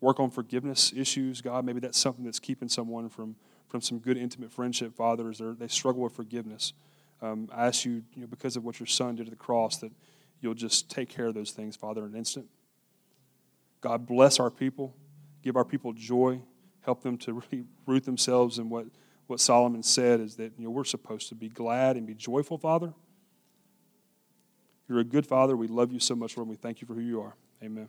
work 0.00 0.18
on 0.18 0.30
forgiveness 0.30 0.92
issues, 0.94 1.40
God. 1.40 1.64
Maybe 1.64 1.80
that's 1.80 1.98
something 1.98 2.24
that's 2.24 2.40
keeping 2.40 2.68
someone 2.68 3.08
from 3.08 3.36
from 3.68 3.80
some 3.80 3.98
good 3.98 4.18
intimate 4.18 4.52
friendship 4.52 4.94
Father, 4.94 5.32
fathers. 5.32 5.58
They 5.58 5.68
struggle 5.68 6.02
with 6.02 6.12
forgiveness. 6.12 6.74
Um, 7.22 7.48
I 7.50 7.68
ask 7.68 7.86
you, 7.86 8.02
you 8.14 8.20
know, 8.20 8.26
because 8.26 8.54
of 8.56 8.64
what 8.64 8.78
your 8.78 8.86
son 8.86 9.14
did 9.14 9.26
at 9.26 9.30
the 9.30 9.36
cross, 9.36 9.78
that 9.78 9.92
you'll 10.42 10.54
just 10.54 10.90
take 10.90 11.08
care 11.08 11.26
of 11.26 11.34
those 11.34 11.52
things, 11.52 11.74
Father, 11.74 12.04
in 12.04 12.12
an 12.12 12.18
instant. 12.18 12.48
God 13.80 14.06
bless 14.06 14.38
our 14.38 14.50
people, 14.50 14.94
give 15.42 15.56
our 15.56 15.64
people 15.64 15.94
joy, 15.94 16.40
help 16.82 17.02
them 17.02 17.16
to 17.18 17.32
really 17.52 17.64
root 17.86 18.04
themselves 18.04 18.58
in 18.58 18.68
what, 18.68 18.86
what 19.26 19.40
Solomon 19.40 19.82
said 19.82 20.20
is 20.20 20.36
that 20.36 20.52
you 20.58 20.64
know, 20.64 20.70
we're 20.70 20.84
supposed 20.84 21.28
to 21.30 21.34
be 21.34 21.48
glad 21.48 21.96
and 21.96 22.06
be 22.06 22.14
joyful, 22.14 22.58
Father. 22.58 22.92
You're 24.88 25.00
a 25.00 25.04
good 25.04 25.26
Father. 25.26 25.56
We 25.56 25.68
love 25.68 25.92
you 25.92 26.00
so 26.00 26.14
much, 26.14 26.36
Lord, 26.36 26.48
we 26.48 26.56
thank 26.56 26.80
you 26.80 26.86
for 26.86 26.94
who 26.94 27.00
you 27.00 27.20
are. 27.20 27.34
Amen. 27.62 27.88